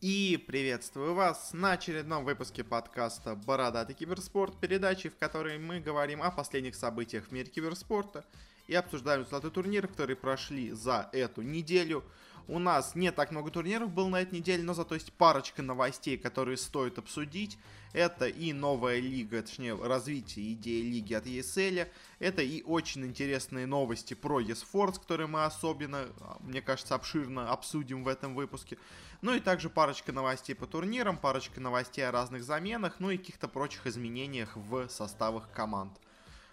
И 0.00 0.44
приветствую 0.46 1.14
вас 1.14 1.50
на 1.52 1.72
очередном 1.72 2.24
выпуске 2.24 2.62
подкаста 2.62 3.34
«Бородатый 3.34 3.94
киберспорт», 3.94 4.56
передачи, 4.60 5.08
в 5.08 5.16
которой 5.16 5.58
мы 5.58 5.80
говорим 5.80 6.22
о 6.22 6.30
последних 6.30 6.76
событиях 6.76 7.24
в 7.24 7.32
мире 7.32 7.50
киберспорта 7.50 8.24
и 8.68 8.76
обсуждаем 8.76 9.22
результаты 9.22 9.50
турниров, 9.50 9.90
которые 9.90 10.14
прошли 10.14 10.70
за 10.70 11.08
эту 11.12 11.42
неделю. 11.42 12.04
У 12.48 12.58
нас 12.58 12.94
не 12.94 13.12
так 13.12 13.30
много 13.30 13.50
турниров 13.50 13.90
было 13.90 14.08
на 14.08 14.22
этой 14.22 14.38
неделе, 14.38 14.62
но 14.62 14.72
зато 14.72 14.94
есть 14.94 15.12
парочка 15.12 15.62
новостей, 15.62 16.16
которые 16.16 16.56
стоит 16.56 16.98
обсудить. 16.98 17.58
Это 17.92 18.26
и 18.26 18.54
новая 18.54 19.00
лига, 19.00 19.42
точнее 19.42 19.76
развитие 19.76 20.54
идеи 20.54 20.80
лиги 20.80 21.12
от 21.12 21.26
ESL. 21.26 21.86
Это 22.18 22.40
и 22.40 22.62
очень 22.62 23.04
интересные 23.04 23.66
новости 23.66 24.14
про 24.14 24.40
eSports, 24.40 24.98
которые 24.98 25.26
мы 25.26 25.44
особенно, 25.44 26.06
мне 26.40 26.62
кажется, 26.62 26.94
обширно 26.94 27.50
обсудим 27.50 28.02
в 28.02 28.08
этом 28.08 28.34
выпуске. 28.34 28.78
Ну 29.20 29.34
и 29.34 29.40
также 29.40 29.68
парочка 29.68 30.12
новостей 30.12 30.54
по 30.54 30.66
турнирам, 30.66 31.18
парочка 31.18 31.60
новостей 31.60 32.08
о 32.08 32.12
разных 32.12 32.44
заменах, 32.44 32.96
ну 32.98 33.10
и 33.10 33.18
каких-то 33.18 33.48
прочих 33.48 33.86
изменениях 33.86 34.56
в 34.56 34.88
составах 34.88 35.50
команд. 35.52 35.92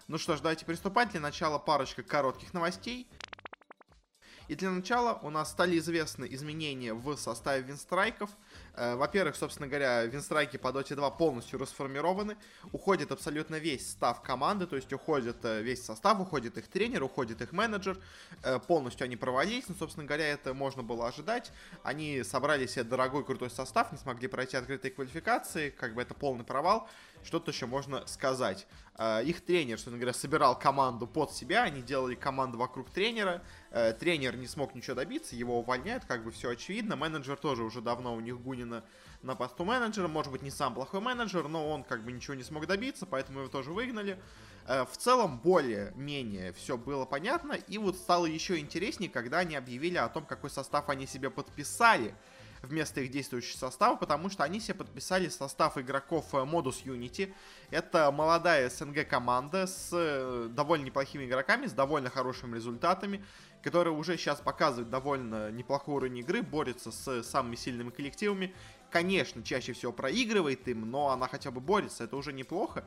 Ну 0.08 0.18
что 0.18 0.36
ж, 0.36 0.40
давайте 0.40 0.66
приступать. 0.66 1.12
Для 1.12 1.20
начала 1.20 1.58
парочка 1.58 2.02
коротких 2.02 2.52
новостей. 2.52 3.08
И 4.48 4.54
для 4.54 4.70
начала 4.70 5.18
у 5.22 5.30
нас 5.30 5.50
стали 5.50 5.78
известны 5.78 6.26
изменения 6.30 6.94
в 6.94 7.16
составе 7.16 7.62
винстрайков. 7.62 8.30
Э, 8.74 8.94
во-первых, 8.94 9.34
собственно 9.36 9.66
говоря, 9.66 10.04
винстрайки 10.04 10.56
по 10.56 10.68
Dota 10.68 10.94
2 10.94 11.10
полностью 11.10 11.58
расформированы. 11.58 12.36
Уходит 12.72 13.10
абсолютно 13.10 13.56
весь 13.56 13.86
состав 13.86 14.22
команды, 14.22 14.66
то 14.66 14.76
есть 14.76 14.92
уходит 14.92 15.36
э, 15.44 15.62
весь 15.62 15.84
состав, 15.84 16.20
уходит 16.20 16.58
их 16.58 16.68
тренер, 16.68 17.02
уходит 17.02 17.42
их 17.42 17.52
менеджер. 17.52 17.98
Э, 18.42 18.60
полностью 18.60 19.04
они 19.04 19.16
провалились, 19.16 19.68
но, 19.68 19.74
собственно 19.74 20.06
говоря, 20.06 20.28
это 20.28 20.54
можно 20.54 20.82
было 20.82 21.08
ожидать. 21.08 21.50
Они 21.82 22.22
собрали 22.22 22.66
себе 22.66 22.84
дорогой 22.84 23.24
крутой 23.24 23.50
состав, 23.50 23.90
не 23.90 23.98
смогли 23.98 24.28
пройти 24.28 24.56
открытые 24.56 24.92
квалификации, 24.92 25.70
как 25.70 25.94
бы 25.94 26.02
это 26.02 26.14
полный 26.14 26.44
провал. 26.44 26.88
Что-то 27.26 27.50
еще 27.50 27.66
можно 27.66 28.06
сказать. 28.06 28.66
Их 29.24 29.44
тренер, 29.44 29.76
собственно 29.76 29.98
говоря, 29.98 30.14
собирал 30.14 30.58
команду 30.58 31.06
под 31.06 31.32
себя, 31.32 31.64
они 31.64 31.82
делали 31.82 32.14
команду 32.14 32.56
вокруг 32.56 32.90
тренера. 32.90 33.42
Тренер 34.00 34.36
не 34.36 34.46
смог 34.46 34.74
ничего 34.74 34.96
добиться, 34.96 35.36
его 35.36 35.58
увольняют, 35.58 36.04
как 36.06 36.24
бы 36.24 36.30
все 36.30 36.50
очевидно. 36.50 36.96
Менеджер 36.96 37.36
тоже 37.36 37.62
уже 37.62 37.82
давно 37.82 38.14
у 38.14 38.20
них 38.20 38.40
гунин 38.40 38.56
Бунина 38.56 38.84
на 39.22 39.34
посту 39.34 39.64
менеджера. 39.64 40.08
Может 40.08 40.32
быть, 40.32 40.42
не 40.42 40.50
сам 40.50 40.74
плохой 40.74 41.00
менеджер, 41.00 41.48
но 41.48 41.68
он 41.68 41.84
как 41.84 42.04
бы 42.04 42.12
ничего 42.12 42.34
не 42.34 42.42
смог 42.42 42.66
добиться, 42.66 43.06
поэтому 43.06 43.40
его 43.40 43.48
тоже 43.48 43.72
выгнали. 43.72 44.18
Э, 44.66 44.84
в 44.84 44.96
целом, 44.96 45.38
более-менее 45.38 46.52
все 46.52 46.76
было 46.76 47.04
понятно. 47.04 47.52
И 47.52 47.78
вот 47.78 47.96
стало 47.96 48.26
еще 48.26 48.58
интереснее, 48.58 49.10
когда 49.10 49.38
они 49.38 49.56
объявили 49.56 49.98
о 49.98 50.08
том, 50.08 50.24
какой 50.24 50.50
состав 50.50 50.88
они 50.88 51.06
себе 51.06 51.30
подписали 51.30 52.14
вместо 52.66 53.00
их 53.00 53.10
действующего 53.10 53.58
состава, 53.58 53.96
потому 53.96 54.30
что 54.30 54.44
они 54.44 54.60
себе 54.60 54.74
подписали 54.74 55.28
состав 55.28 55.78
игроков 55.78 56.34
э, 56.34 56.38
Modus 56.38 56.84
Unity. 56.84 57.32
Это 57.70 58.10
молодая 58.10 58.68
СНГ 58.68 59.08
команда 59.08 59.66
с 59.66 59.90
э, 59.92 60.48
довольно 60.50 60.84
неплохими 60.84 61.24
игроками, 61.24 61.66
с 61.66 61.72
довольно 61.72 62.10
хорошими 62.10 62.56
результатами 62.56 63.24
которая 63.66 63.94
уже 63.94 64.16
сейчас 64.16 64.40
показывает 64.40 64.90
довольно 64.90 65.50
неплохой 65.50 65.96
уровень 65.96 66.18
игры, 66.18 66.40
борется 66.40 66.92
с 66.92 67.24
самыми 67.24 67.56
сильными 67.56 67.90
коллективами. 67.90 68.54
Конечно, 68.96 69.42
чаще 69.42 69.74
всего 69.74 69.92
проигрывает 69.92 70.66
им, 70.68 70.90
но 70.90 71.10
она 71.10 71.28
хотя 71.28 71.50
бы 71.50 71.60
борется, 71.60 72.04
это 72.04 72.16
уже 72.16 72.32
неплохо. 72.32 72.82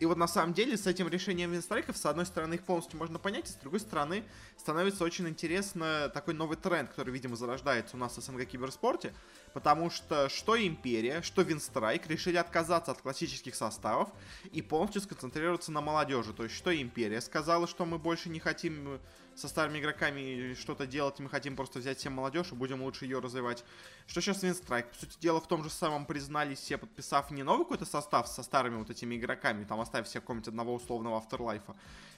И 0.00 0.04
вот 0.04 0.16
на 0.16 0.26
самом 0.26 0.52
деле 0.52 0.76
с 0.76 0.88
этим 0.88 1.06
решением 1.06 1.52
винстрайков, 1.52 1.96
с 1.96 2.04
одной 2.06 2.26
стороны, 2.26 2.54
их 2.54 2.64
полностью 2.64 2.98
можно 2.98 3.20
понять, 3.20 3.48
и 3.48 3.52
с 3.52 3.54
другой 3.54 3.78
стороны, 3.78 4.24
становится 4.56 5.04
очень 5.04 5.28
интересно 5.28 6.10
такой 6.12 6.34
новый 6.34 6.56
тренд, 6.56 6.90
который, 6.90 7.10
видимо, 7.10 7.36
зарождается 7.36 7.94
у 7.94 8.00
нас 8.00 8.18
в 8.18 8.20
СНГ 8.20 8.46
киберспорте, 8.46 9.14
потому 9.52 9.90
что 9.90 10.28
что 10.28 10.60
Империя, 10.60 11.22
что 11.22 11.42
Винстрайк 11.42 12.08
решили 12.08 12.36
отказаться 12.36 12.90
от 12.90 13.00
классических 13.00 13.54
составов 13.54 14.08
и 14.50 14.60
полностью 14.60 15.02
сконцентрироваться 15.02 15.70
на 15.70 15.80
молодежи. 15.80 16.32
То 16.32 16.42
есть, 16.42 16.56
что 16.56 16.74
Империя 16.74 17.20
сказала, 17.20 17.68
что 17.68 17.86
мы 17.86 18.00
больше 18.00 18.28
не 18.28 18.40
хотим 18.40 18.98
со 19.36 19.48
старыми 19.48 19.78
игроками 19.78 20.54
что-то 20.54 20.86
делать, 20.86 21.18
мы 21.18 21.28
хотим 21.28 21.56
просто 21.56 21.78
взять 21.78 21.98
всем 21.98 22.14
молодежь 22.14 22.52
и 22.52 22.54
будем 22.54 22.82
лучше 22.82 23.04
ее 23.04 23.18
развивать. 23.18 23.64
Что 24.06 24.20
сейчас 24.20 24.42
Винстрайк? 24.42 24.90
По 24.90 24.96
сути 24.96 25.18
дела, 25.20 25.40
в 25.40 25.48
том 25.48 25.62
же 25.64 25.70
самом 25.70 26.06
признались 26.06 26.58
все, 26.58 26.78
подписав 26.78 27.30
не 27.30 27.42
новый 27.42 27.64
какой-то 27.64 27.84
состав 27.84 28.28
со 28.28 28.42
старыми 28.42 28.76
вот 28.76 28.90
этими 28.90 29.16
игроками, 29.16 29.64
там 29.64 29.80
оставив 29.80 30.08
себе 30.08 30.20
какого-нибудь 30.20 30.48
одного 30.48 30.74
условного 30.74 31.20
Afterlife. 31.20 31.74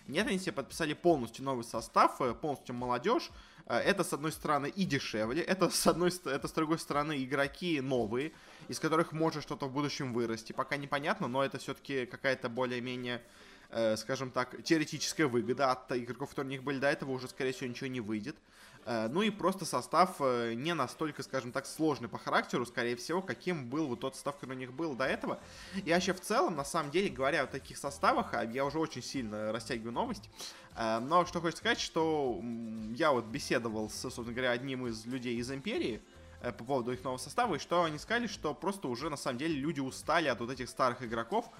Нет, 0.08 0.26
они 0.28 0.38
себе 0.38 0.52
подписали 0.52 0.94
полностью 0.94 1.44
новый 1.44 1.64
состав, 1.64 2.20
э, 2.20 2.32
полностью 2.34 2.74
молодежь. 2.74 3.30
Э, 3.66 3.78
это, 3.78 4.04
с 4.04 4.12
одной 4.12 4.30
стороны, 4.30 4.68
и 4.68 4.84
дешевле, 4.84 5.42
это, 5.42 5.68
с 5.68 5.86
одной, 5.86 6.12
это, 6.24 6.46
с 6.46 6.52
другой 6.52 6.78
стороны, 6.78 7.24
игроки 7.24 7.80
новые, 7.80 8.32
из 8.68 8.78
которых 8.78 9.12
может 9.12 9.42
что-то 9.42 9.66
в 9.66 9.72
будущем 9.72 10.12
вырасти. 10.12 10.52
Пока 10.52 10.76
непонятно, 10.76 11.26
но 11.26 11.44
это 11.44 11.58
все-таки 11.58 12.06
какая-то 12.06 12.48
более-менее 12.48 13.20
э, 13.70 13.96
скажем 13.96 14.30
так, 14.30 14.62
теоретическая 14.62 15.26
выгода 15.26 15.72
от 15.72 15.92
игроков, 15.92 16.30
которые 16.30 16.48
у 16.48 16.52
них 16.52 16.62
были 16.62 16.78
до 16.78 16.88
этого, 16.88 17.10
уже, 17.12 17.28
скорее 17.28 17.52
всего, 17.52 17.68
ничего 17.68 17.88
не 17.88 18.00
выйдет. 18.00 18.36
Э, 18.84 19.08
ну 19.08 19.22
и 19.22 19.30
просто 19.30 19.64
состав 19.64 20.16
э, 20.20 20.54
не 20.54 20.74
настолько, 20.74 21.22
скажем 21.22 21.52
так, 21.52 21.66
сложный 21.66 22.08
по 22.08 22.18
характеру, 22.18 22.64
скорее 22.66 22.96
всего, 22.96 23.22
каким 23.22 23.68
был 23.68 23.88
вот 23.88 24.00
тот 24.00 24.14
состав, 24.14 24.36
который 24.36 24.56
у 24.56 24.58
них 24.58 24.72
был 24.72 24.94
до 24.94 25.04
этого. 25.04 25.40
И 25.74 25.90
вообще 25.90 26.12
в 26.12 26.20
целом, 26.20 26.56
на 26.56 26.64
самом 26.64 26.90
деле, 26.90 27.08
говоря 27.08 27.42
о 27.42 27.46
таких 27.46 27.78
составах, 27.78 28.34
а 28.34 28.44
я 28.44 28.64
уже 28.64 28.78
очень 28.78 29.02
сильно 29.02 29.52
растягиваю 29.52 29.92
новость, 29.92 30.30
но 30.78 31.24
что 31.24 31.40
хочется 31.40 31.60
сказать, 31.60 31.80
что 31.80 32.38
я 32.94 33.10
вот 33.10 33.24
беседовал 33.24 33.88
с, 33.88 33.98
собственно 33.98 34.32
говоря, 34.32 34.50
одним 34.50 34.86
из 34.86 35.06
людей 35.06 35.36
из 35.36 35.50
Империи, 35.50 36.02
по 36.42 36.64
поводу 36.64 36.92
их 36.92 37.02
нового 37.02 37.18
состава, 37.18 37.54
и 37.54 37.58
что 37.58 37.82
они 37.82 37.98
сказали, 37.98 38.26
что 38.26 38.52
просто 38.54 38.88
уже 38.88 39.08
на 39.08 39.16
самом 39.16 39.38
деле 39.38 39.54
люди 39.54 39.80
устали 39.80 40.28
от 40.28 40.38
вот 40.38 40.50
этих 40.50 40.68
старых 40.68 41.02
игроков, 41.02 41.50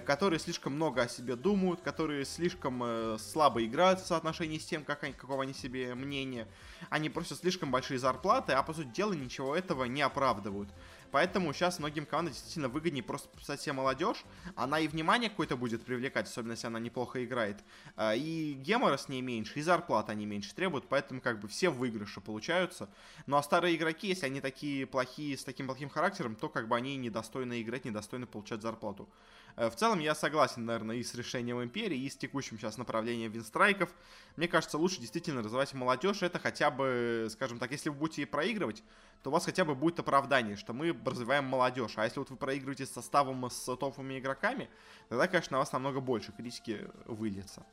которые 0.00 0.38
слишком 0.38 0.72
много 0.74 1.02
о 1.02 1.08
себе 1.08 1.36
думают, 1.36 1.82
которые 1.82 2.24
слишком 2.24 2.82
э, 2.82 3.18
слабо 3.18 3.62
играют 3.62 4.00
в 4.00 4.06
соотношении 4.06 4.58
с 4.58 4.64
тем, 4.64 4.84
как 4.84 5.04
они, 5.04 5.12
какого 5.12 5.42
они 5.42 5.52
себе 5.52 5.94
мнения. 5.94 6.48
Они 6.88 7.10
просят 7.10 7.40
слишком 7.40 7.70
большие 7.70 7.98
зарплаты, 7.98 8.52
а 8.52 8.62
по 8.62 8.72
сути 8.72 8.88
дела 8.88 9.12
ничего 9.12 9.54
этого 9.54 9.84
не 9.84 10.00
оправдывают. 10.00 10.70
Поэтому 11.10 11.52
сейчас 11.52 11.78
многим 11.78 12.04
командам 12.06 12.32
действительно 12.32 12.68
выгоднее 12.68 13.02
просто 13.02 13.28
писать 13.36 13.60
себе 13.60 13.74
молодежь. 13.74 14.24
Она 14.54 14.80
и 14.80 14.88
внимание 14.88 15.30
какое-то 15.30 15.56
будет 15.56 15.84
привлекать, 15.84 16.26
особенно 16.26 16.52
если 16.52 16.66
она 16.66 16.80
неплохо 16.80 17.24
играет. 17.24 17.58
Э, 17.96 18.16
и 18.16 18.54
гемора 18.54 18.96
с 18.96 19.08
ней 19.08 19.20
меньше, 19.20 19.58
и 19.58 19.62
зарплата 19.62 20.12
они 20.12 20.26
меньше 20.26 20.54
требуют, 20.54 20.88
поэтому 20.88 21.20
как 21.20 21.38
бы 21.38 21.48
все 21.48 21.68
выигрыши 21.68 22.20
получаются. 22.20 22.88
Ну 23.26 23.36
а 23.36 23.42
старые 23.42 23.76
игроки, 23.76 24.08
если 24.08 24.26
они 24.26 24.40
такие 24.40 24.86
плохие, 24.86 25.36
с 25.36 25.44
таким 25.44 25.66
плохим 25.66 25.90
характером, 25.90 26.34
то 26.34 26.48
как 26.48 26.66
бы 26.68 26.76
они 26.76 26.96
недостойны 26.96 27.60
играть, 27.60 27.84
недостойны 27.84 28.26
получать 28.26 28.62
зарплату. 28.62 29.08
Э, 29.56 29.70
в 29.70 29.76
целом 29.76 29.98
я 30.00 30.14
согласен, 30.14 30.64
наверное, 30.64 30.96
и 30.96 31.02
с 31.02 31.14
решением 31.14 31.62
Империи, 31.62 31.98
и 31.98 32.10
с 32.10 32.16
текущим 32.16 32.58
сейчас 32.58 32.76
направлением 32.76 33.32
винстрайков. 33.32 33.90
Мне 34.36 34.48
кажется, 34.48 34.78
лучше 34.78 35.00
действительно 35.00 35.42
развивать 35.42 35.72
молодежь. 35.74 36.22
Это 36.22 36.38
хотя 36.38 36.70
бы, 36.70 37.28
скажем 37.30 37.58
так, 37.58 37.70
если 37.72 37.88
вы 37.88 37.96
будете 37.96 38.26
проигрывать, 38.26 38.82
то 39.22 39.30
у 39.30 39.32
вас 39.32 39.44
хотя 39.44 39.64
бы 39.64 39.74
будет 39.74 39.98
оправдание, 39.98 40.56
что 40.56 40.72
мы 40.72 40.96
развиваем 41.04 41.46
молодежь. 41.46 41.94
А 41.96 42.04
если 42.04 42.18
вот 42.18 42.30
вы 42.30 42.36
проигрываете 42.36 42.86
с 42.86 42.92
составом 42.92 43.50
с 43.50 43.64
топовыми 43.64 44.18
игроками, 44.18 44.68
тогда, 45.08 45.26
конечно, 45.26 45.54
на 45.54 45.58
вас 45.58 45.72
намного 45.72 46.00
больше 46.00 46.32
критики 46.32 46.86
выльется. 47.06 47.64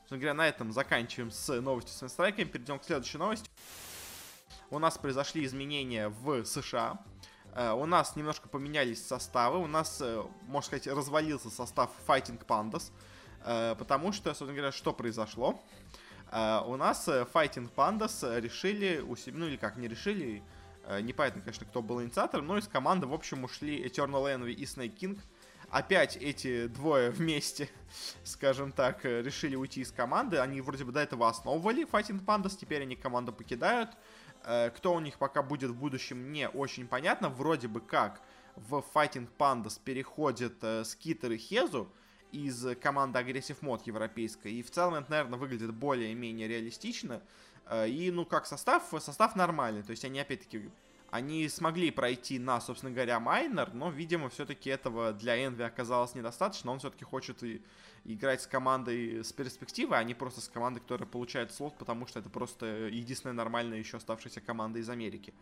Собственно 0.00 0.20
говоря, 0.20 0.34
на 0.34 0.48
этом 0.48 0.72
заканчиваем 0.72 1.30
с 1.30 1.60
новостью 1.60 1.94
с 1.94 2.02
винстрайками. 2.02 2.44
Перейдем 2.44 2.78
к 2.78 2.84
следующей 2.84 3.18
новости. 3.18 3.48
У 4.70 4.78
нас 4.78 4.98
произошли 4.98 5.44
изменения 5.44 6.08
в 6.08 6.44
США. 6.44 6.98
Э, 7.54 7.72
у 7.72 7.86
нас 7.86 8.16
немножко 8.16 8.48
поменялись 8.48 9.04
составы. 9.04 9.58
У 9.58 9.66
нас, 9.66 9.98
э, 10.00 10.22
можно 10.46 10.66
сказать, 10.66 10.86
развалился 10.86 11.50
состав 11.50 11.90
Fighting 12.06 12.44
Pandas. 12.46 12.90
Э, 13.44 13.74
потому 13.78 14.12
что, 14.12 14.30
собственно 14.30 14.52
говоря, 14.52 14.72
что 14.72 14.92
произошло? 14.92 15.60
У 16.30 16.76
нас 16.76 17.08
Fighting 17.08 17.72
Pandas 17.74 18.38
решили 18.38 19.02
ну 19.32 19.46
или 19.46 19.56
как, 19.56 19.78
не 19.78 19.88
решили, 19.88 20.42
непонятно, 21.00 21.40
конечно, 21.40 21.64
кто 21.64 21.80
был 21.80 22.02
инициатором, 22.02 22.46
но 22.46 22.58
из 22.58 22.68
команды, 22.68 23.06
в 23.06 23.14
общем, 23.14 23.44
ушли 23.44 23.82
Eternal 23.82 24.24
Envy 24.24 24.52
и 24.52 24.64
Snake 24.64 24.94
King. 24.94 25.18
Опять 25.70 26.18
эти 26.18 26.66
двое 26.66 27.08
вместе, 27.12 27.70
скажем 28.24 28.72
так, 28.72 29.06
решили 29.06 29.56
уйти 29.56 29.80
из 29.80 29.90
команды. 29.90 30.36
Они 30.36 30.60
вроде 30.60 30.84
бы 30.84 30.92
до 30.92 31.00
этого 31.00 31.26
основывали 31.30 31.86
Fighting 31.86 32.22
Pandas, 32.22 32.58
теперь 32.60 32.82
они 32.82 32.94
команду 32.94 33.32
покидают. 33.32 33.88
Э, 34.48 34.70
кто 34.70 34.94
у 34.94 35.00
них 35.00 35.18
пока 35.18 35.42
будет 35.42 35.70
в 35.70 35.76
будущем, 35.76 36.32
не 36.32 36.48
очень 36.48 36.88
понятно. 36.88 37.28
Вроде 37.28 37.68
бы 37.68 37.82
как 37.82 38.22
в 38.56 38.82
Fighting 38.94 39.28
Pandas 39.38 39.78
переходит 39.82 40.56
э, 40.62 40.84
Скитер 40.84 41.32
и 41.32 41.36
Хезу 41.36 41.92
из 42.32 42.66
команды 42.80 43.18
Aggressive 43.18 43.58
Mod 43.60 43.82
европейской. 43.84 44.54
И 44.54 44.62
в 44.62 44.70
целом 44.70 44.94
это, 44.94 45.10
наверное, 45.10 45.38
выглядит 45.38 45.74
более-менее 45.74 46.48
реалистично. 46.48 47.20
Э, 47.66 47.86
и, 47.86 48.10
ну, 48.10 48.24
как 48.24 48.46
состав, 48.46 48.84
состав 49.00 49.36
нормальный. 49.36 49.82
То 49.82 49.90
есть 49.90 50.06
они, 50.06 50.18
опять-таки, 50.18 50.70
они 51.10 51.48
смогли 51.48 51.90
пройти 51.90 52.38
на, 52.38 52.60
собственно 52.60 52.92
говоря, 52.92 53.18
майнер, 53.18 53.72
но, 53.72 53.90
видимо, 53.90 54.28
все-таки 54.28 54.68
этого 54.68 55.12
для 55.12 55.42
Энви 55.44 55.62
оказалось 55.62 56.14
недостаточно. 56.14 56.70
Он 56.70 56.78
все-таки 56.78 57.04
хочет 57.04 57.42
и 57.42 57.62
играть 58.04 58.42
с 58.42 58.46
командой 58.46 59.24
с 59.24 59.32
перспективой, 59.32 59.98
а 59.98 60.04
не 60.04 60.14
просто 60.14 60.40
с 60.40 60.48
командой, 60.48 60.80
которая 60.80 61.08
получает 61.08 61.52
слот, 61.52 61.76
потому 61.78 62.06
что 62.06 62.18
это 62.18 62.28
просто 62.28 62.66
единственная 62.88 63.34
нормальная 63.34 63.78
еще 63.78 63.96
оставшаяся 63.96 64.40
команда 64.40 64.78
из 64.80 64.88
Америки. 64.90 65.32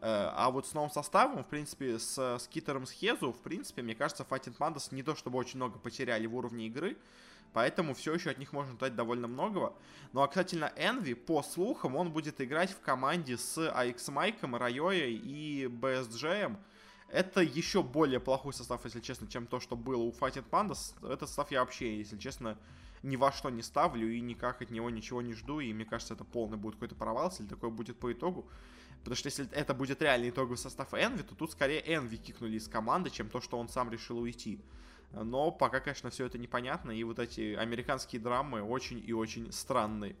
А 0.00 0.50
вот 0.50 0.66
с 0.66 0.74
новым 0.74 0.90
составом, 0.90 1.44
в 1.44 1.46
принципе, 1.46 1.98
с, 1.98 2.18
с 2.18 2.48
Китером, 2.48 2.86
с 2.86 2.90
Хезу, 2.90 3.32
в 3.32 3.40
принципе, 3.40 3.82
мне 3.82 3.94
кажется, 3.94 4.26
Fighting 4.28 4.56
Pandas 4.56 4.88
не 4.92 5.02
то 5.02 5.14
чтобы 5.14 5.38
очень 5.38 5.56
много 5.56 5.78
потеряли 5.78 6.26
в 6.26 6.34
уровне 6.34 6.66
игры, 6.66 6.96
Поэтому 7.52 7.94
все 7.94 8.14
еще 8.14 8.30
от 8.30 8.38
них 8.38 8.52
можно 8.52 8.72
ждать 8.72 8.94
довольно 8.94 9.28
многого. 9.28 9.74
Ну 10.12 10.22
а 10.22 10.28
касательно 10.28 10.72
Envy, 10.76 11.14
по 11.14 11.42
слухам, 11.42 11.96
он 11.96 12.10
будет 12.10 12.40
играть 12.40 12.70
в 12.70 12.80
команде 12.80 13.36
с 13.36 13.58
AX 13.58 14.10
Майком, 14.10 14.56
Райоей 14.56 15.16
и 15.16 15.66
BSJ. 15.66 16.56
Это 17.08 17.42
еще 17.42 17.82
более 17.82 18.20
плохой 18.20 18.54
состав, 18.54 18.84
если 18.84 19.00
честно, 19.00 19.26
чем 19.28 19.46
то, 19.46 19.60
что 19.60 19.76
было 19.76 20.02
у 20.02 20.12
Fighting 20.12 20.48
Pandas. 20.48 20.94
Этот 21.06 21.28
состав 21.28 21.50
я 21.50 21.60
вообще, 21.60 21.98
если 21.98 22.16
честно, 22.16 22.56
ни 23.02 23.16
во 23.16 23.32
что 23.32 23.50
не 23.50 23.62
ставлю 23.62 24.10
и 24.10 24.20
никак 24.20 24.62
от 24.62 24.70
него 24.70 24.88
ничего 24.88 25.20
не 25.20 25.34
жду. 25.34 25.60
И 25.60 25.74
мне 25.74 25.84
кажется, 25.84 26.14
это 26.14 26.24
полный 26.24 26.56
будет 26.56 26.74
какой-то 26.74 26.94
провал, 26.94 27.28
если 27.28 27.46
такое 27.46 27.68
будет 27.68 27.98
по 27.98 28.10
итогу. 28.12 28.48
Потому 29.00 29.16
что 29.16 29.26
если 29.26 29.50
это 29.50 29.74
будет 29.74 30.00
реальный 30.00 30.30
итоговый 30.30 30.56
состав 30.56 30.94
Envy, 30.94 31.22
то 31.22 31.34
тут 31.34 31.50
скорее 31.50 31.82
Envy 31.82 32.16
кикнули 32.16 32.56
из 32.56 32.68
команды, 32.68 33.10
чем 33.10 33.28
то, 33.28 33.40
что 33.40 33.58
он 33.58 33.68
сам 33.68 33.90
решил 33.90 34.18
уйти. 34.18 34.60
Но 35.12 35.50
пока, 35.50 35.80
конечно, 35.80 36.10
все 36.10 36.26
это 36.26 36.38
непонятно, 36.38 36.90
и 36.90 37.04
вот 37.04 37.18
эти 37.18 37.54
американские 37.54 38.20
драмы 38.20 38.62
очень 38.62 39.02
и 39.04 39.12
очень 39.12 39.52
странные. 39.52 40.16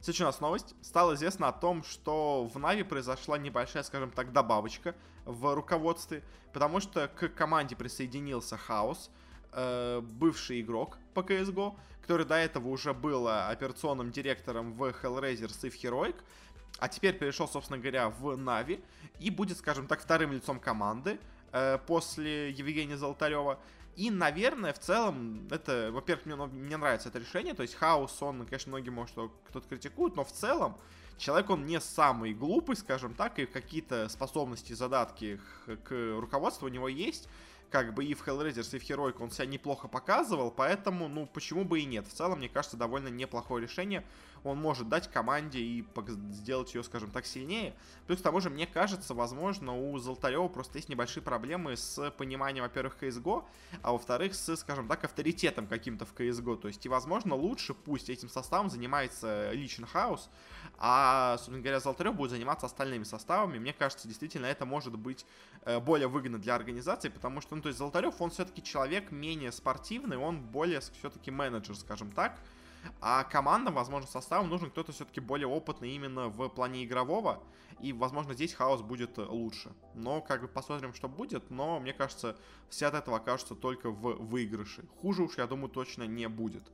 Следующая 0.00 0.24
у 0.24 0.26
нас 0.26 0.40
новость. 0.40 0.74
Стало 0.82 1.14
известно 1.14 1.48
о 1.48 1.52
том, 1.52 1.82
что 1.82 2.44
в 2.44 2.58
Нави 2.58 2.82
произошла 2.82 3.38
небольшая, 3.38 3.82
скажем 3.82 4.10
так, 4.10 4.32
добавочка 4.32 4.94
в 5.24 5.52
руководстве, 5.54 6.22
потому 6.52 6.80
что 6.80 7.08
к 7.08 7.28
команде 7.30 7.74
присоединился 7.74 8.56
Хаос, 8.56 9.10
э, 9.52 10.00
бывший 10.00 10.60
игрок 10.60 10.98
по 11.12 11.20
CSGO, 11.20 11.74
который 12.02 12.24
до 12.24 12.36
этого 12.36 12.68
уже 12.68 12.94
был 12.94 13.26
операционным 13.26 14.12
директором 14.12 14.74
в 14.74 14.84
Hellraisers 14.84 15.66
и 15.66 15.70
в 15.70 15.74
Heroic, 15.74 16.14
а 16.78 16.88
теперь 16.88 17.18
перешел, 17.18 17.48
собственно 17.48 17.78
говоря, 17.78 18.10
в 18.10 18.36
Нави 18.36 18.84
и 19.18 19.30
будет, 19.30 19.58
скажем 19.58 19.86
так, 19.86 20.00
вторым 20.00 20.30
лицом 20.32 20.60
команды, 20.60 21.18
э, 21.56 21.78
после 21.86 22.50
Евгения 22.50 22.96
Золотарева. 22.96 23.58
И, 23.96 24.10
наверное, 24.10 24.72
в 24.74 24.78
целом, 24.78 25.48
это, 25.50 25.90
во-первых, 25.90 26.26
мне, 26.26 26.36
мне 26.36 26.76
нравится 26.76 27.08
это 27.08 27.18
решение. 27.18 27.54
То 27.54 27.62
есть 27.62 27.74
Хаус, 27.74 28.22
он, 28.22 28.44
конечно, 28.44 28.70
многие, 28.70 28.90
может, 28.90 29.14
кто-то 29.48 29.66
критикует, 29.68 30.16
но 30.16 30.24
в 30.24 30.32
целом 30.32 30.76
человек, 31.16 31.48
он 31.48 31.64
не 31.64 31.80
самый 31.80 32.34
глупый, 32.34 32.76
скажем 32.76 33.14
так, 33.14 33.38
и 33.38 33.46
какие-то 33.46 34.08
способности, 34.08 34.74
задатки 34.74 35.40
к 35.84 36.18
руководству 36.20 36.66
у 36.66 36.70
него 36.70 36.88
есть 36.88 37.28
как 37.70 37.94
бы 37.94 38.04
и 38.04 38.14
в 38.14 38.26
Hellraisers, 38.26 38.76
и 38.76 38.78
в 38.78 38.82
Heroic 38.82 39.16
он 39.20 39.30
себя 39.30 39.46
неплохо 39.46 39.88
показывал, 39.88 40.50
поэтому, 40.50 41.08
ну, 41.08 41.26
почему 41.26 41.64
бы 41.64 41.80
и 41.80 41.84
нет. 41.84 42.06
В 42.06 42.12
целом, 42.12 42.38
мне 42.38 42.48
кажется, 42.48 42.76
довольно 42.76 43.08
неплохое 43.08 43.62
решение. 43.62 44.04
Он 44.44 44.58
может 44.58 44.88
дать 44.88 45.10
команде 45.10 45.58
и 45.60 45.84
сделать 46.30 46.74
ее, 46.74 46.82
скажем 46.82 47.10
так, 47.10 47.26
сильнее. 47.26 47.74
Плюс 48.06 48.20
к 48.20 48.22
тому 48.22 48.40
же, 48.40 48.50
мне 48.50 48.66
кажется, 48.66 49.14
возможно, 49.14 49.76
у 49.76 49.98
Золотарева 49.98 50.48
просто 50.48 50.78
есть 50.78 50.88
небольшие 50.88 51.22
проблемы 51.22 51.76
с 51.76 52.10
пониманием, 52.12 52.64
во-первых, 52.64 52.96
CSGO, 53.00 53.44
а 53.82 53.92
во-вторых, 53.92 54.34
с, 54.34 54.56
скажем 54.56 54.88
так, 54.88 55.04
авторитетом 55.04 55.66
каким-то 55.66 56.06
в 56.06 56.14
CSGO. 56.14 56.56
То 56.56 56.68
есть, 56.68 56.84
и, 56.86 56.88
возможно, 56.88 57.34
лучше 57.34 57.74
пусть 57.74 58.10
этим 58.10 58.28
составом 58.28 58.70
занимается 58.70 59.50
лично 59.52 59.86
Хаус, 59.86 60.30
а, 60.78 61.36
собственно 61.38 61.60
говоря, 61.60 61.80
Золотарев 61.80 62.14
будет 62.14 62.30
заниматься 62.30 62.66
остальными 62.66 63.04
составами. 63.04 63.58
Мне 63.58 63.72
кажется, 63.72 64.08
действительно, 64.08 64.46
это 64.46 64.66
может 64.66 64.96
быть 64.96 65.24
э, 65.62 65.80
более 65.80 66.08
выгодно 66.08 66.38
для 66.38 66.54
организации, 66.54 67.08
потому 67.08 67.40
что, 67.40 67.56
ну, 67.56 67.62
то 67.62 67.68
есть 67.68 67.78
Золотарев, 67.78 68.20
он 68.20 68.30
все-таки 68.30 68.62
человек 68.62 69.10
менее 69.10 69.52
спортивный, 69.52 70.16
он 70.16 70.40
более 70.40 70.80
все-таки 70.80 71.30
менеджер, 71.30 71.76
скажем 71.76 72.12
так. 72.12 72.38
А 73.00 73.24
командам, 73.24 73.74
возможно, 73.74 74.08
составом 74.08 74.48
нужен 74.48 74.70
кто-то 74.70 74.92
все-таки 74.92 75.20
более 75.20 75.46
опытный 75.46 75.90
именно 75.90 76.28
в 76.28 76.48
плане 76.48 76.84
игрового. 76.84 77.42
И, 77.80 77.92
возможно, 77.92 78.34
здесь 78.34 78.54
хаос 78.54 78.82
будет 78.82 79.18
лучше. 79.18 79.72
Но, 79.94 80.20
как 80.20 80.42
бы, 80.42 80.48
посмотрим, 80.48 80.94
что 80.94 81.08
будет. 81.08 81.50
Но, 81.50 81.78
мне 81.78 81.92
кажется, 81.92 82.36
все 82.68 82.86
от 82.86 82.94
этого 82.94 83.18
окажутся 83.18 83.54
только 83.54 83.90
в 83.90 84.14
выигрыше. 84.14 84.84
Хуже 85.00 85.22
уж, 85.22 85.36
я 85.38 85.46
думаю, 85.46 85.68
точно 85.68 86.04
не 86.04 86.28
будет. 86.28 86.64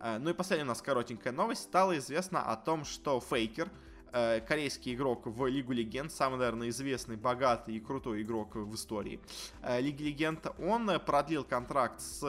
Э, 0.00 0.18
ну 0.18 0.30
и 0.30 0.34
последняя 0.34 0.64
у 0.64 0.68
нас 0.68 0.82
коротенькая 0.82 1.32
новость. 1.32 1.62
Стало 1.62 1.98
известно 1.98 2.42
о 2.42 2.56
том, 2.56 2.84
что 2.84 3.20
Фейкер, 3.20 3.70
э, 4.12 4.40
корейский 4.40 4.94
игрок 4.94 5.26
в 5.26 5.46
Лигу 5.46 5.72
Легенд, 5.72 6.12
самый, 6.12 6.38
наверное, 6.38 6.68
известный, 6.68 7.16
богатый 7.16 7.76
и 7.76 7.80
крутой 7.80 8.22
игрок 8.22 8.54
в 8.54 8.74
истории 8.74 9.20
э, 9.62 9.80
Лиги 9.80 10.02
Легенд, 10.02 10.46
он 10.58 10.90
продлил 11.04 11.44
контракт 11.44 12.00
с 12.00 12.22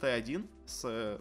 Т1, 0.00 0.46
с 0.66 1.20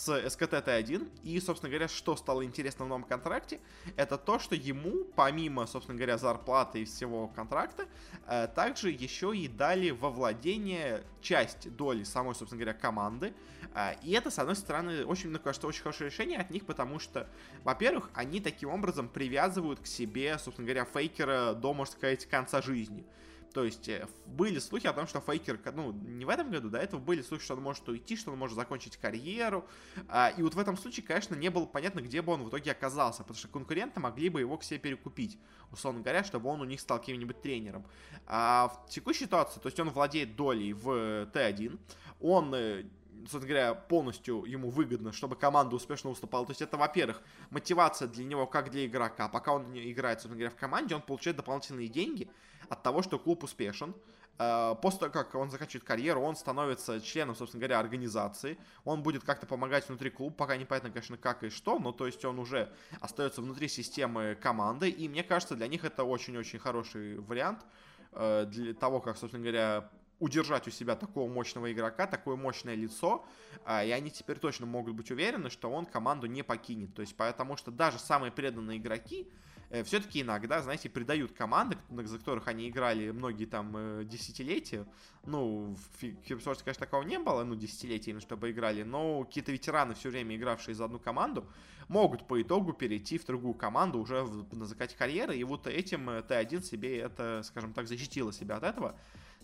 с 0.00 0.08
СКТ-Т1. 0.08 1.10
И, 1.24 1.38
собственно 1.40 1.68
говоря, 1.70 1.88
что 1.88 2.16
стало 2.16 2.44
интересно 2.44 2.86
в 2.86 2.88
новом 2.88 3.04
контракте, 3.04 3.60
это 3.96 4.16
то, 4.16 4.38
что 4.38 4.54
ему, 4.54 5.04
помимо, 5.14 5.66
собственно 5.66 5.96
говоря, 5.96 6.16
зарплаты 6.16 6.82
и 6.82 6.84
всего 6.84 7.28
контракта, 7.28 7.86
э, 8.26 8.48
также 8.54 8.90
еще 8.90 9.36
и 9.36 9.46
дали 9.46 9.90
во 9.90 10.10
владение 10.10 11.04
часть 11.20 11.74
доли 11.76 12.04
самой, 12.04 12.34
собственно 12.34 12.62
говоря, 12.62 12.78
команды. 12.78 13.34
Э, 13.74 13.94
и 14.02 14.12
это, 14.12 14.30
с 14.30 14.38
одной 14.38 14.56
стороны, 14.56 15.04
очень, 15.04 15.28
мне 15.28 15.38
кажется, 15.38 15.66
очень 15.66 15.82
хорошее 15.82 16.08
решение 16.08 16.38
от 16.38 16.50
них, 16.50 16.64
потому 16.64 16.98
что, 16.98 17.28
во-первых, 17.62 18.10
они 18.14 18.40
таким 18.40 18.70
образом 18.70 19.08
привязывают 19.08 19.80
к 19.80 19.86
себе, 19.86 20.38
собственно 20.38 20.66
говоря, 20.66 20.86
фейкера 20.86 21.52
до, 21.52 21.74
можно 21.74 21.92
сказать, 21.92 22.24
конца 22.24 22.62
жизни. 22.62 23.04
То 23.52 23.64
есть 23.64 23.88
э, 23.88 24.06
были 24.26 24.58
слухи 24.58 24.86
о 24.86 24.92
том, 24.92 25.06
что 25.06 25.20
Фейкер, 25.20 25.58
ну, 25.74 25.92
не 25.92 26.24
в 26.24 26.28
этом 26.28 26.50
году, 26.50 26.70
до 26.70 26.78
этого 26.78 27.00
были 27.00 27.22
слухи, 27.22 27.42
что 27.42 27.54
он 27.54 27.62
может 27.62 27.88
уйти, 27.88 28.16
что 28.16 28.30
он 28.30 28.38
может 28.38 28.56
закончить 28.56 28.96
карьеру. 28.96 29.66
А, 30.08 30.32
и 30.36 30.42
вот 30.42 30.54
в 30.54 30.58
этом 30.58 30.76
случае, 30.76 31.04
конечно, 31.04 31.34
не 31.34 31.48
было 31.48 31.66
понятно, 31.66 32.00
где 32.00 32.22
бы 32.22 32.32
он 32.32 32.44
в 32.44 32.48
итоге 32.48 32.70
оказался, 32.70 33.22
потому 33.22 33.36
что 33.36 33.48
конкуренты 33.48 33.98
могли 33.98 34.28
бы 34.28 34.40
его 34.40 34.56
к 34.56 34.62
себе 34.62 34.78
перекупить, 34.78 35.38
условно 35.72 36.00
говоря, 36.00 36.22
чтобы 36.22 36.48
он 36.48 36.60
у 36.60 36.64
них 36.64 36.80
стал 36.80 37.00
каким-нибудь 37.00 37.42
тренером. 37.42 37.84
А 38.26 38.68
в 38.68 38.88
текущей 38.88 39.24
ситуации, 39.24 39.58
то 39.60 39.66
есть 39.66 39.80
он 39.80 39.90
владеет 39.90 40.36
долей 40.36 40.72
в 40.72 40.88
Т1, 41.32 41.78
он 42.20 42.54
э, 42.54 42.84
собственно 43.22 43.46
говоря, 43.46 43.74
полностью 43.74 44.44
ему 44.44 44.70
выгодно, 44.70 45.12
чтобы 45.12 45.36
команда 45.36 45.74
успешно 45.76 46.10
выступала. 46.10 46.46
То 46.46 46.52
есть 46.52 46.62
это, 46.62 46.76
во-первых, 46.76 47.20
мотивация 47.50 48.08
для 48.08 48.24
него 48.24 48.46
как 48.46 48.70
для 48.70 48.86
игрока. 48.86 49.28
Пока 49.28 49.52
он 49.52 49.72
играет, 49.74 50.20
собственно 50.20 50.36
говоря, 50.36 50.50
в 50.50 50.58
команде, 50.58 50.94
он 50.94 51.02
получает 51.02 51.36
дополнительные 51.36 51.88
деньги 51.88 52.30
от 52.70 52.82
того, 52.82 53.02
что 53.02 53.18
клуб 53.18 53.44
успешен. 53.44 53.94
Э, 54.38 54.74
после 54.80 55.00
того, 55.00 55.12
как 55.12 55.34
он 55.34 55.50
заканчивает 55.50 55.84
карьеру, 55.84 56.22
он 56.22 56.34
становится 56.34 57.00
членом, 57.00 57.34
собственно 57.34 57.60
говоря, 57.60 57.78
организации. 57.78 58.56
Он 58.84 59.02
будет 59.02 59.22
как-то 59.22 59.46
помогать 59.46 59.86
внутри 59.88 60.08
клуба, 60.08 60.34
пока 60.34 60.56
непонятно, 60.56 60.90
конечно, 60.90 61.18
как 61.18 61.42
и 61.42 61.50
что, 61.50 61.78
но 61.78 61.92
то 61.92 62.06
есть 62.06 62.24
он 62.24 62.38
уже 62.38 62.72
остается 63.00 63.42
внутри 63.42 63.68
системы 63.68 64.38
команды. 64.40 64.88
И 64.88 65.08
мне 65.08 65.22
кажется, 65.22 65.56
для 65.56 65.66
них 65.66 65.84
это 65.84 66.04
очень-очень 66.04 66.58
хороший 66.58 67.18
вариант 67.18 67.66
э, 68.12 68.46
для 68.46 68.72
того, 68.72 69.00
как, 69.00 69.18
собственно 69.18 69.42
говоря, 69.42 69.90
удержать 70.20 70.68
у 70.68 70.70
себя 70.70 70.94
такого 70.94 71.28
мощного 71.28 71.72
игрока, 71.72 72.06
такое 72.06 72.36
мощное 72.36 72.74
лицо, 72.74 73.24
а, 73.64 73.82
и 73.82 73.90
они 73.90 74.10
теперь 74.10 74.38
точно 74.38 74.66
могут 74.66 74.94
быть 74.94 75.10
уверены, 75.10 75.50
что 75.50 75.70
он 75.70 75.86
команду 75.86 76.26
не 76.26 76.42
покинет. 76.42 76.94
То 76.94 77.00
есть, 77.00 77.16
потому 77.16 77.56
что 77.56 77.70
даже 77.70 77.98
самые 77.98 78.30
преданные 78.30 78.78
игроки 78.78 79.26
э, 79.26 79.49
все-таки 79.84 80.22
иногда, 80.22 80.62
знаете, 80.62 80.90
предают 80.90 81.32
команды, 81.32 81.78
за 81.90 82.18
которых 82.18 82.48
они 82.48 82.68
играли 82.68 83.10
многие 83.12 83.44
там 83.44 83.72
э, 83.76 84.04
десятилетия. 84.04 84.84
Ну, 85.24 85.76
в 85.76 85.98
Киберспорте, 86.00 86.64
конечно, 86.64 86.84
такого 86.84 87.02
не 87.02 87.18
было, 87.20 87.44
ну, 87.44 87.54
десятилетиями, 87.54 88.18
чтобы 88.18 88.50
играли, 88.50 88.82
но 88.82 89.22
какие-то 89.24 89.52
ветераны, 89.52 89.94
все 89.94 90.10
время 90.10 90.34
игравшие 90.36 90.74
за 90.74 90.86
одну 90.86 90.98
команду, 90.98 91.46
могут 91.86 92.26
по 92.26 92.42
итогу 92.42 92.72
перейти 92.72 93.18
в 93.18 93.24
другую 93.24 93.54
команду 93.54 94.00
уже 94.00 94.22
в, 94.22 94.56
на 94.56 94.66
закате 94.66 94.96
карьеры, 94.96 95.36
и 95.36 95.44
вот 95.44 95.68
этим 95.68 96.10
э, 96.10 96.22
Т1 96.22 96.62
себе 96.62 96.98
это, 96.98 97.42
скажем 97.44 97.72
так, 97.72 97.86
защитило 97.86 98.32
себя 98.32 98.56
от 98.56 98.64
этого. 98.64 98.98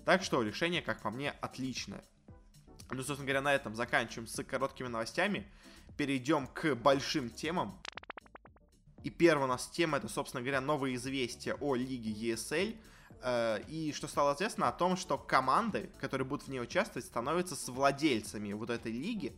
Так 0.05 0.25
что 0.25 0.43
решение, 0.43 0.83
как 0.83 1.03
по 1.03 1.11
мне, 1.11 1.31
отличное. 1.41 2.05
Ну, 2.91 2.99
собственно 2.99 3.27
говоря, 3.27 3.43
на 3.43 3.55
этом 3.55 3.75
заканчиваем 3.75 4.29
с 4.29 4.43
короткими 4.45 4.89
новостями. 4.89 5.47
Перейдем 5.97 6.47
к 6.47 6.75
большим 6.75 7.31
темам. 7.31 7.81
И 9.07 9.11
первая 9.11 9.45
у 9.45 9.49
нас 9.49 9.69
тема, 9.69 9.99
это, 9.99 10.09
собственно 10.09 10.43
говоря, 10.43 10.61
новые 10.61 10.97
известия 10.97 11.55
о 11.61 11.77
лиге 11.77 12.11
ESL. 12.11 12.77
Э, 13.23 13.61
и 13.69 13.93
что 13.93 14.09
стало 14.09 14.35
известно 14.35 14.67
о 14.67 14.73
том, 14.73 14.97
что 14.97 15.17
команды, 15.17 15.91
которые 16.01 16.27
будут 16.27 16.49
в 16.49 16.51
ней 16.51 16.59
участвовать, 16.59 17.07
становятся 17.07 17.55
с 17.55 17.69
владельцами 17.69 18.53
вот 18.53 18.69
этой 18.69 18.91
лиги. 18.91 19.33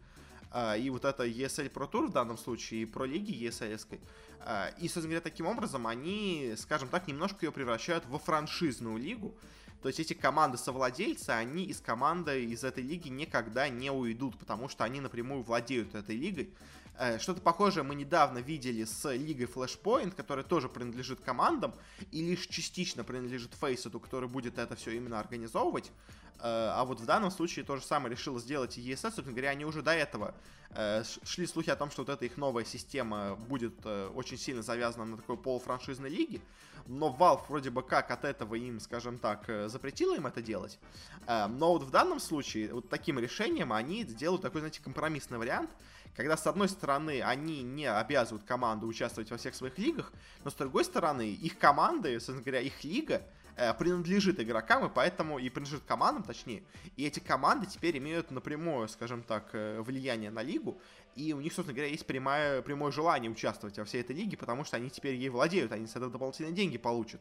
Э, 0.54 0.78
и 0.78 0.88
вот 0.88 1.04
это 1.04 1.26
ESL 1.26 1.70
Pro 1.70 1.90
Tour 1.90 2.06
в 2.06 2.12
данном 2.12 2.38
случае, 2.38 2.80
и 2.80 2.86
про 2.86 3.04
лиги 3.04 3.46
ESL. 3.46 4.00
Э, 4.46 4.70
и, 4.78 4.84
собственно 4.88 5.08
говоря, 5.08 5.20
таким 5.20 5.44
образом 5.44 5.86
они, 5.86 6.54
скажем 6.56 6.88
так, 6.88 7.06
немножко 7.06 7.44
ее 7.44 7.52
превращают 7.52 8.06
во 8.06 8.18
франшизную 8.18 8.96
лигу. 8.96 9.34
То 9.82 9.88
есть 9.88 10.00
эти 10.00 10.14
команды-совладельцы, 10.14 11.28
они 11.28 11.64
из 11.64 11.82
команды 11.82 12.42
из 12.46 12.64
этой 12.64 12.82
лиги 12.82 13.08
никогда 13.08 13.68
не 13.68 13.90
уйдут, 13.90 14.38
потому 14.38 14.70
что 14.70 14.84
они 14.84 15.02
напрямую 15.02 15.42
владеют 15.42 15.94
этой 15.94 16.16
лигой. 16.16 16.54
Э, 16.98 17.18
что-то 17.18 17.40
похожее 17.40 17.84
мы 17.84 17.94
недавно 17.94 18.38
видели 18.38 18.84
с 18.84 19.10
Лигой 19.12 19.46
Flashpoint, 19.46 20.14
которая 20.16 20.44
тоже 20.44 20.68
принадлежит 20.68 21.20
командам 21.20 21.72
и 22.10 22.22
лишь 22.22 22.46
частично 22.48 23.04
принадлежит 23.04 23.54
Фейсету, 23.54 24.00
который 24.00 24.28
будет 24.28 24.58
это 24.58 24.74
все 24.74 24.90
именно 24.90 25.20
организовывать. 25.20 25.92
Э, 26.38 26.72
а 26.74 26.84
вот 26.84 26.98
в 26.98 27.06
данном 27.06 27.30
случае 27.30 27.64
то 27.64 27.76
же 27.76 27.82
самое 27.82 28.10
решила 28.10 28.40
сделать 28.40 28.76
и 28.78 28.80
ESS. 28.80 28.96
Собственно 28.96 29.30
говоря, 29.30 29.50
они 29.50 29.64
уже 29.64 29.82
до 29.82 29.92
этого 29.92 30.34
э, 30.70 31.04
шли 31.22 31.46
слухи 31.46 31.70
о 31.70 31.76
том, 31.76 31.92
что 31.92 32.02
вот 32.02 32.08
эта 32.08 32.24
их 32.24 32.36
новая 32.36 32.64
система 32.64 33.36
будет 33.36 33.86
очень 33.86 34.36
сильно 34.36 34.62
завязана 34.62 35.04
на 35.04 35.16
такой 35.18 35.36
полуфраншизной 35.36 36.10
лиге. 36.10 36.40
Но 36.86 37.14
Valve 37.16 37.42
вроде 37.48 37.70
бы 37.70 37.82
как 37.82 38.10
от 38.10 38.24
этого 38.24 38.56
им, 38.56 38.80
скажем 38.80 39.18
так, 39.18 39.44
запретила 39.66 40.16
им 40.16 40.26
это 40.26 40.40
делать. 40.40 40.78
Но 41.26 41.72
вот 41.74 41.82
в 41.82 41.90
данном 41.90 42.18
случае 42.18 42.72
вот 42.72 42.88
таким 42.88 43.18
решением 43.18 43.74
они 43.74 44.04
сделают 44.04 44.40
такой, 44.40 44.62
знаете, 44.62 44.80
компромиссный 44.82 45.38
вариант– 45.38 45.70
когда, 46.16 46.36
с 46.36 46.46
одной 46.46 46.68
стороны, 46.68 47.22
они 47.22 47.62
не 47.62 47.86
обязывают 47.86 48.44
команду 48.44 48.86
участвовать 48.86 49.30
во 49.30 49.36
всех 49.36 49.54
своих 49.54 49.78
лигах, 49.78 50.12
но, 50.44 50.50
с 50.50 50.54
другой 50.54 50.84
стороны, 50.84 51.30
их 51.30 51.58
команды, 51.58 52.14
собственно 52.14 52.42
говоря, 52.42 52.60
их 52.60 52.82
лига 52.84 53.22
э, 53.56 53.72
принадлежит 53.74 54.40
игрокам, 54.40 54.86
и 54.86 54.90
поэтому 54.92 55.38
и 55.38 55.48
принадлежит 55.48 55.84
командам, 55.84 56.22
точнее, 56.22 56.62
и 56.96 57.06
эти 57.06 57.20
команды 57.20 57.66
теперь 57.66 57.98
имеют 57.98 58.30
напрямую, 58.30 58.88
скажем 58.88 59.22
так, 59.22 59.50
э, 59.52 59.80
влияние 59.80 60.30
на 60.30 60.42
лигу, 60.42 60.80
и 61.18 61.32
у 61.32 61.40
них, 61.40 61.52
собственно 61.52 61.74
говоря, 61.74 61.90
есть 61.90 62.06
прямое, 62.06 62.62
прямое 62.62 62.92
желание 62.92 63.28
участвовать 63.28 63.76
во 63.76 63.84
всей 63.84 64.02
этой 64.02 64.14
лиге, 64.14 64.36
потому 64.36 64.64
что 64.64 64.76
они 64.76 64.88
теперь 64.88 65.16
ей 65.16 65.30
владеют, 65.30 65.72
они 65.72 65.88
с 65.88 65.90
этого 65.90 66.12
дополнительные 66.12 66.52
деньги 66.52 66.78
получат. 66.78 67.20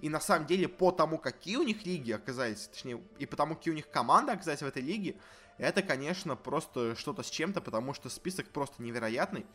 И 0.00 0.08
на 0.08 0.18
самом 0.18 0.46
деле, 0.46 0.66
по 0.66 0.90
тому, 0.90 1.16
какие 1.16 1.56
у 1.56 1.62
них 1.62 1.86
лиги 1.86 2.10
оказались, 2.10 2.66
точнее, 2.66 3.00
и 3.18 3.26
по 3.26 3.36
тому, 3.36 3.54
какие 3.54 3.72
у 3.72 3.76
них 3.76 3.88
команды 3.88 4.32
оказались 4.32 4.62
в 4.62 4.66
этой 4.66 4.82
лиге, 4.82 5.14
это, 5.58 5.82
конечно, 5.82 6.36
просто 6.36 6.94
что-то 6.96 7.22
с 7.22 7.30
чем-то, 7.30 7.60
потому 7.60 7.94
что 7.94 8.08
список 8.08 8.48
просто 8.48 8.82
невероятный. 8.82 9.46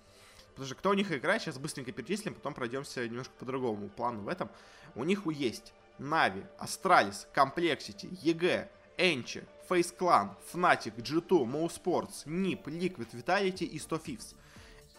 Потому 0.50 0.65
что 0.65 0.75
кто 0.75 0.89
у 0.89 0.93
них 0.93 1.12
играет, 1.12 1.41
сейчас 1.41 1.58
быстренько 1.58 1.91
перечислим, 1.91 2.34
потом 2.34 2.53
пройдемся 2.53 3.08
немножко 3.08 3.34
по 3.38 3.46
другому 3.46 3.89
плану 3.89 4.24
в 4.24 4.27
этом. 4.27 4.50
У 4.96 5.03
них 5.03 5.25
есть 5.27 5.74
Нави, 5.98 6.43
Astralis, 6.58 7.27
Complexity, 7.34 8.10
EG, 8.22 8.70
ENCE, 8.98 9.46
FaZe 9.70 9.96
Clan, 9.98 10.36
Fnatic, 10.51 10.96
G2, 10.98 11.46
mouz, 11.46 11.72
NIP, 12.25 12.63
Liquid, 12.65 13.10
Vitality 13.13 13.65
и 13.65 13.79
100 13.79 13.96
Thieves. 13.98 14.36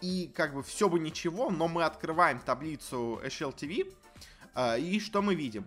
И 0.01 0.31
как 0.33 0.53
бы 0.53 0.63
все 0.63 0.89
бы 0.89 0.99
ничего, 0.99 1.49
но 1.49 1.67
мы 1.67 1.83
открываем 1.83 2.39
таблицу 2.39 3.21
HLTV, 3.23 3.93
э, 4.55 4.79
и 4.79 4.99
что 4.99 5.21
мы 5.21 5.35
видим? 5.35 5.65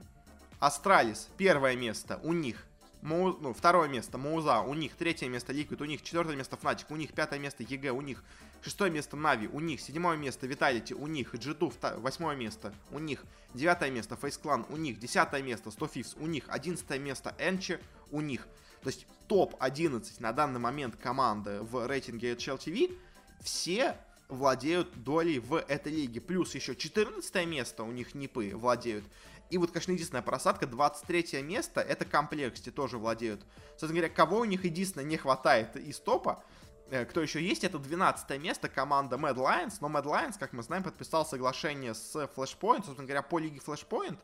Astralis, 0.58 1.28
первое 1.36 1.76
место, 1.76 2.18
у 2.22 2.32
них 2.32 2.66
mouz, 3.06 3.36
ну, 3.40 3.54
второе 3.54 3.88
место 3.88 4.18
Моуза, 4.18 4.60
у 4.60 4.74
них 4.74 4.96
третье 4.96 5.28
место 5.28 5.52
Liquid, 5.52 5.80
у 5.80 5.84
них 5.84 6.02
четвертое 6.02 6.34
место 6.34 6.58
Fnatic, 6.60 6.86
у 6.88 6.96
них 6.96 7.12
пятое 7.12 7.38
место 7.38 7.62
EG, 7.62 7.92
у 7.92 8.00
них 8.00 8.24
шестое 8.62 8.90
место 8.90 9.16
Нави, 9.16 9.46
у 9.46 9.60
них 9.60 9.80
седьмое 9.80 10.16
место 10.16 10.48
Vitality, 10.48 10.92
у 10.92 11.06
них 11.06 11.32
G2, 11.32 12.00
восьмое 12.00 12.34
место, 12.34 12.74
у 12.90 12.98
них 12.98 13.22
девятое 13.54 13.92
место 13.92 14.18
FaZe 14.20 14.40
Clan, 14.42 14.66
у 14.70 14.76
них 14.76 14.98
десятое 14.98 15.40
место 15.40 15.70
100 15.70 15.86
Thieves, 15.86 16.16
у 16.18 16.26
них 16.26 16.46
одиннадцатое 16.48 16.98
место 16.98 17.32
ENCE, 17.38 17.80
у 18.10 18.20
них. 18.20 18.48
То 18.82 18.88
есть 18.88 19.06
топ-11 19.28 20.16
на 20.18 20.32
данный 20.32 20.58
момент 20.58 20.96
команды 20.96 21.60
в 21.62 21.86
рейтинге 21.86 22.34
HLTV 22.34 22.98
все 23.40 23.96
владеют 24.28 25.04
долей 25.04 25.38
в 25.38 25.54
этой 25.56 25.92
лиге. 25.92 26.20
Плюс 26.20 26.54
еще 26.54 26.74
14 26.74 27.46
место 27.46 27.84
у 27.84 27.92
них 27.92 28.14
НИПы 28.14 28.50
владеют. 28.54 29.04
И 29.50 29.58
вот, 29.58 29.70
конечно, 29.70 29.92
единственная 29.92 30.22
просадка, 30.22 30.66
23 30.66 31.42
место, 31.42 31.80
это 31.80 32.04
комплекте 32.04 32.70
тоже 32.70 32.98
владеют. 32.98 33.44
Собственно 33.70 33.94
говоря, 33.94 34.08
кого 34.08 34.38
у 34.38 34.44
них 34.44 34.64
единственное 34.64 35.04
не 35.04 35.16
хватает 35.16 35.76
из 35.76 36.00
топа, 36.00 36.42
э, 36.90 37.04
кто 37.04 37.22
еще 37.22 37.40
есть, 37.42 37.62
это 37.62 37.78
12 37.78 38.40
место 38.40 38.68
команда 38.68 39.16
Mad 39.16 39.36
Lions, 39.36 39.74
но 39.80 39.88
Mad 39.88 40.04
Lions, 40.04 40.36
как 40.38 40.52
мы 40.52 40.62
знаем, 40.62 40.82
подписал 40.82 41.24
соглашение 41.24 41.94
с 41.94 42.14
Flashpoint, 42.36 42.84
собственно 42.84 43.04
говоря, 43.04 43.22
по 43.22 43.38
лиге 43.38 43.60
Flashpoint, 43.64 44.18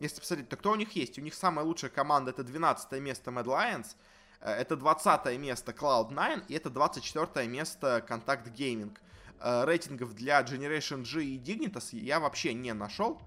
если 0.00 0.20
посмотреть, 0.20 0.48
то 0.48 0.56
кто 0.56 0.72
у 0.72 0.76
них 0.76 0.92
есть? 0.92 1.18
У 1.18 1.22
них 1.22 1.34
самая 1.34 1.64
лучшая 1.64 1.90
команда, 1.90 2.30
это 2.30 2.44
12 2.44 2.92
место 3.00 3.30
Mad 3.30 3.44
Lions, 3.44 3.96
э, 4.40 4.50
это 4.50 4.76
20 4.76 5.38
место 5.38 5.72
Cloud9 5.72 6.44
и 6.48 6.54
это 6.54 6.68
24 6.70 7.48
место 7.48 8.04
Contact 8.06 8.52
Gaming. 8.52 8.96
Э, 9.40 9.64
рейтингов 9.64 10.14
для 10.14 10.40
Generation 10.42 11.04
G 11.04 11.24
и 11.24 11.38
Dignitas 11.38 11.88
я 11.92 12.20
вообще 12.20 12.54
не 12.54 12.74
нашел. 12.74 13.20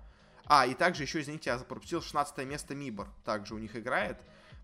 А, 0.46 0.66
и 0.66 0.74
также 0.74 1.04
еще, 1.04 1.22
извините, 1.22 1.50
я 1.50 1.58
пропустил 1.58 2.02
16 2.02 2.38
место 2.46 2.76
Мибор. 2.76 3.08
Также 3.24 3.56
у 3.56 3.58
них 3.58 3.76
играет. 3.76 4.18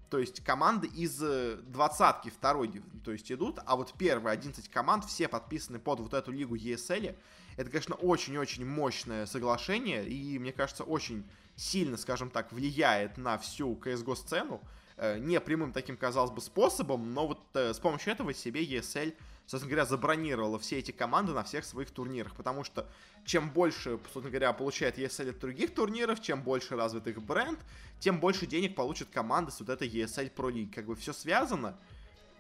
То 0.09 0.19
есть 0.19 0.41
команды 0.43 0.87
из 0.87 1.21
э, 1.21 1.57
двадцатки 1.63 2.29
второй, 2.29 2.81
то 3.03 3.11
есть 3.11 3.29
идут, 3.29 3.59
а 3.65 3.75
вот 3.75 3.93
первые 3.97 4.31
11 4.31 4.69
команд 4.69 5.03
все 5.03 5.27
подписаны 5.27 5.79
под 5.79 5.99
вот 5.99 6.13
эту 6.13 6.31
лигу 6.31 6.55
ESL. 6.55 7.17
Это, 7.57 7.69
конечно, 7.69 7.95
очень-очень 7.95 8.65
мощное 8.65 9.25
соглашение, 9.25 10.07
и, 10.07 10.39
мне 10.39 10.53
кажется, 10.53 10.83
очень 10.83 11.27
сильно, 11.55 11.97
скажем 11.97 12.29
так, 12.29 12.53
влияет 12.53 13.17
на 13.17 13.37
всю 13.37 13.75
CSGO 13.75 14.15
сцену. 14.15 14.61
Э, 14.95 15.17
не 15.19 15.39
прямым 15.41 15.73
таким, 15.73 15.97
казалось 15.97 16.31
бы, 16.31 16.39
способом, 16.39 17.13
но 17.13 17.27
вот 17.27 17.41
э, 17.55 17.73
с 17.73 17.79
помощью 17.79 18.13
этого 18.13 18.33
себе 18.33 18.65
ESL 18.65 19.13
собственно 19.47 19.71
говоря, 19.71 19.85
забронировала 19.85 20.59
все 20.59 20.77
эти 20.77 20.91
команды 20.91 21.31
на 21.31 21.43
всех 21.43 21.65
своих 21.65 21.89
турнирах, 21.89 22.35
потому 22.35 22.63
что 22.63 22.87
чем 23.25 23.49
больше, 23.49 23.97
собственно 24.03 24.29
говоря, 24.29 24.53
получает 24.53 24.99
ESL 24.99 25.31
от 25.31 25.39
других 25.39 25.73
турниров, 25.73 26.21
чем 26.21 26.43
больше 26.43 26.75
развит 26.75 27.07
их 27.07 27.21
бренд, 27.21 27.57
тем 27.99 28.19
больше 28.19 28.45
денег 28.45 28.75
получат 28.75 29.09
команды 29.09 29.51
с 29.51 29.59
вот 29.61 29.69
этой 29.69 29.87
ESL 29.87 30.33
Pro 30.33 30.51
League. 30.51 30.73
Как 30.73 30.85
бы 30.85 30.95
все 30.95 31.13
связано, 31.13 31.77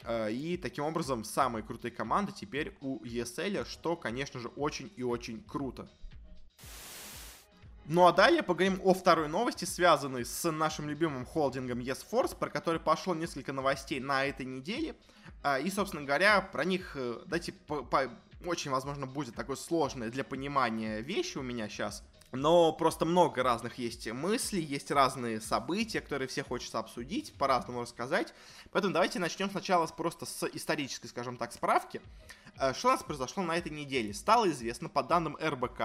э, 0.03 0.33
и 0.33 0.57
таким 0.57 0.83
образом 0.83 1.23
самые 1.23 1.63
крутые 1.63 1.91
команды 1.91 2.33
теперь 2.33 2.75
у 2.81 3.01
ESL, 3.05 3.65
что, 3.65 3.95
конечно 3.95 4.41
же, 4.41 4.49
очень 4.49 4.91
и 4.97 5.03
очень 5.03 5.41
круто. 5.43 5.89
Ну 7.89 8.05
а 8.05 8.11
далее 8.11 8.43
поговорим 8.43 8.81
о 8.83 8.93
второй 8.93 9.29
новости, 9.29 9.63
связанной 9.63 10.25
с 10.25 10.51
нашим 10.51 10.89
любимым 10.89 11.25
холдингом 11.25 11.79
YesForce, 11.79 12.35
про 12.37 12.49
который 12.49 12.81
пошло 12.81 13.15
несколько 13.15 13.53
новостей 13.53 14.01
на 14.01 14.25
этой 14.25 14.45
неделе. 14.45 14.93
А, 15.41 15.57
и, 15.57 15.69
собственно 15.69 16.03
говоря, 16.03 16.41
про 16.41 16.65
них, 16.65 16.91
э, 16.95 17.21
дайте, 17.27 17.53
по, 17.53 17.83
по, 17.83 18.11
очень, 18.45 18.71
возможно, 18.71 19.07
будет 19.07 19.35
такой 19.35 19.55
сложной 19.55 20.09
для 20.09 20.25
понимания 20.25 20.99
вещи 20.99 21.37
у 21.37 21.41
меня 21.41 21.69
сейчас. 21.69 22.03
Но 22.33 22.73
просто 22.73 23.05
много 23.05 23.41
разных 23.41 23.77
есть 23.77 24.11
мыслей, 24.11 24.61
есть 24.61 24.91
разные 24.91 25.39
события, 25.39 26.01
которые 26.01 26.27
все 26.27 26.43
хочется 26.43 26.79
обсудить, 26.79 27.33
по-разному 27.35 27.83
рассказать. 27.83 28.33
Поэтому 28.71 28.93
давайте 28.93 29.19
начнем 29.19 29.49
сначала 29.49 29.87
просто 29.87 30.25
с 30.25 30.45
исторической, 30.47 31.07
скажем 31.07 31.37
так, 31.37 31.53
справки. 31.53 32.01
Э, 32.59 32.73
что 32.73 32.87
у 32.87 32.91
нас 32.91 33.03
произошло 33.03 33.43
на 33.43 33.55
этой 33.57 33.71
неделе? 33.71 34.13
Стало 34.13 34.49
известно 34.49 34.89
по 34.89 35.03
данным 35.03 35.37
РБК 35.39 35.81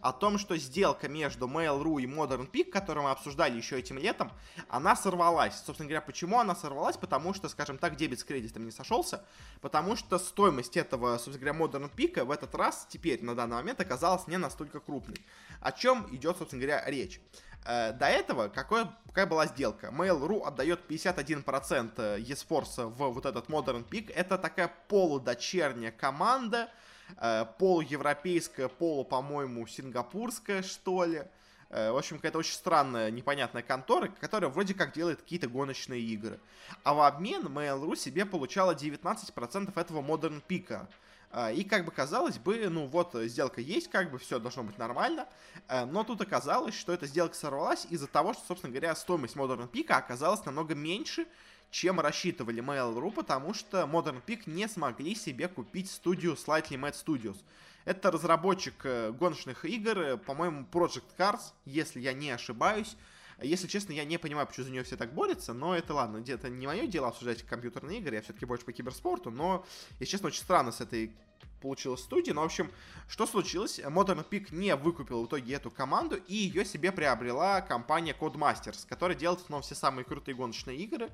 о 0.00 0.12
том, 0.12 0.38
что 0.38 0.56
сделка 0.56 1.08
между 1.08 1.46
Mail.ru 1.46 2.00
и 2.02 2.06
Modern 2.06 2.50
Peak, 2.50 2.70
которую 2.70 3.04
мы 3.04 3.10
обсуждали 3.10 3.56
еще 3.56 3.78
этим 3.78 3.98
летом, 3.98 4.32
она 4.68 4.96
сорвалась. 4.96 5.54
Собственно 5.64 5.88
говоря, 5.88 6.00
почему 6.00 6.40
она 6.40 6.56
сорвалась? 6.56 6.96
Потому 6.96 7.34
что, 7.34 7.48
скажем 7.48 7.78
так, 7.78 7.96
дебет 7.96 8.18
с 8.18 8.24
кредитом 8.24 8.64
не 8.64 8.72
сошелся, 8.72 9.24
потому 9.60 9.96
что 9.96 10.18
стоимость 10.18 10.76
этого, 10.76 11.18
собственно 11.18 11.52
говоря, 11.52 11.58
Modern 11.58 11.90
Peak 11.94 12.24
в 12.24 12.30
этот 12.30 12.54
раз 12.54 12.86
теперь 12.90 13.22
на 13.22 13.34
данный 13.34 13.56
момент 13.56 13.80
оказалась 13.80 14.26
не 14.26 14.38
настолько 14.38 14.80
крупной. 14.80 15.20
О 15.60 15.72
чем 15.72 16.06
идет, 16.14 16.36
собственно 16.38 16.62
говоря, 16.62 16.84
речь? 16.86 17.20
Э, 17.64 17.92
до 17.92 18.06
этого 18.06 18.48
какой, 18.48 18.86
какая 19.06 19.26
была 19.26 19.46
сделка? 19.46 19.88
Mail.ru 19.88 20.44
отдает 20.44 20.80
51% 20.88 22.18
eSports 22.18 22.86
в 22.86 23.12
вот 23.12 23.26
этот 23.26 23.48
Modern 23.48 23.88
Peak. 23.88 24.12
Это 24.14 24.38
такая 24.38 24.72
полудочерняя 24.88 25.92
команда, 25.92 26.70
э, 27.16 27.44
полуевропейская, 27.58 28.68
полу, 28.68 29.04
по-моему, 29.04 29.66
сингапурская, 29.66 30.62
что 30.62 31.04
ли. 31.04 31.24
Э, 31.70 31.90
в 31.90 31.96
общем, 31.96 32.16
какая-то 32.16 32.38
очень 32.38 32.54
странная, 32.54 33.10
непонятная 33.10 33.62
контора, 33.62 34.08
которая 34.20 34.50
вроде 34.50 34.74
как 34.74 34.92
делает 34.92 35.20
какие-то 35.20 35.48
гоночные 35.48 36.00
игры. 36.00 36.40
А 36.82 36.94
в 36.94 37.00
обмен 37.00 37.46
Mail.ru 37.46 37.96
себе 37.96 38.24
получала 38.24 38.74
19% 38.74 39.78
этого 39.78 40.02
Modern 40.02 40.42
Peak. 40.48 40.86
А, 41.30 41.52
и 41.52 41.62
как 41.62 41.84
бы 41.84 41.90
казалось 41.90 42.38
бы, 42.38 42.68
ну 42.70 42.86
вот 42.86 43.14
сделка 43.14 43.60
есть, 43.60 43.90
как 43.90 44.10
бы 44.10 44.18
все 44.18 44.38
должно 44.38 44.62
быть 44.62 44.78
нормально, 44.78 45.28
э, 45.68 45.84
но 45.84 46.02
тут 46.02 46.22
оказалось, 46.22 46.74
что 46.74 46.92
эта 46.92 47.06
сделка 47.06 47.34
сорвалась 47.34 47.86
из-за 47.90 48.06
того, 48.06 48.32
что, 48.32 48.42
собственно 48.46 48.72
говоря, 48.72 48.96
стоимость 48.96 49.36
Modern 49.36 49.70
Peak 49.70 49.92
оказалась 49.92 50.44
намного 50.46 50.74
меньше, 50.74 51.26
чем 51.70 52.00
рассчитывали 52.00 52.62
Mail.ru, 52.62 53.10
потому 53.12 53.52
что 53.52 53.82
Modern 53.82 54.22
Peak 54.24 54.44
не 54.46 54.66
смогли 54.68 55.14
себе 55.14 55.48
купить 55.48 55.90
студию 55.90 56.32
Slightly 56.32 56.80
Mad 56.80 56.94
Studios. 56.94 57.36
Это 57.84 58.10
разработчик 58.10 58.74
э, 58.84 59.12
гоночных 59.12 59.66
игр, 59.66 59.98
э, 59.98 60.16
по-моему, 60.16 60.66
Project 60.72 61.04
Cars, 61.18 61.52
если 61.66 62.00
я 62.00 62.14
не 62.14 62.30
ошибаюсь. 62.30 62.96
Если 63.40 63.68
честно, 63.68 63.92
я 63.92 64.04
не 64.04 64.18
понимаю, 64.18 64.46
почему 64.46 64.66
за 64.66 64.72
нее 64.72 64.82
все 64.82 64.96
так 64.96 65.14
борются, 65.14 65.52
но 65.52 65.76
это 65.76 65.94
ладно, 65.94 66.22
это 66.26 66.48
не 66.48 66.66
мое 66.66 66.86
дело 66.86 67.08
обсуждать 67.08 67.44
компьютерные 67.44 67.98
игры, 67.98 68.16
я 68.16 68.22
все-таки 68.22 68.46
больше 68.46 68.64
по 68.64 68.72
киберспорту, 68.72 69.30
но, 69.30 69.64
если 70.00 70.12
честно, 70.12 70.28
очень 70.28 70.42
странно 70.42 70.72
с 70.72 70.80
этой 70.80 71.12
получилась 71.60 72.00
студия. 72.00 72.34
Но, 72.34 72.42
в 72.42 72.46
общем, 72.46 72.70
что 73.08 73.26
случилось? 73.26 73.78
Modern 73.78 74.26
Peak 74.28 74.48
не 74.54 74.74
выкупил 74.74 75.22
в 75.22 75.26
итоге 75.26 75.54
эту 75.54 75.70
команду, 75.70 76.16
и 76.16 76.34
ее 76.34 76.64
себе 76.64 76.92
приобрела 76.92 77.60
компания 77.60 78.16
Codemasters, 78.18 78.86
которая 78.88 79.16
делает 79.16 79.40
в 79.40 79.44
основном 79.44 79.62
все 79.62 79.74
самые 79.74 80.04
крутые 80.04 80.34
гоночные 80.34 80.76
игры, 80.78 81.10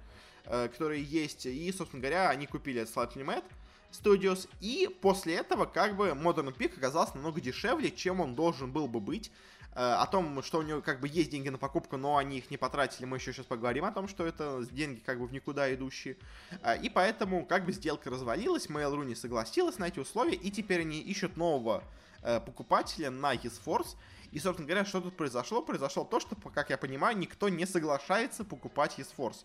э, 0.46 0.68
которые 0.68 1.02
есть. 1.02 1.46
И, 1.46 1.72
собственно 1.72 2.00
говоря, 2.00 2.30
они 2.30 2.46
купили 2.46 2.82
Slightly 2.82 3.24
Mad, 3.24 3.44
Studios, 3.92 4.48
и 4.60 4.88
после 5.00 5.34
этого 5.34 5.66
как 5.66 5.96
бы 5.96 6.08
Modern 6.08 6.56
Peak 6.56 6.76
оказался 6.76 7.14
намного 7.14 7.40
дешевле, 7.40 7.90
чем 7.90 8.20
он 8.20 8.34
должен 8.34 8.72
был 8.72 8.88
бы 8.88 9.00
быть. 9.00 9.30
Э, 9.74 9.94
о 9.94 10.06
том, 10.06 10.40
что 10.42 10.58
у 10.58 10.62
него 10.62 10.80
как 10.80 11.00
бы 11.00 11.08
есть 11.08 11.30
деньги 11.30 11.48
на 11.48 11.58
покупку, 11.58 11.96
но 11.96 12.16
они 12.16 12.38
их 12.38 12.50
не 12.50 12.56
потратили, 12.56 13.06
мы 13.06 13.16
еще 13.16 13.32
сейчас 13.32 13.46
поговорим 13.46 13.84
о 13.84 13.90
том, 13.90 14.06
что 14.06 14.24
это 14.24 14.64
деньги 14.70 15.00
как 15.00 15.18
бы 15.18 15.26
в 15.26 15.32
никуда 15.32 15.72
идущие. 15.74 16.16
Э, 16.62 16.80
и 16.80 16.88
поэтому 16.88 17.44
как 17.44 17.66
бы 17.66 17.72
сделка 17.72 18.08
развалилась, 18.08 18.66
Mail.ru 18.66 19.04
не 19.04 19.16
согласилась 19.16 19.78
на 19.78 19.88
эти 19.88 19.98
условия, 19.98 20.36
и 20.36 20.50
теперь 20.52 20.82
они 20.82 21.00
ищут 21.00 21.36
нового 21.36 21.82
э, 22.22 22.38
покупателя 22.40 23.10
на 23.10 23.34
ESForce. 23.34 23.96
И, 24.30 24.38
собственно 24.38 24.68
говоря, 24.68 24.84
что 24.84 25.00
тут 25.00 25.16
произошло? 25.16 25.60
Произошло 25.60 26.04
то, 26.04 26.20
что, 26.20 26.36
как 26.54 26.70
я 26.70 26.78
понимаю, 26.78 27.16
никто 27.16 27.48
не 27.48 27.66
соглашается 27.66 28.44
покупать 28.44 28.94
ESForce. 28.98 29.44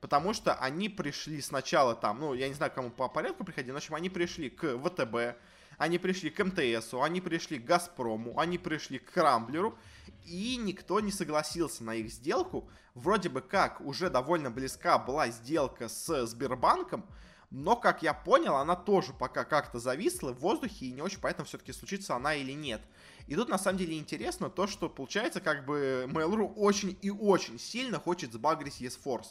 Потому 0.00 0.32
что 0.32 0.54
они 0.54 0.88
пришли 0.88 1.42
сначала 1.42 1.94
там, 1.94 2.20
ну, 2.20 2.32
я 2.32 2.48
не 2.48 2.54
знаю, 2.54 2.72
кому 2.74 2.90
по 2.90 3.08
порядку 3.08 3.44
приходили, 3.44 3.72
но, 3.72 3.80
в 3.80 3.82
общем, 3.82 3.94
они 3.94 4.08
пришли 4.08 4.48
к 4.48 4.78
ВТБ, 4.78 5.36
они 5.80 5.96
пришли 5.98 6.28
к 6.28 6.44
МТСу, 6.44 7.02
они 7.02 7.22
пришли 7.22 7.58
к 7.58 7.64
Газпрому, 7.64 8.38
они 8.38 8.58
пришли 8.58 8.98
к 8.98 9.12
Крамблеру, 9.12 9.78
и 10.26 10.58
никто 10.58 11.00
не 11.00 11.10
согласился 11.10 11.82
на 11.84 11.94
их 11.94 12.12
сделку. 12.12 12.68
Вроде 12.94 13.30
бы 13.30 13.40
как 13.40 13.80
уже 13.80 14.10
довольно 14.10 14.50
близка 14.50 14.98
была 14.98 15.30
сделка 15.30 15.88
с 15.88 16.26
Сбербанком, 16.26 17.06
но, 17.48 17.76
как 17.76 18.02
я 18.02 18.12
понял, 18.12 18.56
она 18.56 18.76
тоже 18.76 19.14
пока 19.14 19.44
как-то 19.44 19.78
зависла 19.78 20.32
в 20.32 20.40
воздухе, 20.40 20.84
и 20.84 20.92
не 20.92 21.00
очень 21.00 21.18
понятно, 21.18 21.46
все-таки 21.46 21.72
случится 21.72 22.14
она 22.14 22.34
или 22.34 22.52
нет. 22.52 22.82
И 23.26 23.34
тут, 23.34 23.48
на 23.48 23.56
самом 23.56 23.78
деле, 23.78 23.98
интересно 23.98 24.50
то, 24.50 24.66
что, 24.66 24.90
получается, 24.90 25.40
как 25.40 25.64
бы 25.64 26.06
Mail.ru 26.10 26.52
очень 26.56 26.98
и 27.00 27.08
очень 27.10 27.58
сильно 27.58 27.98
хочет 27.98 28.34
сбагрить 28.34 28.82
ESForce. 28.82 29.28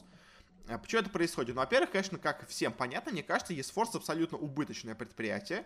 А 0.67 0.79
почему 0.79 1.01
это 1.01 1.11
происходит? 1.11 1.53
Ну, 1.53 1.61
во-первых, 1.61 1.91
конечно, 1.91 2.17
как 2.17 2.47
всем 2.47 2.73
понятно, 2.73 3.11
мне 3.11 3.21
кажется, 3.21 3.53
ESForce 3.53 3.97
абсолютно 3.97 4.39
убыточное 4.39 4.95
предприятие. 4.95 5.65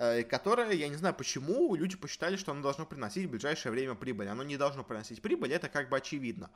Э, 0.00 0.24
которое, 0.24 0.72
я 0.72 0.88
не 0.88 0.96
знаю 0.96 1.14
почему, 1.14 1.74
люди 1.74 1.94
посчитали, 1.94 2.36
что 2.36 2.52
оно 2.52 2.62
должно 2.62 2.86
приносить 2.86 3.26
в 3.26 3.30
ближайшее 3.30 3.70
время 3.70 3.94
прибыль. 3.94 4.28
Оно 4.28 4.42
не 4.42 4.56
должно 4.56 4.82
приносить 4.82 5.20
прибыль, 5.20 5.52
это 5.52 5.68
как 5.68 5.90
бы 5.90 5.98
очевидно. 5.98 6.48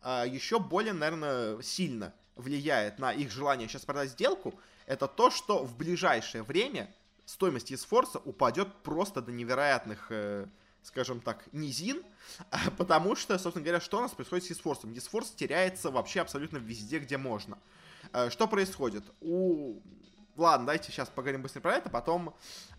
А 0.00 0.24
Еще 0.24 0.60
более, 0.60 0.92
наверное, 0.92 1.60
сильно 1.60 2.14
влияет 2.36 3.00
на 3.00 3.12
их 3.12 3.32
желание 3.32 3.66
сейчас 3.66 3.84
продать 3.84 4.10
сделку, 4.10 4.54
это 4.86 5.08
то, 5.08 5.30
что 5.30 5.64
в 5.64 5.76
ближайшее 5.76 6.44
время 6.44 6.88
стоимость 7.24 7.72
Есфорса 7.72 8.20
упадет 8.20 8.72
просто 8.84 9.20
до 9.20 9.32
невероятных, 9.32 10.06
э, 10.10 10.46
скажем 10.84 11.20
так, 11.20 11.44
низин, 11.50 12.00
потому 12.78 13.16
что, 13.16 13.36
собственно 13.40 13.64
говоря, 13.64 13.80
что 13.80 13.98
у 13.98 14.02
нас 14.02 14.12
происходит 14.12 14.44
с 14.44 14.50
Есфорсом? 14.50 14.92
Есфорс 14.92 15.32
теряется 15.32 15.90
вообще 15.90 16.20
абсолютно 16.20 16.58
везде, 16.58 17.00
где 17.00 17.18
можно. 17.18 17.58
Э, 18.12 18.30
что 18.30 18.46
происходит? 18.46 19.02
У 19.20 19.80
Ладно, 20.36 20.66
давайте 20.66 20.90
сейчас 20.90 21.08
поговорим 21.08 21.42
быстро 21.42 21.60
про 21.60 21.76
это, 21.76 21.88
потом 21.88 22.34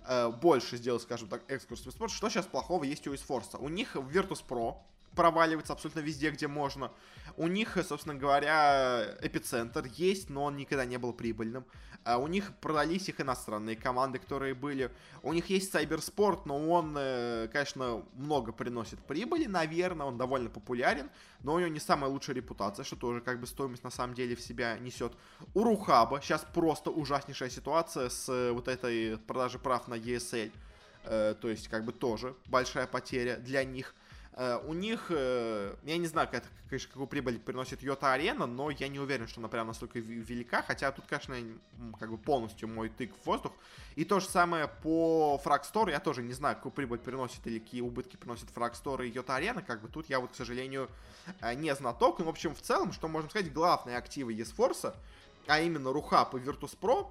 э, 0.08 0.30
больше 0.30 0.78
сделаю, 0.78 1.00
скажем 1.00 1.28
так, 1.28 1.44
экскурс 1.48 1.86
в 1.86 1.92
спорт. 1.92 2.12
Что 2.12 2.30
сейчас 2.30 2.46
плохого 2.46 2.84
есть 2.84 3.08
у 3.08 3.14
Isforce? 3.14 3.58
У 3.60 3.70
них 3.70 3.96
в 3.96 4.10
Virtus 4.10 4.44
Pro 4.48 4.78
проваливается 5.16 5.74
абсолютно 5.74 6.00
везде, 6.02 6.32
где 6.32 6.48
можно. 6.48 6.92
У 7.38 7.48
них, 7.48 7.78
собственно 7.88 8.16
говоря, 8.16 9.18
эпицентр 9.22 9.86
есть, 9.96 10.30
но 10.30 10.44
он 10.44 10.58
никогда 10.58 10.86
не 10.86 10.98
был 10.98 11.14
прибыльным. 11.14 11.66
А 12.06 12.20
у 12.20 12.28
них 12.28 12.56
продались 12.62 13.10
их 13.10 13.20
иностранные 13.20 13.76
команды, 13.76 14.20
которые 14.20 14.54
были. 14.54 14.92
У 15.24 15.34
них 15.34 15.50
есть 15.50 15.74
Cybersport, 15.74 16.42
но 16.46 16.70
он, 16.70 16.96
э, 16.96 17.50
конечно, 17.52 18.04
много 18.14 18.52
приносит 18.52 19.00
прибыли, 19.00 19.48
наверное, 19.48 20.06
он 20.06 20.16
довольно 20.16 20.52
популярен, 20.52 21.10
но 21.42 21.56
у 21.56 21.60
него 21.60 21.70
не 21.70 21.80
самая 21.80 22.12
лучшая 22.12 22.36
репутация, 22.36 22.84
что 22.84 22.96
тоже 22.96 23.22
как 23.22 23.40
бы 23.40 23.48
стоимость 23.48 23.84
на 23.84 23.90
самом 23.90 24.14
деле 24.14 24.36
в 24.36 24.42
себя 24.42 24.78
несет. 24.78 25.14
У 25.56 25.64
Рухаба 25.64 26.22
сейчас 26.22 26.46
просто 26.54 26.92
ужаснейшая 26.92 27.50
ситуация 27.50 28.10
с 28.10 28.30
э, 28.30 28.52
вот 28.52 28.68
этой 28.68 29.18
продажей 29.18 29.60
прав 29.60 29.88
на 29.88 29.96
ESL. 29.96 30.52
Э, 31.06 31.36
то 31.40 31.50
есть, 31.50 31.68
как 31.70 31.86
бы 31.86 31.92
тоже 31.92 32.36
большая 32.46 32.86
потеря 32.86 33.38
для 33.38 33.64
них. 33.64 33.96
Э, 34.38 34.60
у 34.68 34.74
них, 34.74 35.06
э, 35.10 35.76
я 35.84 35.98
не 35.98 36.08
знаю, 36.08 36.28
как, 36.30 36.44
конечно, 36.70 36.90
какую 36.90 37.08
прибыль 37.08 37.40
приносит 37.40 37.82
Йота 37.82 38.12
Арена, 38.12 38.46
но 38.46 38.70
я 38.70 38.90
не 38.90 39.00
уверен, 39.00 39.30
что 39.30 39.40
она 39.40 39.48
прям 39.48 39.68
настолько 39.68 40.00
велика, 40.00 40.62
хотя 40.62 40.92
тут, 40.92 41.06
конечно, 41.08 41.38
как 41.98 42.10
бы 42.12 42.18
полностью 42.18 42.68
мой 42.68 42.90
тык 42.90 43.14
в 43.16 43.26
воздух. 43.26 43.54
И 43.96 44.04
то 44.04 44.20
же 44.20 44.28
самое 44.28 44.68
по 44.68 45.42
Fragstore, 45.44 45.92
я 45.92 46.02
тоже 46.02 46.22
не 46.22 46.34
знаю, 46.34 46.58
какую 46.58 46.74
прибыль 46.74 47.00
приносит 47.00 47.48
или 47.48 47.60
какие 47.60 47.80
убытки 47.80 48.18
приносит 48.18 48.50
Fragstore 48.54 49.08
и 49.08 49.12
Йота 49.12 49.36
Арена, 49.36 49.62
как 49.62 49.82
бы 49.82 49.88
тут 49.88 50.10
я 50.10 50.20
вот, 50.20 50.32
к 50.32 50.36
сожалению, 50.36 50.90
э, 51.40 51.54
не 51.54 51.74
знаток. 51.74 52.20
Но, 52.20 52.26
в 52.26 52.30
общем, 52.30 52.54
в 52.54 52.62
целом, 52.62 52.92
что 52.92 53.08
можно 53.08 53.30
сказать, 53.30 53.54
главные 53.54 53.96
активы 53.96 54.34
ESForce, 54.34 54.94
а 55.48 55.62
именно 55.62 55.94
Рухап 55.94 56.36
и 56.36 56.40
Virtus.pro, 56.40 57.08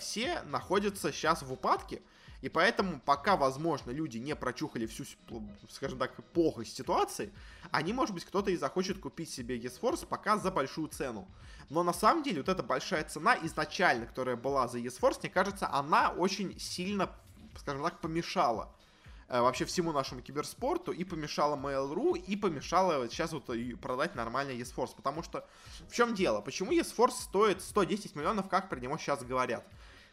все 0.00 0.42
находятся 0.42 1.12
сейчас 1.12 1.42
в 1.42 1.52
упадке. 1.52 2.02
И 2.40 2.48
поэтому, 2.48 3.00
пока, 3.00 3.36
возможно, 3.36 3.90
люди 3.90 4.18
не 4.18 4.36
прочухали 4.36 4.86
всю, 4.86 5.04
скажем 5.68 5.98
так, 5.98 6.14
плохость 6.32 6.76
ситуации, 6.76 7.32
они, 7.72 7.92
может 7.92 8.14
быть, 8.14 8.24
кто-то 8.24 8.50
и 8.50 8.56
захочет 8.56 9.00
купить 9.00 9.30
себе 9.30 9.58
ESForce 9.58 10.06
пока 10.06 10.38
за 10.38 10.50
большую 10.50 10.88
цену. 10.88 11.28
Но 11.68 11.82
на 11.82 11.92
самом 11.92 12.22
деле, 12.22 12.38
вот 12.38 12.48
эта 12.48 12.62
большая 12.62 13.04
цена 13.04 13.36
изначально, 13.42 14.06
которая 14.06 14.36
была 14.36 14.68
за 14.68 14.78
ESForce, 14.78 15.18
мне 15.22 15.30
кажется, 15.30 15.68
она 15.72 16.10
очень 16.10 16.58
сильно, 16.60 17.10
скажем 17.58 17.82
так, 17.82 18.00
помешала 18.00 18.72
э, 19.28 19.40
вообще 19.40 19.64
всему 19.64 19.90
нашему 19.90 20.22
киберспорту 20.22 20.92
и 20.92 21.02
помешала 21.02 21.56
Mail.ru 21.56 22.16
и 22.16 22.36
помешала 22.36 23.08
сейчас 23.08 23.32
вот 23.32 23.50
продать 23.80 24.14
нормально 24.14 24.52
ESForce. 24.52 24.94
Потому 24.94 25.24
что 25.24 25.44
в 25.88 25.92
чем 25.92 26.14
дело? 26.14 26.40
Почему 26.40 26.70
ESForce 26.70 27.22
стоит 27.22 27.62
110 27.62 28.14
миллионов, 28.14 28.48
как 28.48 28.68
про 28.68 28.78
него 28.78 28.96
сейчас 28.96 29.24
говорят? 29.24 29.66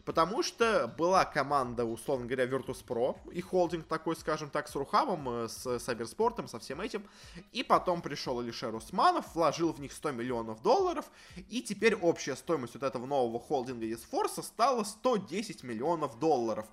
Потому 0.06 0.44
что 0.44 0.88
была 0.88 1.26
команда, 1.26 1.84
условно 1.84 2.28
говоря, 2.28 2.46
Virtus.pro 2.46 3.18
и 3.32 3.42
холдинг 3.42 3.88
такой, 3.88 4.16
скажем 4.16 4.52
так, 4.52 4.68
с 4.68 4.76
Рухавом, 4.76 5.28
э, 5.28 5.48
с 5.50 5.80
Сайберспортом, 5.80 6.48
со 6.48 6.60
всем 6.60 6.80
этим. 6.80 7.04
И 7.52 7.64
потом 7.64 8.04
пришел 8.04 8.40
Алишер 8.40 8.76
Усманов, 8.76 9.34
вложил 9.34 9.74
в 9.74 9.82
них 9.82 9.92
100 9.92 10.12
миллионов 10.12 10.62
долларов. 10.62 11.06
И 11.50 11.62
теперь 11.64 11.96
общая 11.96 12.36
стоимость 12.36 12.76
вот 12.76 12.84
этого 12.84 13.08
нового 13.08 13.40
холдинга 13.40 13.86
из 13.86 14.06
стала 14.44 14.84
110 14.84 15.64
миллионов 15.64 16.20
долларов. 16.20 16.68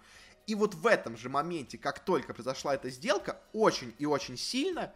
И 0.47 0.55
вот 0.55 0.75
в 0.75 0.87
этом 0.87 1.17
же 1.17 1.31
моменте, 1.31 1.79
как 1.79 2.01
только 2.01 2.35
произошла 2.35 2.75
эта 2.75 2.91
сделка, 2.91 3.41
очень 3.53 3.95
и 3.99 4.05
очень 4.05 4.37
сильно 4.37 4.93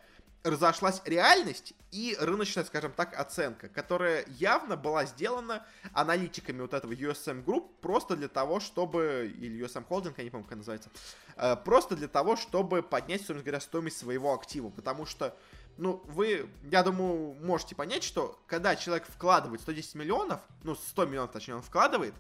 разошлась 0.47 1.03
реальность 1.05 1.75
и 1.91 2.17
рыночная, 2.21 2.65
скажем 2.65 2.93
так, 2.93 3.19
оценка, 3.19 3.69
которая 3.69 4.25
явно 4.39 4.77
была 4.77 5.05
сделана 5.05 5.67
аналитиками 5.93 6.63
вот 6.63 6.73
этого 6.73 6.93
USM 6.93 7.45
Group 7.45 7.69
просто 7.81 8.17
для 8.17 8.29
того, 8.29 8.61
чтобы, 8.61 9.33
или 9.37 9.65
USM 9.65 9.87
Holding, 9.89 10.15
я 10.17 10.25
не 10.25 10.31
помню, 10.31 10.47
как 10.47 10.59
называется, 10.59 10.91
э, 11.37 11.57
просто 11.57 11.97
для 11.97 12.09
того, 12.09 12.37
чтобы 12.37 12.83
поднять, 12.83 13.21
собственно 13.21 13.43
говоря, 13.43 13.61
стоимость 13.61 13.99
своего 13.99 14.35
актива, 14.35 14.71
потому 14.71 15.05
что 15.05 15.37
ну, 15.79 16.03
вы, 16.07 16.49
я 16.71 16.83
думаю, 16.83 17.35
можете 17.35 17.75
понять, 17.75 18.03
что 18.03 18.41
когда 18.47 18.77
человек 18.77 19.07
вкладывает 19.07 19.61
110 19.61 19.95
миллионов, 19.97 20.41
ну, 20.63 20.75
100 20.75 21.07
миллионов, 21.07 21.33
точнее, 21.33 21.57
он 21.57 21.63
вкладывает, 21.63 22.15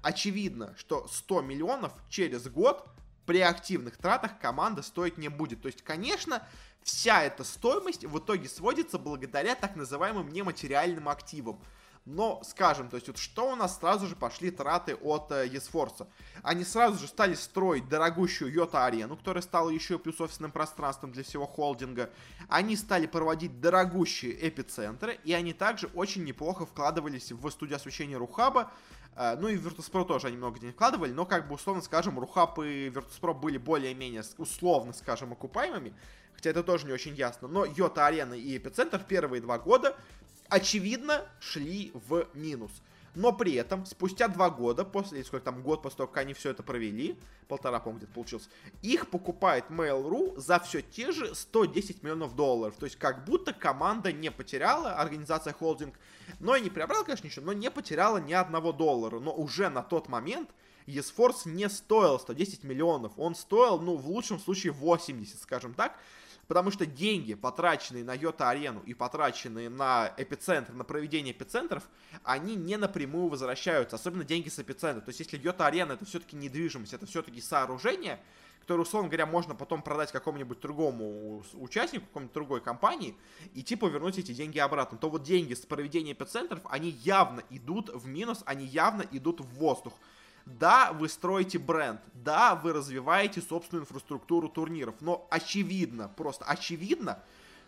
очевидно, 0.00 0.74
что 0.78 1.06
100 1.06 1.42
миллионов 1.42 1.92
через 2.08 2.48
год 2.48 2.88
при 3.26 3.40
активных 3.40 3.96
тратах 3.96 4.38
команда 4.38 4.82
стоить 4.82 5.18
не 5.18 5.28
будет. 5.28 5.62
То 5.62 5.66
есть, 5.66 5.82
конечно, 5.82 6.46
вся 6.84 7.22
эта 7.24 7.42
стоимость 7.42 8.04
в 8.04 8.18
итоге 8.18 8.48
сводится 8.48 8.98
благодаря 8.98 9.54
так 9.54 9.74
называемым 9.74 10.28
нематериальным 10.28 11.08
активам. 11.08 11.58
Но, 12.06 12.42
скажем, 12.44 12.90
то 12.90 12.96
есть 12.96 13.08
вот 13.08 13.16
что 13.16 13.50
у 13.50 13.56
нас 13.56 13.78
сразу 13.78 14.06
же 14.06 14.14
пошли 14.14 14.50
траты 14.50 14.94
от 14.94 15.32
э, 15.32 15.48
Есфорса? 15.48 16.06
Они 16.42 16.62
сразу 16.62 16.98
же 16.98 17.06
стали 17.06 17.32
строить 17.32 17.88
дорогущую 17.88 18.52
Йота-арену, 18.52 19.16
которая 19.16 19.40
стала 19.42 19.70
еще 19.70 19.98
плюс 19.98 20.20
офисным 20.20 20.52
пространством 20.52 21.12
для 21.12 21.24
всего 21.24 21.46
холдинга. 21.46 22.10
Они 22.50 22.76
стали 22.76 23.06
проводить 23.06 23.58
дорогущие 23.58 24.36
эпицентры, 24.46 25.18
и 25.24 25.32
они 25.32 25.54
также 25.54 25.86
очень 25.94 26.24
неплохо 26.24 26.66
вкладывались 26.66 27.32
в 27.32 27.48
студию 27.48 27.76
освещения 27.76 28.18
Рухаба, 28.18 28.70
э, 29.16 29.36
ну 29.40 29.48
и 29.48 29.56
в 29.56 29.66
Virtus.pro 29.66 30.04
тоже 30.04 30.26
они 30.26 30.36
много 30.36 30.60
денег 30.60 30.74
вкладывали, 30.74 31.12
но 31.12 31.24
как 31.24 31.48
бы 31.48 31.54
условно 31.54 31.80
скажем, 31.80 32.18
Рухаб 32.18 32.58
и 32.58 32.90
Virtus.pro 32.90 33.32
были 33.32 33.56
более-менее 33.56 34.24
условно 34.36 34.92
скажем 34.92 35.32
окупаемыми 35.32 35.94
хотя 36.44 36.50
это 36.50 36.62
тоже 36.62 36.86
не 36.86 36.92
очень 36.92 37.14
ясно. 37.14 37.48
Но 37.48 37.64
Йота 37.64 38.06
Арена 38.06 38.34
и 38.34 38.58
Эпицентр 38.58 39.02
первые 39.02 39.40
два 39.40 39.58
года, 39.58 39.96
очевидно, 40.48 41.26
шли 41.40 41.90
в 41.94 42.26
минус. 42.34 42.70
Но 43.14 43.32
при 43.32 43.54
этом, 43.54 43.86
спустя 43.86 44.28
два 44.28 44.50
года, 44.50 44.84
после, 44.84 45.22
сколько 45.24 45.44
там, 45.44 45.62
год 45.62 45.82
после 45.82 45.98
того, 45.98 46.08
как 46.08 46.18
они 46.18 46.34
все 46.34 46.50
это 46.50 46.62
провели, 46.62 47.16
полтора, 47.48 47.78
по-моему, 47.78 47.98
где-то 47.98 48.12
получилось, 48.12 48.48
их 48.82 49.08
покупает 49.08 49.66
Mail.ru 49.70 50.38
за 50.38 50.58
все 50.58 50.82
те 50.82 51.12
же 51.12 51.34
110 51.34 52.02
миллионов 52.02 52.34
долларов. 52.34 52.74
То 52.76 52.86
есть, 52.86 52.96
как 52.96 53.24
будто 53.24 53.52
команда 53.52 54.12
не 54.12 54.30
потеряла, 54.30 54.96
организация 54.96 55.52
холдинг, 55.52 55.94
но 56.40 56.56
и 56.56 56.60
не 56.60 56.70
приобрела, 56.70 57.04
конечно, 57.04 57.26
ничего, 57.26 57.46
но 57.46 57.52
не 57.52 57.70
потеряла 57.70 58.18
ни 58.18 58.32
одного 58.32 58.72
доллара. 58.72 59.20
Но 59.20 59.32
уже 59.32 59.70
на 59.70 59.82
тот 59.82 60.08
момент 60.08 60.50
ESForce 60.88 61.46
не 61.48 61.68
стоил 61.68 62.18
110 62.18 62.64
миллионов. 62.64 63.12
Он 63.16 63.34
стоил, 63.34 63.78
ну, 63.80 63.96
в 63.96 64.08
лучшем 64.08 64.40
случае 64.40 64.72
80, 64.72 65.40
скажем 65.40 65.72
так. 65.72 65.96
Потому 66.46 66.70
что 66.70 66.84
деньги, 66.86 67.34
потраченные 67.34 68.04
на 68.04 68.14
Йота-арену 68.14 68.82
и 68.84 68.94
потраченные 68.94 69.68
на 69.68 70.12
эпицентр, 70.16 70.72
на 70.72 70.84
проведение 70.84 71.32
эпицентров, 71.32 71.84
они 72.22 72.54
не 72.54 72.76
напрямую 72.76 73.28
возвращаются, 73.28 73.96
особенно 73.96 74.24
деньги 74.24 74.48
с 74.48 74.58
эпицентра. 74.58 75.00
То 75.00 75.10
есть, 75.10 75.20
если 75.20 75.38
Йота-арена 75.38 75.92
это 75.92 76.04
все-таки 76.04 76.36
недвижимость, 76.36 76.92
это 76.92 77.06
все-таки 77.06 77.40
сооружение, 77.40 78.20
которое, 78.60 78.82
условно 78.82 79.08
говоря, 79.08 79.26
можно 79.26 79.54
потом 79.54 79.82
продать 79.82 80.10
какому-нибудь 80.10 80.60
другому 80.60 81.42
участнику, 81.54 82.06
какой-нибудь 82.06 82.34
другой 82.34 82.60
компании, 82.60 83.16
и 83.52 83.62
типа 83.62 83.86
вернуть 83.86 84.18
эти 84.18 84.32
деньги 84.32 84.58
обратно, 84.58 84.96
то 84.96 85.10
вот 85.10 85.22
деньги 85.22 85.54
с 85.54 85.60
проведения 85.60 86.12
эпицентров, 86.12 86.60
они 86.64 86.90
явно 86.90 87.42
идут 87.50 87.90
в 87.90 88.06
минус, 88.06 88.42
они 88.46 88.64
явно 88.64 89.04
идут 89.12 89.40
в 89.40 89.46
воздух. 89.54 89.94
Да, 90.46 90.92
вы 90.92 91.08
строите 91.08 91.58
бренд, 91.58 92.00
да, 92.12 92.54
вы 92.54 92.74
развиваете 92.74 93.40
собственную 93.40 93.84
инфраструктуру 93.84 94.48
турниров, 94.48 94.94
но 95.00 95.26
очевидно, 95.30 96.08
просто 96.16 96.44
очевидно, 96.44 97.18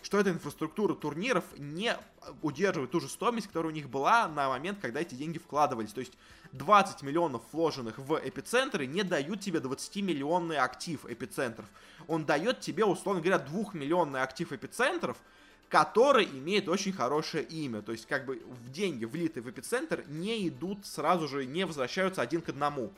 что 0.02 0.18
эта 0.18 0.30
инфраструктура 0.30 0.94
турниров 0.94 1.44
не 1.56 1.96
удерживает 2.42 2.90
ту 2.90 3.00
же 3.00 3.08
стоимость, 3.08 3.46
которая 3.46 3.72
у 3.72 3.74
них 3.74 3.88
была 3.88 4.28
на 4.28 4.50
момент, 4.50 4.78
когда 4.80 5.00
эти 5.00 5.14
деньги 5.14 5.38
вкладывались. 5.38 5.92
То 5.92 6.00
есть 6.00 6.12
20 6.52 7.02
миллионов 7.02 7.42
вложенных 7.50 7.98
в 7.98 8.20
эпицентры 8.22 8.86
не 8.86 9.02
дают 9.02 9.40
тебе 9.40 9.58
20-миллионный 9.58 10.56
актив 10.56 11.04
эпицентров. 11.06 11.66
Он 12.06 12.26
дает 12.26 12.60
тебе, 12.60 12.84
условно 12.84 13.22
говоря, 13.22 13.42
2-миллионный 13.42 14.20
актив 14.20 14.52
эпицентров– 14.52 15.16
который 15.68 16.24
имеет 16.24 16.68
очень 16.68 16.92
хорошее 16.92 17.44
имя. 17.44 17.82
То 17.82 17.92
есть, 17.92 18.06
как 18.06 18.26
бы 18.26 18.42
в 18.46 18.70
деньги, 18.70 19.04
влитые 19.04 19.42
в 19.42 19.50
эпицентр, 19.50 20.04
не 20.08 20.48
идут 20.48 20.86
сразу 20.86 21.28
же, 21.28 21.44
не 21.46 21.66
возвращаются 21.66 22.22
один 22.22 22.40
к 22.40 22.48
одному. 22.48 22.92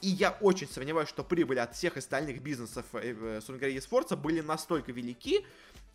И 0.00 0.08
я 0.08 0.36
очень 0.40 0.68
сомневаюсь, 0.68 1.08
что 1.08 1.22
прибыли 1.22 1.58
от 1.58 1.74
всех 1.74 1.96
остальных 1.96 2.42
бизнесов 2.42 2.84
э, 2.92 3.40
Сунгари 3.44 3.78
Спорта 3.78 4.16
были 4.16 4.40
настолько 4.40 4.92
велики, 4.92 5.44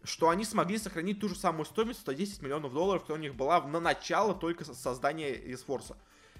что 0.04 0.30
они 0.30 0.46
смогли 0.46 0.78
сохранить 0.78 1.20
ту 1.20 1.30
же 1.30 1.36
самую 1.36 1.66
стоимость 1.66 2.00
110 2.02 2.42
миллионов 2.42 2.74
долларов, 2.74 3.02
которая 3.04 3.20
у 3.20 3.24
них 3.24 3.36
была 3.36 3.62
на 3.68 3.80
начало 3.80 4.34
только 4.34 4.66
создания 4.66 5.36
eSforce. 5.36 5.96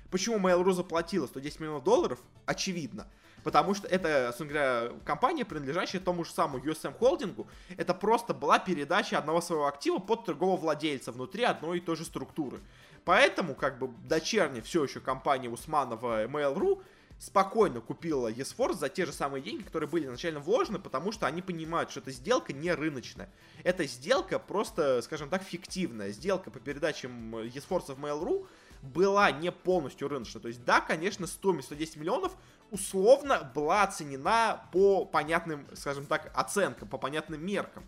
Почему 0.10 0.38
Mail.ru 0.40 0.72
заплатила 0.74 1.28
110 1.28 1.60
миллионов 1.60 1.84
долларов? 1.84 2.20
Очевидно. 2.46 3.08
Потому 3.44 3.74
что 3.74 3.88
это, 3.88 4.34
собственно 4.38 4.50
говоря, 4.50 4.92
компания, 5.04 5.46
принадлежащая 5.46 6.00
тому 6.00 6.24
же 6.24 6.32
самому 6.32 6.64
USM 6.64 6.94
холдингу, 6.98 7.48
это 7.78 7.94
просто 7.94 8.34
была 8.34 8.60
передача 8.60 9.18
одного 9.18 9.42
своего 9.42 9.68
актива 9.68 9.98
под 9.98 10.26
другого 10.26 10.58
владельца 10.58 11.12
внутри 11.12 11.44
одной 11.44 11.80
и 11.80 11.82
той 11.82 11.96
же 11.96 12.06
структуры. 12.06 12.60
Поэтому, 13.04 13.56
как 13.56 13.80
бы, 13.80 13.90
дочерняя 14.08 14.62
все 14.62 14.84
еще 14.84 15.00
компания 15.00 15.50
Усманова 15.50 16.26
Mail.ru 16.26 16.82
спокойно 17.18 17.82
купила 17.82 18.32
eSforce 18.32 18.78
за 18.78 18.90
те 18.90 19.06
же 19.06 19.14
самые 19.14 19.44
деньги, 19.44 19.62
которые 19.62 19.88
были 19.88 20.06
изначально 20.06 20.40
вложены, 20.40 20.80
потому 20.80 21.12
что 21.12 21.28
они 21.28 21.44
понимают, 21.44 21.92
что 21.92 22.00
эта 22.00 22.12
сделка 22.12 22.52
не 22.52 22.74
рыночная. 22.74 23.30
Эта 23.64 23.86
сделка 23.86 24.40
просто, 24.40 25.02
скажем 25.04 25.30
так, 25.30 25.44
фиктивная. 25.44 26.12
Сделка 26.12 26.50
по 26.50 26.60
передаче 26.60 27.08
eSforce 27.08 27.94
в 27.94 28.04
Mail.ru 28.04 28.48
была 28.82 29.30
не 29.32 29.52
полностью 29.52 30.08
рыночная. 30.08 30.42
То 30.42 30.48
есть, 30.48 30.64
да, 30.66 30.82
конечно, 30.82 31.28
стоимость 31.28 31.68
110 31.68 31.98
миллионов 31.98 32.36
условно 32.72 33.52
была 33.54 33.84
оценена 33.84 34.62
по 34.72 35.06
понятным, 35.06 35.68
скажем 35.76 36.06
так, 36.06 36.32
оценкам, 36.34 36.88
по 36.88 36.98
понятным 36.98 37.46
меркам. 37.46 37.84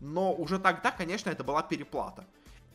Но 0.00 0.32
уже 0.32 0.58
тогда, 0.58 0.92
конечно, 0.92 1.30
это 1.30 1.42
была 1.42 1.62
переплата. 1.62 2.24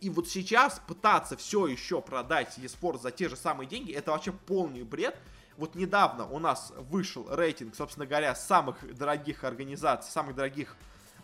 И 0.01 0.09
вот 0.09 0.27
сейчас 0.27 0.81
пытаться 0.87 1.37
все 1.37 1.67
еще 1.67 2.01
продать 2.01 2.57
eSport 2.57 2.99
за 2.99 3.11
те 3.11 3.29
же 3.29 3.35
самые 3.35 3.67
деньги, 3.67 3.93
это 3.93 4.11
вообще 4.11 4.31
полный 4.31 4.83
бред. 4.83 5.15
Вот 5.57 5.75
недавно 5.75 6.25
у 6.25 6.39
нас 6.39 6.73
вышел 6.75 7.27
рейтинг, 7.29 7.75
собственно 7.75 8.07
говоря, 8.07 8.33
самых 8.33 8.97
дорогих 8.97 9.43
организаций, 9.43 10.11
самых 10.11 10.35
дорогих, 10.35 10.75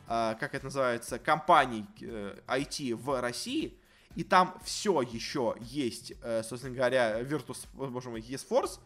э, 0.08 0.36
как 0.40 0.54
это 0.54 0.66
называется, 0.66 1.18
компаний 1.18 1.88
э, 2.02 2.38
IT 2.48 2.94
в 2.94 3.20
России. 3.20 3.76
И 4.16 4.24
там 4.24 4.56
все 4.64 5.02
еще 5.02 5.56
есть, 5.60 6.14
э, 6.22 6.44
собственно 6.44 6.76
говоря, 6.76 7.22
Virtus, 7.22 7.66
боже 7.74 8.12
мой, 8.12 8.22
eSforce. 8.22 8.80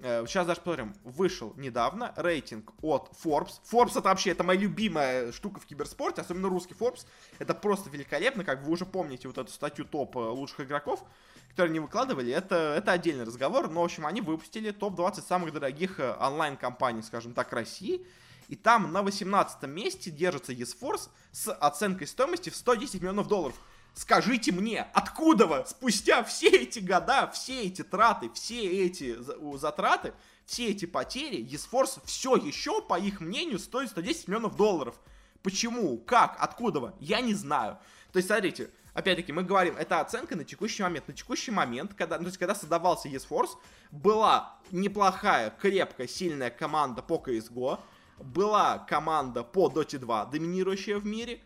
Сейчас 0.00 0.46
даже 0.46 0.60
посмотрим. 0.60 0.94
Вышел 1.02 1.54
недавно 1.56 2.12
рейтинг 2.16 2.72
от 2.82 3.10
Forbes. 3.24 3.60
Forbes 3.70 3.90
это 3.90 4.02
вообще, 4.02 4.30
это 4.30 4.44
моя 4.44 4.60
любимая 4.60 5.32
штука 5.32 5.58
в 5.60 5.66
киберспорте, 5.66 6.20
особенно 6.20 6.48
русский 6.48 6.74
Forbes. 6.74 7.04
Это 7.38 7.52
просто 7.54 7.90
великолепно, 7.90 8.44
как 8.44 8.62
вы 8.62 8.72
уже 8.72 8.86
помните 8.86 9.26
вот 9.26 9.38
эту 9.38 9.50
статью 9.50 9.84
топ 9.84 10.16
э, 10.16 10.20
лучших 10.20 10.60
игроков, 10.60 11.04
которые 11.50 11.72
не 11.72 11.80
выкладывали. 11.80 12.32
Это, 12.32 12.74
это 12.76 12.92
отдельный 12.92 13.24
разговор, 13.24 13.68
но, 13.68 13.80
в 13.80 13.84
общем, 13.84 14.06
они 14.06 14.20
выпустили 14.20 14.70
топ-20 14.70 15.26
самых 15.26 15.52
дорогих 15.52 15.98
э, 15.98 16.14
онлайн-компаний, 16.20 17.02
скажем 17.02 17.34
так, 17.34 17.52
России. 17.52 18.06
И 18.46 18.56
там 18.56 18.92
на 18.92 19.02
18 19.02 19.64
месте 19.64 20.10
держится 20.10 20.52
eSforce 20.52 21.10
с 21.32 21.52
оценкой 21.52 22.06
стоимости 22.06 22.50
в 22.50 22.56
110 22.56 23.02
миллионов 23.02 23.28
долларов. 23.28 23.56
Скажите 23.98 24.52
мне, 24.52 24.86
откуда 24.92 25.48
вы 25.48 25.64
спустя 25.66 26.22
все 26.22 26.46
эти 26.46 26.78
года, 26.78 27.28
все 27.34 27.62
эти 27.62 27.82
траты, 27.82 28.30
все 28.32 28.86
эти 28.86 29.18
затраты, 29.56 30.12
все 30.46 30.68
эти 30.68 30.84
потери, 30.84 31.44
eSforce 31.44 32.00
все 32.04 32.36
еще, 32.36 32.80
по 32.80 32.96
их 32.96 33.20
мнению, 33.20 33.58
стоит 33.58 33.90
110 33.90 34.28
миллионов 34.28 34.54
долларов. 34.54 34.94
Почему? 35.42 35.98
Как? 35.98 36.36
Откуда 36.38 36.78
вы? 36.78 36.92
Я 37.00 37.20
не 37.20 37.34
знаю. 37.34 37.76
То 38.12 38.18
есть, 38.18 38.28
смотрите, 38.28 38.70
опять-таки, 38.94 39.32
мы 39.32 39.42
говорим, 39.42 39.76
это 39.76 39.98
оценка 39.98 40.36
на 40.36 40.44
текущий 40.44 40.84
момент. 40.84 41.08
На 41.08 41.14
текущий 41.14 41.50
момент, 41.50 41.92
когда, 41.94 42.18
ну, 42.18 42.22
то 42.22 42.28
есть, 42.28 42.38
когда 42.38 42.54
создавался 42.54 43.08
eSforce, 43.08 43.50
была 43.90 44.60
неплохая, 44.70 45.50
крепкая, 45.50 46.06
сильная 46.06 46.50
команда 46.50 47.02
по 47.02 47.14
CSGO, 47.14 47.80
была 48.18 48.78
команда 48.78 49.42
по 49.42 49.68
Dota 49.68 49.98
2, 49.98 50.26
доминирующая 50.26 50.98
в 50.98 51.04
мире, 51.04 51.40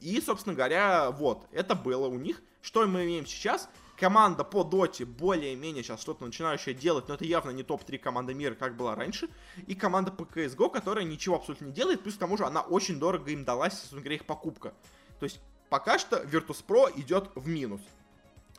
и, 0.00 0.20
собственно 0.20 0.54
говоря, 0.54 1.10
вот, 1.10 1.46
это 1.52 1.74
было 1.74 2.06
у 2.08 2.18
них. 2.18 2.42
Что 2.62 2.86
мы 2.86 3.04
имеем 3.04 3.26
сейчас? 3.26 3.68
Команда 3.98 4.44
по 4.44 4.62
доте 4.62 5.04
более-менее 5.04 5.82
сейчас 5.82 6.00
что-то 6.00 6.24
начинающая 6.24 6.72
делать, 6.72 7.08
но 7.08 7.14
это 7.14 7.24
явно 7.24 7.50
не 7.50 7.64
топ-3 7.64 7.98
команды 7.98 8.32
мира, 8.32 8.54
как 8.54 8.76
была 8.76 8.94
раньше. 8.94 9.28
И 9.66 9.74
команда 9.74 10.12
по 10.12 10.22
CSGO, 10.22 10.70
которая 10.70 11.04
ничего 11.04 11.36
абсолютно 11.36 11.66
не 11.66 11.72
делает, 11.72 12.02
плюс 12.02 12.14
к 12.14 12.18
тому 12.18 12.36
же 12.36 12.44
она 12.44 12.60
очень 12.60 12.98
дорого 13.00 13.30
им 13.30 13.44
далась, 13.44 13.74
собственно 13.74 14.02
говоря, 14.02 14.16
их 14.16 14.26
покупка. 14.26 14.72
То 15.18 15.24
есть 15.24 15.40
пока 15.68 15.98
что 15.98 16.22
Virtus.pro 16.22 16.92
идет 17.00 17.30
в 17.34 17.48
минус. 17.48 17.80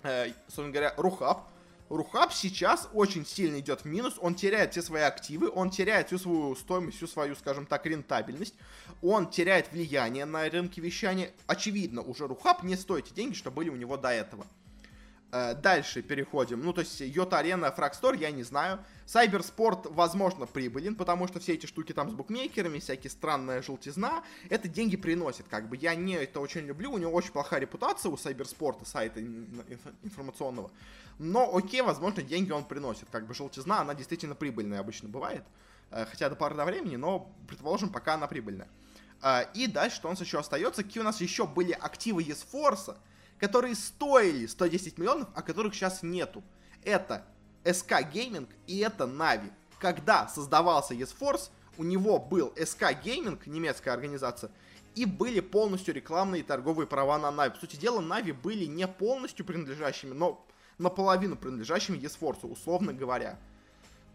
Э, 0.04 0.32
собственно 0.47 0.71
говоря, 0.71 0.93
Рухаб 0.97 1.47
Рухаб 1.89 2.32
сейчас 2.32 2.88
очень 2.93 3.25
сильно 3.25 3.60
идет 3.60 3.82
в 3.82 3.86
минус, 3.86 4.15
он 4.21 4.36
теряет 4.36 4.71
все 4.71 4.84
свои 4.84 5.02
активы, 5.02 5.49
он 5.49 5.71
теряет 5.71 6.08
всю 6.08 6.19
свою 6.19 6.56
стоимость, 6.56 6.97
всю 6.97 7.08
свою, 7.08 7.36
скажем 7.36 7.65
так, 7.65 7.86
рентабельность, 7.88 8.54
он 9.02 9.30
теряет 9.30 9.71
влияние 9.71 10.25
на 10.25 10.47
рынке 10.47 10.82
вещания. 10.82 11.32
Очевидно, 11.47 12.02
уже 12.02 12.28
Рухаб 12.28 12.63
не 12.63 12.75
стоит 12.75 13.06
те 13.06 13.15
деньги, 13.15 13.34
что 13.34 13.49
были 13.49 13.69
у 13.69 13.75
него 13.75 13.97
до 13.97 14.10
этого. 14.10 14.45
Э, 15.32 15.54
дальше 15.54 16.02
переходим. 16.02 16.62
Ну, 16.62 16.74
то 16.74 16.82
есть, 16.82 17.00
Йота 17.02 17.38
Арена, 17.38 17.72
Фрагстор, 17.72 18.15
я 18.15 18.32
не 18.32 18.44
знаю. 18.44 18.80
Сайберспорт, 19.06 19.86
возможно, 19.86 20.48
прибылен, 20.48 20.96
потому 20.96 21.28
что 21.28 21.39
все 21.39 21.54
эти 21.54 21.68
штуки 21.68 21.94
там 21.94 22.10
с 22.10 22.13
букмекерами, 22.13 22.80
всякие 22.80 23.12
странная 23.12 23.62
желтизна, 23.62 24.24
это 24.50 24.68
деньги 24.68 24.98
приносит. 24.98 25.48
Как 25.48 25.70
бы 25.70 25.78
я 25.78 25.94
не 25.94 26.13
это 26.13 26.39
очень 26.39 26.62
люблю, 26.62 26.92
у 26.92 26.98
него 26.98 27.12
очень 27.12 27.32
плохая 27.32 27.60
репутация 27.60 28.12
у 28.12 28.18
Сайберспорта, 28.18 28.86
сайта 28.86 29.22
информационного. 30.04 30.72
Но 31.20 31.56
окей, 31.56 31.82
возможно, 31.82 32.24
деньги 32.24 32.52
он 32.52 32.63
приносит. 32.63 33.08
Как 33.12 33.28
бы 33.28 33.36
желтизна, 33.36 33.82
она 33.82 33.94
действительно 33.94 34.34
прибыльная 34.34 34.80
обычно 34.80 35.10
бывает. 35.10 35.44
Э, 35.92 36.06
хотя 36.06 36.30
до 36.30 36.36
поры 36.36 36.56
до 36.56 36.65
времени, 36.65 36.96
но, 36.96 37.32
предположим, 37.48 37.89
пока 37.89 38.15
она 38.15 38.26
прибыльная. 38.26 38.68
Э, 39.22 39.46
и 39.54 39.68
дальше, 39.68 39.98
что 39.98 40.08
у 40.08 40.12
нас 40.12 40.22
еще 40.22 40.39
остается? 40.39 40.84
Какие 40.84 41.02
у 41.02 41.06
нас 41.06 41.22
еще 41.22 41.46
были 41.46 41.72
активы 41.72 42.24
Есфорса, 42.24 42.98
которые 43.39 43.75
стоили 43.75 44.45
110 44.45 44.97
миллионов, 44.97 45.30
а 45.34 45.41
которых 45.41 45.73
сейчас 45.73 46.04
нету. 46.04 46.43
Это 46.84 47.25
SK 47.63 48.12
Gaming 48.12 48.47
и 48.67 48.80
это 48.80 49.06
Navi. 49.06 49.52
Когда 49.80 50.28
создавался 50.28 50.93
eSforce, 50.93 51.49
у 51.78 51.84
него 51.84 52.19
был 52.19 52.54
SK 52.56 53.02
Gaming, 53.04 53.39
немецкая 53.45 53.91
организация, 53.91 54.52
и 54.95 55.06
были 55.06 55.39
полностью 55.39 55.93
рекламные 55.93 56.41
и 56.41 56.43
торговые 56.43 56.88
права 56.88 57.17
на 57.17 57.28
Navi. 57.28 57.52
По 57.52 57.60
сути 57.60 57.78
дела, 57.78 58.02
Navi 58.02 58.34
были 58.34 58.65
не 58.65 58.88
полностью 58.88 59.45
принадлежащими, 59.45 60.13
но 60.13 60.45
наполовину 60.78 61.38
принадлежащими 61.38 61.97
eSforce, 61.97 62.45
условно 62.49 62.93
говоря. 62.93 63.39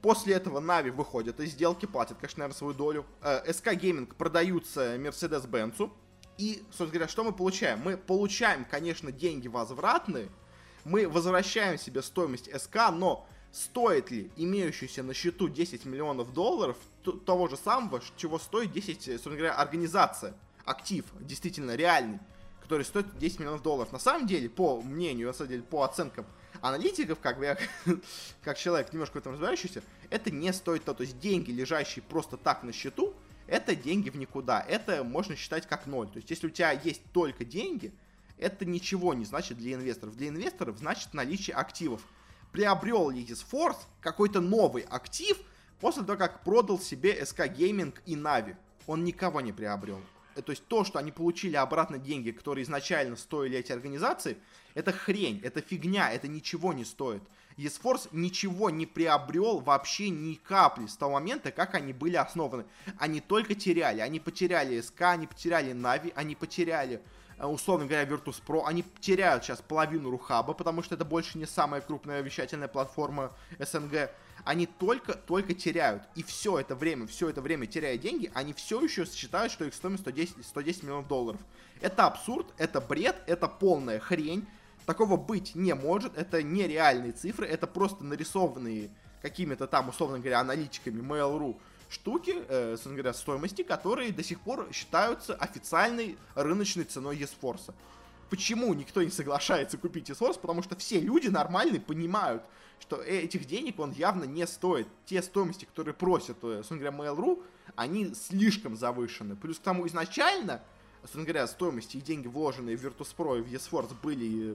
После 0.02 0.34
этого 0.34 0.60
Navi 0.60 0.90
выходят 0.90 1.40
из 1.40 1.52
сделки, 1.52 1.87
платят, 1.87 2.18
конечно, 2.18 2.40
наверное, 2.40 2.58
свою 2.58 2.74
долю. 2.74 3.06
SK 3.22 3.80
Gaming 3.80 4.14
продаются 4.14 4.96
Mercedes-Benz, 4.96 5.90
и, 6.38 6.62
собственно 6.66 6.90
говоря, 6.90 7.09
что 7.09 7.25
мы 7.25 7.33
получаем? 7.33 7.81
Мы 7.81 7.97
получаем, 7.97 8.64
конечно, 8.64 9.12
деньги 9.12 9.49
возвратные, 9.49 10.29
мы 10.85 11.09
возвращаем 11.09 11.79
себе 11.79 12.03
стоимость 12.03 12.51
СК, 12.61 12.90
но 12.92 13.27
стоит 13.53 14.11
ли 14.11 14.31
имеющийся 14.37 15.03
на 15.03 15.14
счету 15.14 15.49
10 15.49 15.85
миллионов 15.85 16.33
долларов 16.33 16.77
того 17.25 17.49
же 17.49 17.57
самого, 17.57 18.03
чего 18.16 18.38
стоит 18.38 18.73
10, 18.73 19.03
собственно 19.03 19.37
говоря, 19.37 19.55
организация, 19.55 20.35
актив, 20.64 21.05
действительно 21.20 21.77
реальный, 21.77 22.18
который 22.61 22.85
стоит 22.85 23.16
10 23.18 23.40
миллионов 23.40 23.62
долларов. 23.62 23.92
На 23.92 23.99
самом 23.99 24.27
деле, 24.27 24.49
по 24.49 24.83
мнению, 24.83 25.29
на 25.29 25.33
самом 25.33 25.51
деле, 25.51 25.62
по 25.62 25.85
оценкам 25.85 26.27
аналитиков, 26.61 27.20
как 27.20 27.38
бы 27.38 27.44
я, 27.44 27.59
как 28.42 28.59
человек 28.59 28.92
немножко 28.92 29.14
в 29.14 29.16
этом 29.18 29.33
разбирающийся, 29.33 29.83
это 30.11 30.31
не 30.31 30.53
стоит 30.53 30.85
того. 30.85 30.97
То 30.97 31.03
есть 31.03 31.18
деньги, 31.20 31.51
лежащие 31.51 32.03
просто 32.03 32.37
так 32.37 32.62
на 32.62 32.73
счету, 32.73 33.14
это 33.46 33.76
деньги 33.76 34.11
в 34.11 34.16
никуда. 34.16 34.61
Это 34.61 35.04
можно 35.04 35.37
считать 35.37 35.66
как 35.66 35.87
ноль. 35.87 36.09
То 36.09 36.16
есть, 36.16 36.30
если 36.30 36.46
у 36.46 36.50
тебя 36.50 36.72
есть 36.72 37.02
только 37.12 37.44
деньги, 37.44 37.92
это 38.38 38.64
ничего 38.64 39.14
не 39.14 39.24
значит 39.24 39.59
для 39.59 39.74
инвесторов. 39.74 40.16
Для 40.16 40.28
инвесторов 40.28 40.78
значит 40.78 41.14
наличие 41.14 41.57
активов. 41.57 42.02
Приобрел 42.52 43.11
Force 43.11 43.78
какой-то 44.00 44.40
новый 44.40 44.83
актив 44.83 45.37
после 45.80 46.04
того, 46.04 46.18
как 46.18 46.44
продал 46.44 46.78
себе 46.78 47.20
SK 47.20 47.57
Gaming 47.57 47.94
и 48.07 48.14
Navi? 48.14 48.57
Он 48.87 49.04
никого 49.04 49.40
не 49.40 49.52
приобрел. 49.52 50.00
Э, 50.37 50.42
то 50.42 50.50
есть 50.50 50.66
то, 50.66 50.85
что 50.85 50.98
они 50.98 51.12
получили 51.12 51.57
обратно 51.57 51.98
деньги, 51.98 52.30
которые 52.30 52.64
изначально 52.64 53.16
стоили 53.16 53.59
эти 53.59 53.72
организации, 53.72 54.37
это 54.74 54.92
хрень, 54.92 55.40
это 55.42 55.61
фигня, 55.61 56.12
это 56.12 56.28
ничего 56.28 56.72
не 56.72 56.85
стоит. 56.85 57.22
eSforce 57.56 58.08
ничего 58.12 58.70
не 58.70 58.86
приобрел 58.86 59.60
вообще 59.60 60.10
ни 60.10 60.34
капли 60.34 60.86
с 60.86 60.96
того 60.96 61.14
момента, 61.14 61.52
как 61.52 61.74
они 61.74 61.92
были 61.92 62.16
основаны. 62.16 62.64
Они 62.98 63.20
только 63.20 63.54
теряли. 63.54 64.00
Они 64.00 64.20
потеряли 64.20 64.80
СК, 64.80 65.02
они 65.02 65.26
потеряли 65.26 65.72
Нави, 65.72 66.12
они 66.16 66.34
потеряли, 66.34 67.00
э, 67.38 67.46
условно 67.46 67.86
говоря, 67.86 68.04
Virtus.pro. 68.04 68.64
Они 68.66 68.84
теряют 69.00 69.44
сейчас 69.44 69.62
половину 69.62 70.10
Рухаба, 70.10 70.54
потому 70.54 70.82
что 70.82 70.94
это 70.94 71.04
больше 71.04 71.38
не 71.38 71.46
самая 71.46 71.80
крупная 71.80 72.20
вещательная 72.20 72.68
платформа 72.68 73.32
СНГ 73.58 74.10
они 74.44 74.66
только, 74.66 75.14
только 75.14 75.54
теряют. 75.54 76.02
И 76.14 76.22
все 76.22 76.58
это 76.58 76.74
время, 76.74 77.06
все 77.06 77.28
это 77.28 77.40
время 77.40 77.66
теряя 77.66 77.96
деньги, 77.96 78.30
они 78.34 78.52
все 78.52 78.80
еще 78.80 79.06
считают, 79.06 79.52
что 79.52 79.64
их 79.64 79.74
стоимость 79.74 80.02
110, 80.02 80.46
110 80.46 80.82
миллионов 80.82 81.08
долларов. 81.08 81.40
Это 81.80 82.06
абсурд, 82.06 82.46
это 82.58 82.80
бред, 82.80 83.16
это 83.26 83.48
полная 83.48 83.98
хрень. 83.98 84.46
Такого 84.87 85.16
быть 85.16 85.55
не 85.55 85.75
может, 85.75 86.16
это 86.16 86.42
нереальные 86.42 87.12
цифры, 87.12 87.47
это 87.47 87.66
просто 87.66 88.05
нарисованные 88.05 88.90
какими-то 89.23 89.66
там, 89.66 89.88
условно 89.88 90.18
говоря, 90.18 90.40
аналитиками 90.40 91.01
Mail.ru 91.01 91.57
штуки, 91.88 92.35
э, 92.49 92.73
собственно 92.73 92.97
говоря, 92.97 93.14
стоимости, 93.14 93.62
которые 93.62 94.12
до 94.12 94.23
сих 94.23 94.40
пор 94.40 94.68
считаются 94.73 95.35
официальной 95.35 96.18
рыночной 96.35 96.85
ценой 96.85 97.16
eSforce. 97.16 97.73
Почему 98.29 98.75
никто 98.75 99.03
не 99.03 99.11
соглашается 99.11 99.79
купить 99.79 100.11
eSforce? 100.11 100.38
Потому 100.38 100.62
что 100.62 100.77
все 100.77 101.01
люди 101.01 101.29
нормальные 101.29 101.81
понимают, 101.81 102.42
что 102.81 103.01
этих 103.01 103.47
денег 103.47 103.79
он 103.79 103.92
явно 103.92 104.25
не 104.25 104.47
стоит. 104.47 104.88
Те 105.07 105.23
стоимости, 105.23 105.64
которые 105.64 105.94
просят, 105.94 106.37
э, 106.42 106.57
собственно 106.57 106.81
говоря, 106.81 106.97
Mail.ru, 106.99 107.42
они 107.77 108.14
слишком 108.14 108.77
завышены. 108.77 109.37
Плюс 109.37 109.59
к 109.59 109.62
тому 109.62 109.87
изначально, 109.87 110.62
собственно 111.04 111.24
говоря, 111.26 111.46
стоимости 111.46 111.98
и 111.98 112.00
деньги, 112.00 112.26
вложенные 112.26 112.76
в 112.76 112.84
Virtus.pro 112.84 113.38
и 113.38 113.42
в 113.42 113.46
eSforce, 113.46 113.94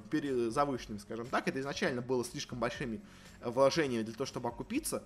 были 0.09 0.49
завышенными, 0.49 0.99
скажем 0.99 1.27
так. 1.27 1.47
Это 1.47 1.59
изначально 1.59 2.01
было 2.01 2.25
слишком 2.25 2.59
большими 2.59 3.01
э, 3.41 3.49
вложениями 3.49 4.03
для 4.03 4.13
того, 4.13 4.25
чтобы 4.25 4.49
окупиться 4.49 5.03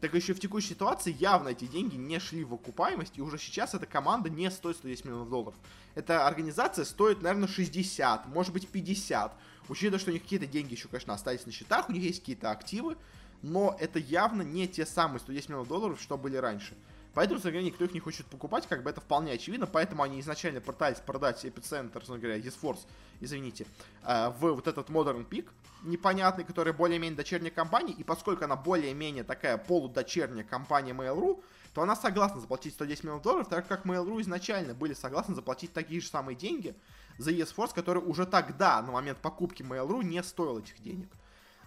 так 0.00 0.14
еще 0.14 0.32
в 0.32 0.40
текущей 0.40 0.70
ситуации 0.70 1.14
явно 1.18 1.48
эти 1.48 1.66
деньги 1.66 1.96
не 1.96 2.18
шли 2.20 2.44
в 2.44 2.54
окупаемость, 2.54 3.18
и 3.18 3.20
уже 3.20 3.38
сейчас 3.38 3.74
эта 3.74 3.86
команда 3.86 4.30
не 4.30 4.50
стоит 4.50 4.76
110 4.76 5.04
миллионов 5.04 5.28
долларов. 5.28 5.54
Эта 5.94 6.26
организация 6.26 6.84
стоит, 6.84 7.22
наверное, 7.22 7.48
60, 7.48 8.28
может 8.28 8.52
быть 8.52 8.68
50. 8.68 9.34
Учитывая, 9.68 9.98
что 9.98 10.10
у 10.10 10.14
них 10.14 10.22
какие-то 10.22 10.46
деньги 10.46 10.74
еще, 10.74 10.88
конечно, 10.88 11.14
остались 11.14 11.46
на 11.46 11.52
счетах, 11.52 11.88
у 11.88 11.92
них 11.92 12.02
есть 12.02 12.20
какие-то 12.20 12.50
активы, 12.50 12.96
но 13.42 13.76
это 13.80 13.98
явно 13.98 14.42
не 14.42 14.68
те 14.68 14.86
самые 14.86 15.20
110 15.20 15.48
миллионов 15.48 15.68
долларов, 15.68 16.00
что 16.00 16.16
были 16.16 16.36
раньше. 16.36 16.76
Поэтому, 17.18 17.40
собственно 17.40 17.64
никто 17.64 17.84
их 17.84 17.94
не 17.94 17.98
хочет 17.98 18.26
покупать, 18.26 18.68
как 18.68 18.84
бы 18.84 18.90
это 18.90 19.00
вполне 19.00 19.32
очевидно, 19.32 19.66
поэтому 19.66 20.04
они 20.04 20.20
изначально 20.20 20.60
пытались 20.60 20.98
продать 21.00 21.44
эпицентр, 21.44 21.98
собственно 21.98 22.20
говоря, 22.20 22.38
eSforce, 22.38 22.86
извините, 23.20 23.66
э, 24.04 24.28
в 24.38 24.52
вот 24.52 24.68
этот 24.68 24.88
Modern 24.88 25.28
Peak, 25.28 25.48
непонятный, 25.82 26.44
который 26.44 26.72
более-менее 26.72 27.16
дочерняя 27.16 27.50
компания, 27.50 27.92
и 27.92 28.04
поскольку 28.04 28.44
она 28.44 28.54
более-менее 28.54 29.24
такая 29.24 29.58
полудочерняя 29.58 30.44
компания 30.44 30.92
Mail.ru, 30.92 31.42
то 31.74 31.82
она 31.82 31.96
согласна 31.96 32.40
заплатить 32.40 32.74
110 32.74 33.02
миллионов 33.02 33.24
долларов, 33.24 33.48
так 33.48 33.66
как 33.66 33.84
Mail.ru 33.84 34.20
изначально 34.20 34.74
были 34.74 34.94
согласны 34.94 35.34
заплатить 35.34 35.72
такие 35.72 36.00
же 36.00 36.06
самые 36.06 36.36
деньги 36.36 36.76
за 37.18 37.32
eSforce, 37.32 37.74
который 37.74 38.00
уже 38.00 38.26
тогда, 38.26 38.80
на 38.80 38.92
момент 38.92 39.18
покупки 39.18 39.64
Mail.ru, 39.64 40.04
не 40.04 40.22
стоил 40.22 40.60
этих 40.60 40.80
денег. 40.80 41.08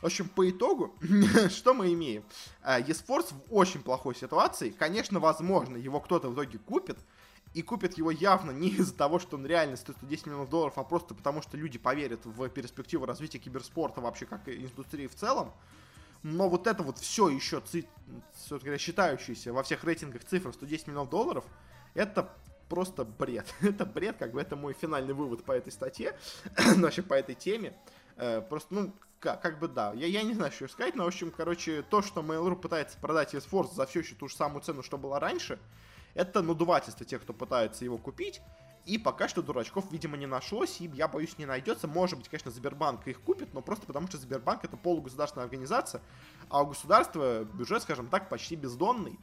В 0.01 0.05
общем, 0.05 0.27
по 0.29 0.49
итогу, 0.49 0.95
что 1.49 1.73
мы 1.73 1.93
имеем? 1.93 2.23
Э, 2.63 2.81
eSports 2.81 3.33
в 3.33 3.53
очень 3.53 3.83
плохой 3.83 4.15
ситуации. 4.15 4.71
Конечно, 4.71 5.19
возможно, 5.19 5.77
его 5.77 5.99
кто-то 5.99 6.29
в 6.29 6.33
итоге 6.33 6.57
купит. 6.57 6.97
И 7.53 7.61
купит 7.61 7.97
его 7.97 8.11
явно 8.11 8.51
не 8.51 8.69
из-за 8.77 8.95
того, 8.95 9.19
что 9.19 9.37
он 9.37 9.45
реально 9.45 9.77
стоит 9.77 9.97
110 9.97 10.25
миллионов 10.25 10.49
долларов, 10.49 10.73
а 10.77 10.83
просто 10.83 11.13
потому, 11.13 11.41
что 11.41 11.57
люди 11.57 11.77
поверят 11.77 12.25
в 12.25 12.49
перспективу 12.49 13.05
развития 13.05 13.39
киберспорта 13.39 14.01
вообще 14.01 14.25
как 14.25 14.47
индустрии 14.47 15.07
в 15.07 15.15
целом. 15.15 15.51
Но 16.23 16.49
вот 16.49 16.67
это 16.67 16.83
вот 16.83 16.97
все 16.97 17.29
еще, 17.29 17.61
ци... 17.61 17.85
говоря, 18.49 18.77
считающееся 18.77 19.53
во 19.53 19.63
всех 19.63 19.83
рейтингах 19.83 20.23
цифр 20.23 20.53
110 20.53 20.87
миллионов 20.87 21.09
долларов, 21.09 21.45
это 21.93 22.31
просто 22.69 23.03
бред. 23.05 23.53
это 23.61 23.85
бред, 23.85 24.17
как 24.17 24.31
бы 24.31 24.41
это 24.41 24.55
мой 24.55 24.73
финальный 24.73 25.13
вывод 25.13 25.43
по 25.43 25.51
этой 25.51 25.71
статье, 25.71 26.15
вообще 26.77 27.01
по 27.01 27.15
этой 27.15 27.35
теме. 27.35 27.73
Э, 28.17 28.41
просто, 28.41 28.73
ну, 28.73 28.93
как, 29.21 29.41
как 29.41 29.59
бы 29.59 29.67
да. 29.67 29.93
Я, 29.93 30.07
я 30.07 30.23
не 30.23 30.33
знаю, 30.33 30.51
что 30.51 30.67
сказать, 30.67 30.95
но, 30.95 31.05
в 31.05 31.07
общем, 31.07 31.31
короче, 31.31 31.83
то, 31.83 32.01
что 32.01 32.21
Mail.ru 32.21 32.55
пытается 32.55 32.97
продать 32.97 33.33
eSforce 33.33 33.73
за 33.73 33.85
все 33.85 33.99
еще 33.99 34.15
ту 34.15 34.27
же 34.27 34.35
самую 34.35 34.61
цену, 34.61 34.83
что 34.83 34.97
была 34.97 35.19
раньше, 35.19 35.59
это 36.15 36.41
надувательство 36.41 37.05
тех, 37.05 37.21
кто 37.21 37.31
пытается 37.31 37.85
его 37.85 37.97
купить. 37.97 38.41
И 38.85 38.97
пока 38.97 39.27
что 39.27 39.43
дурачков, 39.43 39.85
видимо, 39.91 40.17
не 40.17 40.25
нашлось, 40.25 40.81
и 40.81 40.85
я 40.95 41.07
боюсь, 41.07 41.37
не 41.37 41.45
найдется. 41.45 41.87
Может 41.87 42.17
быть, 42.17 42.29
конечно, 42.29 42.49
Сбербанк 42.49 43.07
их 43.07 43.21
купит, 43.21 43.53
но 43.53 43.61
просто 43.61 43.85
потому, 43.85 44.07
что 44.07 44.17
Сбербанк 44.17 44.65
это 44.65 44.75
полугосударственная 44.75 45.45
организация, 45.45 46.01
а 46.49 46.63
у 46.63 46.67
государства 46.67 47.43
бюджет, 47.43 47.83
скажем 47.83 48.07
так, 48.07 48.27
почти 48.27 48.55
бездонный 48.55 49.19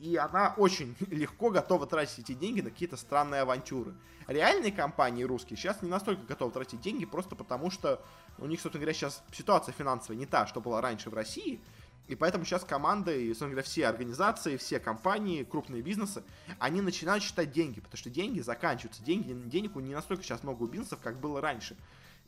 и 0.00 0.16
она 0.16 0.54
очень 0.56 0.96
легко 1.10 1.50
готова 1.50 1.86
тратить 1.86 2.18
эти 2.20 2.32
деньги 2.32 2.60
на 2.60 2.70
какие-то 2.70 2.96
странные 2.96 3.42
авантюры. 3.42 3.94
Реальные 4.26 4.72
компании 4.72 5.24
русские 5.24 5.56
сейчас 5.56 5.82
не 5.82 5.88
настолько 5.88 6.22
готовы 6.24 6.52
тратить 6.52 6.80
деньги, 6.80 7.04
просто 7.04 7.34
потому 7.34 7.70
что 7.70 8.02
у 8.38 8.46
них, 8.46 8.60
собственно 8.60 8.82
говоря, 8.82 8.94
сейчас 8.94 9.22
ситуация 9.32 9.72
финансовая 9.72 10.16
не 10.16 10.26
та, 10.26 10.46
что 10.46 10.60
была 10.60 10.80
раньше 10.80 11.10
в 11.10 11.14
России, 11.14 11.60
и 12.08 12.14
поэтому 12.14 12.44
сейчас 12.44 12.64
команды, 12.64 13.24
и, 13.24 13.28
собственно 13.28 13.50
говоря, 13.52 13.64
все 13.64 13.86
организации, 13.86 14.56
все 14.56 14.80
компании, 14.80 15.44
крупные 15.44 15.82
бизнесы, 15.82 16.22
они 16.58 16.80
начинают 16.80 17.22
считать 17.22 17.52
деньги, 17.52 17.80
потому 17.80 17.96
что 17.96 18.10
деньги 18.10 18.40
заканчиваются. 18.40 19.02
Деньги, 19.02 19.32
денег 19.48 19.76
не 19.76 19.94
настолько 19.94 20.24
сейчас 20.24 20.42
много 20.42 20.64
у 20.64 20.66
бизнесов, 20.66 20.98
как 21.02 21.20
было 21.20 21.40
раньше. 21.40 21.76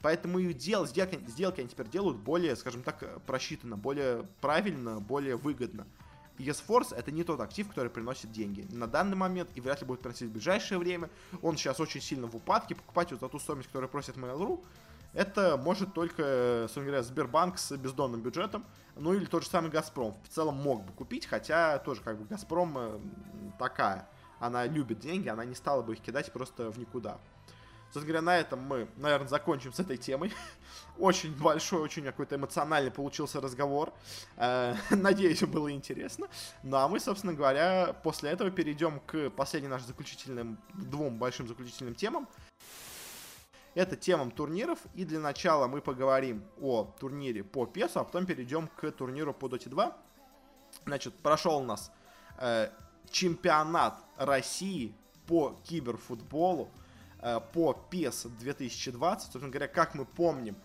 Поэтому 0.00 0.38
и 0.38 0.52
дел, 0.52 0.86
сделки, 0.86 1.18
сделки 1.28 1.60
они 1.60 1.68
теперь 1.68 1.88
делают 1.88 2.18
более, 2.18 2.56
скажем 2.56 2.82
так, 2.82 3.22
просчитанно, 3.22 3.76
более 3.76 4.28
правильно, 4.40 5.00
более 5.00 5.36
выгодно. 5.36 5.86
ESForce 6.38 6.94
это 6.94 7.10
не 7.10 7.24
тот 7.24 7.40
актив, 7.40 7.68
который 7.68 7.90
приносит 7.90 8.32
деньги 8.32 8.66
на 8.70 8.86
данный 8.86 9.16
момент 9.16 9.50
и 9.54 9.60
вряд 9.60 9.80
ли 9.80 9.86
будет 9.86 10.00
приносить 10.00 10.28
в 10.28 10.32
ближайшее 10.32 10.78
время. 10.78 11.10
Он 11.42 11.56
сейчас 11.56 11.80
очень 11.80 12.00
сильно 12.00 12.26
в 12.26 12.34
упадке. 12.34 12.74
Покупать 12.74 13.12
вот 13.12 13.20
за 13.20 13.28
ту 13.28 13.38
стоимость, 13.38 13.68
которую 13.68 13.88
просит 13.88 14.16
Mail.ru, 14.16 14.64
это 15.12 15.56
может 15.56 15.94
только, 15.94 16.62
собственно 16.62 16.86
говоря, 16.86 17.02
Сбербанк 17.02 17.58
с 17.58 17.76
бездонным 17.76 18.20
бюджетом, 18.20 18.64
ну 18.96 19.14
или 19.14 19.24
тот 19.24 19.44
же 19.44 19.48
самый 19.48 19.70
Газпром. 19.70 20.16
В 20.24 20.28
целом 20.28 20.56
мог 20.56 20.84
бы 20.84 20.92
купить, 20.92 21.26
хотя 21.26 21.78
тоже 21.78 22.00
как 22.00 22.18
бы 22.18 22.24
Газпром 22.24 22.76
э, 22.76 22.98
такая. 23.58 24.08
Она 24.40 24.66
любит 24.66 24.98
деньги, 24.98 25.28
она 25.28 25.44
не 25.44 25.54
стала 25.54 25.82
бы 25.82 25.94
их 25.94 26.00
кидать 26.00 26.32
просто 26.32 26.70
в 26.70 26.78
никуда. 26.78 27.18
Собственно 27.94 28.06
говоря, 28.06 28.22
на 28.22 28.36
этом 28.36 28.60
мы, 28.60 28.88
наверное, 28.96 29.28
закончим 29.28 29.72
с 29.72 29.78
этой 29.78 29.96
темой. 29.96 30.32
очень 30.98 31.32
большой, 31.32 31.80
очень 31.80 32.02
какой-то 32.02 32.34
эмоциональный 32.34 32.90
получился 32.90 33.40
разговор. 33.40 33.92
Э, 34.36 34.74
надеюсь, 34.90 35.44
было 35.44 35.70
интересно. 35.70 36.26
Ну 36.64 36.76
а 36.76 36.88
мы, 36.88 36.98
собственно 36.98 37.34
говоря, 37.34 37.94
после 38.02 38.30
этого 38.30 38.50
перейдем 38.50 38.98
к 39.06 39.30
последним 39.30 39.70
нашим 39.70 39.86
заключительным, 39.86 40.58
двум 40.72 41.18
большим 41.20 41.46
заключительным 41.46 41.94
темам. 41.94 42.26
Это 43.76 43.94
темам 43.94 44.32
турниров. 44.32 44.80
И 44.96 45.04
для 45.04 45.20
начала 45.20 45.68
мы 45.68 45.80
поговорим 45.80 46.44
о 46.60 46.92
турнире 46.98 47.44
по 47.44 47.64
PES, 47.64 47.92
а 47.94 48.02
потом 48.02 48.26
перейдем 48.26 48.66
к 48.66 48.90
турниру 48.90 49.32
по 49.32 49.46
Dota 49.46 49.68
2. 49.68 49.96
Значит, 50.84 51.14
прошел 51.22 51.58
у 51.58 51.62
нас 51.62 51.92
э, 52.38 52.70
чемпионат 53.08 54.02
России 54.16 54.92
по 55.28 55.56
киберфутболу. 55.62 56.72
Э, 57.24 57.40
по 57.40 57.74
PES 57.90 58.28
2020. 58.38 59.22
Собственно 59.22 59.48
говоря, 59.48 59.66
как 59.66 59.94
мы 59.94 60.04
помним, 60.04 60.56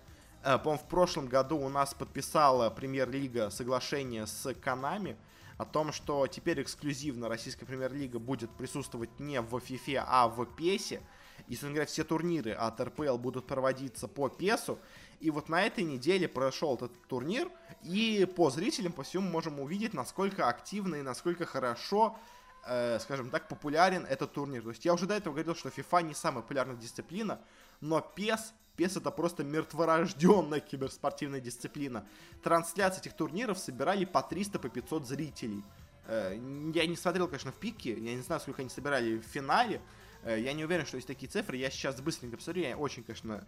э, 0.43 0.57
по 0.57 0.75
в 0.75 0.89
прошлом 0.89 1.27
году 1.27 1.57
у 1.57 1.69
нас 1.69 1.93
подписала 1.93 2.69
Премьер-лига 2.69 3.49
соглашение 3.49 4.27
с 4.27 4.53
Канами 4.55 5.15
о 5.57 5.63
том, 5.63 5.93
что 5.93 6.27
теперь 6.27 6.61
эксклюзивно 6.61 7.29
российская 7.29 7.65
Премьер-лига 7.65 8.19
будет 8.19 8.49
присутствовать 8.51 9.21
не 9.21 9.39
в 9.39 9.55
FIFA, 9.55 10.03
а 10.05 10.27
в 10.27 10.41
PES. 10.41 11.01
И, 11.47 11.53
собственно 11.53 11.71
говоря, 11.71 11.85
все 11.85 12.03
турниры 12.03 12.51
от 12.51 12.81
РПЛ 12.81 13.17
будут 13.17 13.47
проводиться 13.47 14.09
по 14.09 14.27
PES. 14.27 14.77
И 15.21 15.31
вот 15.31 15.47
на 15.47 15.61
этой 15.61 15.85
неделе 15.85 16.27
прошел 16.27 16.75
этот 16.75 16.91
турнир, 17.07 17.49
и 17.83 18.29
по 18.35 18.49
зрителям, 18.49 18.91
по 18.91 19.03
всему 19.03 19.29
можем 19.29 19.61
увидеть, 19.61 19.93
насколько 19.93 20.49
активно 20.49 20.95
и 20.95 21.03
насколько 21.03 21.45
хорошо 21.45 22.17
э, 22.65 22.99
скажем 22.99 23.29
так, 23.29 23.47
популярен 23.47 24.05
этот 24.05 24.33
турнир. 24.33 24.63
То 24.63 24.69
есть 24.69 24.85
я 24.85 24.93
уже 24.93 25.05
до 25.05 25.15
этого 25.15 25.33
говорил, 25.33 25.55
что 25.55 25.69
FIFA 25.69 26.03
не 26.03 26.13
самая 26.13 26.41
популярная 26.41 26.75
дисциплина, 26.75 27.39
но 27.81 27.99
PES, 28.15 28.39
PES 28.77 28.99
это 28.99 29.11
просто 29.11 29.43
мертворожденная 29.43 30.59
киберспортивная 30.59 31.39
дисциплина. 31.39 32.05
Трансляции 32.43 33.01
этих 33.01 33.13
турниров 33.13 33.59
собирали 33.59 34.05
по 34.05 34.21
300, 34.21 34.59
по 34.59 34.69
500 34.69 35.07
зрителей. 35.07 35.63
Э, 36.09 36.33
я 36.73 36.87
не 36.87 36.95
смотрел, 36.95 37.27
конечно, 37.27 37.51
в 37.51 37.55
пике, 37.55 37.93
я 37.93 38.15
не 38.15 38.21
знаю, 38.21 38.41
сколько 38.41 38.61
они 38.61 38.69
собирали 38.69 39.17
в 39.17 39.23
финале. 39.23 39.81
Э, 40.23 40.39
я 40.39 40.53
не 40.53 40.65
уверен, 40.65 40.85
что 40.85 40.97
есть 40.97 41.07
такие 41.07 41.29
цифры. 41.29 41.57
Я 41.57 41.69
сейчас 41.69 42.01
быстренько 42.01 42.37
посмотрю, 42.37 42.63
я 42.63 42.77
очень, 42.77 43.03
конечно, 43.03 43.43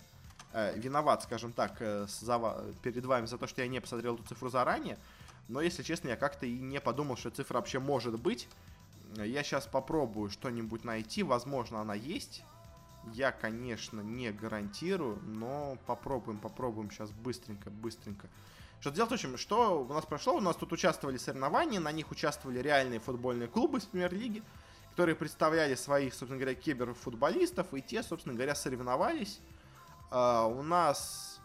э, 0.54 0.78
виноват, 0.78 1.24
скажем 1.24 1.54
так, 1.54 1.78
перед 2.84 3.06
вами 3.06 3.26
за 3.26 3.38
то, 3.38 3.47
что 3.47 3.62
я 3.62 3.67
не 3.67 3.82
посмотрел 3.82 4.15
эту 4.15 4.24
цифру 4.24 4.50
заранее. 4.50 4.97
Но, 5.47 5.60
если 5.60 5.84
честно, 5.84 6.10
я 6.10 6.15
как-то 6.15 6.45
и 6.45 6.60
не 6.60 6.80
подумал, 6.80 7.17
что 7.17 7.30
цифра 7.30 7.56
вообще 7.56 7.80
может 7.80 8.19
быть. 8.19 8.47
Я 9.15 9.43
сейчас 9.43 9.67
попробую 9.67 10.30
что-нибудь 10.30 10.84
найти. 10.84 11.24
Возможно, 11.24 11.82
она 11.82 11.93
есть. 11.93 12.43
Я, 13.13 13.32
конечно, 13.32 14.02
не 14.02 14.32
гарантирую, 14.32 15.19
но 15.24 15.78
попробуем, 15.88 16.38
попробуем 16.38 16.91
сейчас 16.91 17.12
быстренько, 17.12 17.69
быстренько. 17.69 18.30
Что 18.80 18.91
дело 18.91 19.08
в 19.08 19.10
том, 19.10 19.38
что 19.38 19.84
у 19.84 19.93
нас 19.93 20.06
прошло, 20.06 20.36
у 20.36 20.39
нас 20.39 20.56
тут 20.56 20.71
участвовали 20.71 21.17
соревнования, 21.17 21.80
на 21.80 21.91
них 21.91 22.10
участвовали 22.12 22.60
реальные 22.60 23.00
футбольные 23.00 23.47
клубы 23.47 23.80
из 23.80 23.86
премьер-лиги, 23.86 24.43
которые 24.91 25.15
представляли 25.15 25.76
своих, 25.76 26.13
собственно 26.13 26.39
говоря, 26.39 26.56
киберфутболистов, 26.56 27.74
и 27.74 27.82
те, 27.82 28.04
собственно 28.04 28.36
говоря, 28.36 28.56
соревновались. 28.56 29.39
А, 30.10 30.45
у 30.45 30.62
нас... 30.62 31.39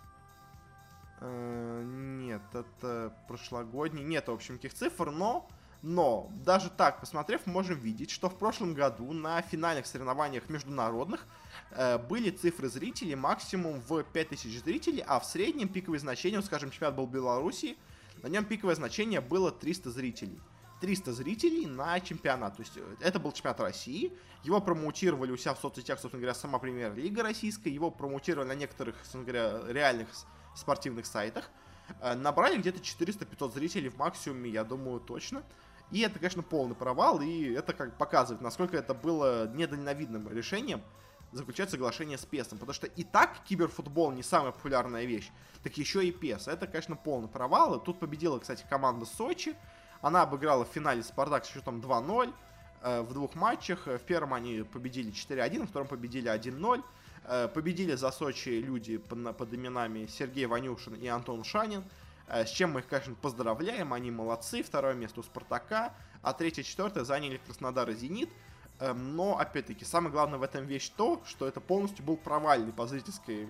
Э, 1.20 1.83
нет, 1.85 2.42
это 2.52 3.14
прошлогодний, 3.29 4.02
нет, 4.02 4.29
в 4.29 4.33
общем, 4.33 4.57
каких 4.57 4.74
цифр, 4.74 5.11
но 5.11 5.48
но 5.88 6.29
даже 6.44 6.68
так, 6.68 6.99
посмотрев, 6.99 7.46
можем 7.46 7.79
видеть, 7.79 8.11
что 8.11 8.29
в 8.29 8.37
прошлом 8.37 8.75
году 8.75 9.12
на 9.12 9.40
финальных 9.40 9.87
соревнованиях 9.87 10.49
международных 10.49 11.25
э, 11.70 11.96
были 11.99 12.31
цифры 12.31 12.68
зрителей 12.68 13.14
максимум 13.14 13.81
в 13.88 14.03
5000 14.03 14.64
зрителей, 14.64 15.05
а 15.07 15.20
в 15.20 15.25
среднем 15.25 15.68
пиковое 15.68 16.01
значение, 16.01 16.42
скажем, 16.42 16.72
чемпионат 16.72 16.96
был 16.96 17.07
Беларуси, 17.07 17.77
на 18.25 18.27
нем 18.27 18.44
пиковое 18.44 18.75
значение 18.75 19.20
было 19.20 19.53
300 19.53 19.90
зрителей. 19.92 20.40
300 20.81 21.12
зрителей 21.12 21.66
на 21.66 22.01
чемпионат. 22.01 22.57
То 22.57 22.62
есть 22.62 22.77
э, 22.77 22.96
это 22.99 23.20
был 23.20 23.31
чемпионат 23.31 23.61
России. 23.61 24.12
Его 24.42 24.61
промоутировали 24.61 25.31
у 25.31 25.37
себя 25.37 25.55
в 25.55 25.61
соцсетях, 25.61 26.01
собственно 26.01 26.20
говоря, 26.20 26.35
сама 26.35 26.59
премьер-лига 26.59 27.22
российская. 27.22 27.70
Его 27.70 27.92
промоутировали 27.92 28.49
на 28.49 28.57
некоторых, 28.57 28.96
собственно 29.05 29.22
говоря, 29.22 29.61
реальных 29.68 30.09
спортивных 30.57 31.07
сайтах. 31.07 31.49
Э, 32.01 32.14
набрали 32.14 32.59
где-то 32.59 32.81
400-500 32.81 33.53
зрителей 33.53 33.88
в 33.88 33.99
максимуме, 33.99 34.51
я 34.51 34.64
думаю, 34.64 34.99
точно. 34.99 35.44
И 35.90 36.01
это, 36.01 36.18
конечно, 36.18 36.42
полный 36.42 36.75
провал, 36.75 37.20
и 37.20 37.53
это 37.53 37.72
как 37.72 37.96
показывает, 37.96 38.42
насколько 38.42 38.77
это 38.77 38.92
было 38.92 39.49
недальновидным 39.49 40.29
решением 40.29 40.83
заключать 41.33 41.70
соглашение 41.70 42.18
с 42.18 42.27
PES. 42.27 42.51
Потому 42.51 42.72
что 42.72 42.87
и 42.87 43.05
так 43.05 43.38
киберфутбол 43.44 44.12
не 44.12 44.22
самая 44.22 44.53
популярная 44.53 45.05
вещь, 45.05 45.31
так 45.62 45.77
еще 45.77 46.05
и 46.05 46.11
PES. 46.11 46.51
Это, 46.51 46.66
конечно, 46.66 46.96
полный 46.96 47.29
провал. 47.29 47.77
И 47.77 47.85
тут 47.85 48.01
победила, 48.01 48.38
кстати, 48.38 48.64
команда 48.68 49.07
Сочи. 49.07 49.55
Она 50.01 50.22
обыграла 50.22 50.64
в 50.64 50.68
финале 50.68 51.03
Спартак 51.03 51.44
с 51.44 51.49
счетом 51.49 51.81
2-0 51.81 52.33
э, 52.83 53.01
в 53.03 53.12
двух 53.12 53.35
матчах. 53.35 53.87
В 53.87 53.99
первом 53.99 54.35
они 54.35 54.62
победили 54.62 55.12
4-1, 55.12 55.61
во 55.61 55.66
втором 55.66 55.88
победили 55.88 56.33
1-0. 56.33 56.83
Э, 57.25 57.49
победили 57.49 57.94
за 57.94 58.11
Сочи 58.11 58.61
люди 58.61 58.99
под, 58.99 59.37
под 59.37 59.55
именами 59.55 60.07
Сергей 60.07 60.46
Ванюшин 60.46 60.94
и 60.94 61.07
Антон 61.07 61.44
Шанин. 61.44 61.85
Э, 62.29 62.45
с 62.45 62.51
чем 62.51 62.73
мы 62.73 62.81
их, 62.81 62.89
конечно, 62.89 63.15
поздравляем, 63.15 63.93
они 63.93 64.11
молодцы. 64.11 64.62
Второе 64.62 64.95
место 64.95 65.21
у 65.21 65.23
Спартака, 65.23 65.95
а 66.23 66.33
третье, 66.33 66.62
четвертое 66.62 67.05
заняли 67.05 67.39
Краснодар 67.39 67.89
и 67.91 67.95
Зенит. 67.95 68.31
Эм, 68.79 69.17
но, 69.17 69.39
опять-таки, 69.39 69.85
самое 69.85 70.12
главное 70.12 70.39
в 70.39 70.43
этом 70.43 70.67
вещь 70.67 70.91
то, 70.97 71.23
что 71.25 71.47
это 71.47 71.61
полностью 71.61 72.05
был 72.05 72.17
провальный 72.17 72.73
по, 72.73 72.87
зрительской, 72.87 73.49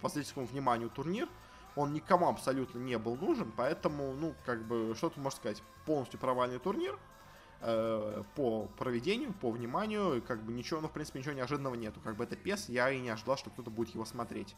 по 0.00 0.08
зрительскому 0.08 0.46
вниманию 0.46 0.90
турнир. 0.90 1.28
Он 1.76 1.92
никому 1.92 2.28
абсолютно 2.28 2.78
не 2.78 2.98
был 2.98 3.16
нужен, 3.16 3.52
поэтому, 3.56 4.12
ну, 4.14 4.34
как 4.44 4.66
бы, 4.66 4.94
что 4.96 5.10
тут 5.10 5.18
можно 5.18 5.36
сказать, 5.36 5.62
полностью 5.86 6.20
провальный 6.20 6.58
турнир 6.58 6.98
э, 7.60 8.22
по 8.36 8.66
проведению, 8.78 9.32
по 9.34 9.50
вниманию, 9.50 10.22
как 10.22 10.42
бы 10.44 10.52
ничего, 10.52 10.80
ну, 10.80 10.88
в 10.88 10.92
принципе, 10.92 11.18
ничего 11.18 11.34
неожиданного 11.34 11.74
нету. 11.74 12.00
Как 12.02 12.16
бы 12.16 12.24
это 12.24 12.36
пес, 12.36 12.68
я 12.68 12.90
и 12.90 13.00
не 13.00 13.10
ожидал, 13.10 13.36
что 13.36 13.50
кто-то 13.50 13.70
будет 13.70 13.94
его 13.94 14.04
смотреть. 14.04 14.54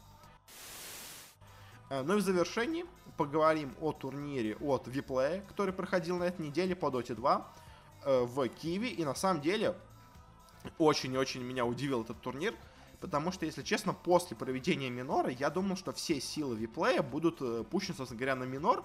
Э, 1.89 2.03
ну 2.03 2.15
и 2.15 2.17
в 2.17 2.21
завершении 2.21 2.85
поговорим 3.15 3.75
о 3.81 3.91
турнире 3.91 4.55
от 4.57 4.87
Виплея, 4.87 5.41
который 5.41 5.73
проходил 5.73 6.17
на 6.17 6.25
этой 6.25 6.45
неделе 6.45 6.75
по 6.75 6.87
Dota 6.87 7.15
2 7.15 7.53
э, 8.03 8.21
в 8.23 8.47
Киеве. 8.49 8.89
И 8.89 9.05
на 9.05 9.15
самом 9.15 9.41
деле 9.41 9.75
очень-очень 10.77 11.43
меня 11.43 11.65
удивил 11.65 12.03
этот 12.03 12.19
турнир, 12.21 12.53
потому 12.99 13.31
что, 13.31 13.45
если 13.45 13.63
честно, 13.63 13.93
после 13.93 14.35
проведения 14.35 14.89
минора 14.89 15.29
я 15.29 15.49
думал, 15.49 15.77
что 15.77 15.93
все 15.93 16.19
силы 16.19 16.55
Виплея 16.55 17.01
будут 17.01 17.41
э, 17.41 17.63
пущены, 17.63 17.95
собственно 17.95 18.19
говоря, 18.19 18.35
на 18.35 18.43
минор, 18.43 18.83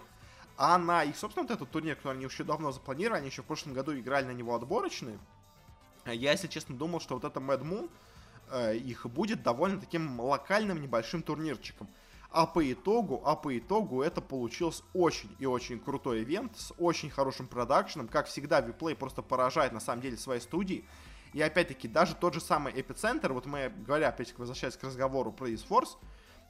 а 0.57 0.79
на 0.79 1.03
их, 1.03 1.17
собственно, 1.17 1.47
вот 1.47 1.55
этот 1.55 1.71
турнир, 1.71 1.97
который 1.97 2.15
они 2.15 2.25
еще 2.25 2.45
давно 2.45 2.73
запланировали, 2.73 3.21
они 3.21 3.31
еще 3.31 3.43
в 3.43 3.47
прошлом 3.47 3.73
году 3.73 3.99
играли 3.99 4.27
на 4.27 4.33
него 4.33 4.55
отборочные, 4.55 5.19
я, 6.05 6.33
если 6.33 6.47
честно, 6.47 6.77
думал, 6.77 7.01
что 7.01 7.15
вот 7.15 7.25
это 7.25 7.39
Mad 7.41 7.63
Moon 7.63 7.89
их 8.77 9.07
будет 9.07 9.45
довольно 9.45 9.81
таким 9.81 10.21
локальным 10.21 10.83
небольшим 10.83 11.23
турнирчиком. 11.23 11.89
А 12.33 12.47
по 12.47 12.73
итогу, 12.73 13.23
а 13.27 13.37
по 13.37 13.57
итогу 13.59 14.03
это 14.03 14.23
получился 14.23 14.83
очень 14.95 15.37
и 15.39 15.45
очень 15.45 15.79
крутой 15.79 16.23
ивент 16.23 16.57
с 16.57 16.73
очень 16.79 17.11
хорошим 17.11 17.47
продакшеном. 17.47 18.09
Как 18.09 18.27
всегда, 18.27 18.61
Виплей 18.63 18.95
просто 18.95 19.21
поражает 19.21 19.73
на 19.73 19.81
самом 19.81 20.01
деле 20.01 20.17
своей 20.17 20.41
студии. 20.41 20.87
И 21.35 21.43
опять-таки, 21.43 21.89
даже 21.89 22.15
тот 22.15 22.33
же 22.33 22.41
самый 22.41 22.73
эпицентр, 22.79 23.33
вот 23.35 23.45
мы, 23.45 23.71
говоря, 23.87 24.09
опять 24.09 24.37
возвращаясь 24.39 24.77
к 24.77 24.85
разговору 24.85 25.31
про 25.31 25.49
eSforce, 25.49 25.99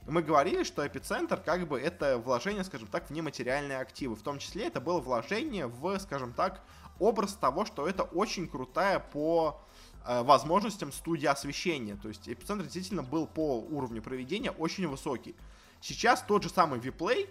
мы 0.06 0.22
говорили, 0.22 0.62
что 0.62 0.86
эпицентр 0.86 1.40
как 1.40 1.66
бы 1.66 1.80
это 1.80 2.18
вложение, 2.18 2.62
скажем 2.64 2.88
так, 2.88 3.08
в 3.08 3.10
нематериальные 3.10 3.78
активы. 3.78 4.14
В 4.14 4.22
том 4.22 4.38
числе 4.38 4.66
это 4.66 4.80
было 4.80 5.00
вложение 5.00 5.66
в, 5.66 5.98
скажем 5.98 6.32
так, 6.32 6.62
образ 7.00 7.34
того, 7.34 7.64
что 7.64 7.88
это 7.88 8.04
очень 8.04 8.48
крутая 8.48 9.00
по 9.00 9.60
э, 10.04 10.22
возможностям 10.22 10.92
студия 10.92 11.30
освещения. 11.30 11.96
То 11.96 12.08
есть 12.08 12.28
эпицентр 12.28 12.64
действительно 12.64 13.02
был 13.02 13.26
по 13.26 13.58
уровню 13.58 14.00
проведения 14.00 14.52
очень 14.52 14.86
высокий. 14.86 15.34
Сейчас 15.82 16.22
тот 16.22 16.44
же 16.44 16.48
самый 16.48 16.78
Виплей 16.78 17.28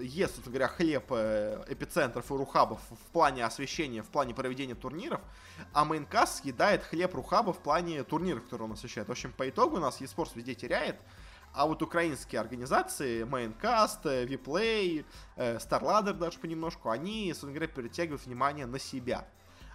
ест, 0.00 0.34
собственно 0.34 0.54
говоря, 0.54 0.68
хлеб 0.68 1.04
э, 1.10 1.64
эпицентров 1.68 2.28
и 2.32 2.34
рухабов 2.34 2.80
в 2.90 3.12
плане 3.12 3.44
освещения, 3.44 4.02
в 4.02 4.08
плане 4.08 4.34
проведения 4.34 4.74
турниров, 4.74 5.20
а 5.72 5.84
Maincast 5.84 6.42
съедает 6.42 6.82
хлеб 6.82 7.14
RuHub 7.14 7.45
ов 7.45 7.58
в 7.58 7.60
плане 7.60 8.02
турниров, 8.02 8.42
которые 8.42 8.66
он 8.66 8.72
освещает. 8.72 9.06
В 9.06 9.12
общем, 9.12 9.32
по 9.32 9.48
итогу 9.48 9.76
у 9.76 9.78
нас 9.78 10.00
ESforce 10.00 10.32
везде 10.34 10.56
теряет, 10.56 11.00
а 11.54 11.66
вот 11.66 11.80
украинские 11.80 12.40
организации, 12.40 13.22
WePlay, 13.22 15.04
э, 15.36 15.58
StarLadder 15.58 16.14
даже 16.14 16.40
понемножку, 16.40 16.90
они, 16.90 17.28
собственно 17.28 17.52
говоря, 17.52 17.68
перетягивают 17.68 18.26
внимание 18.26 18.66
на 18.66 18.80
себя. 18.80 19.28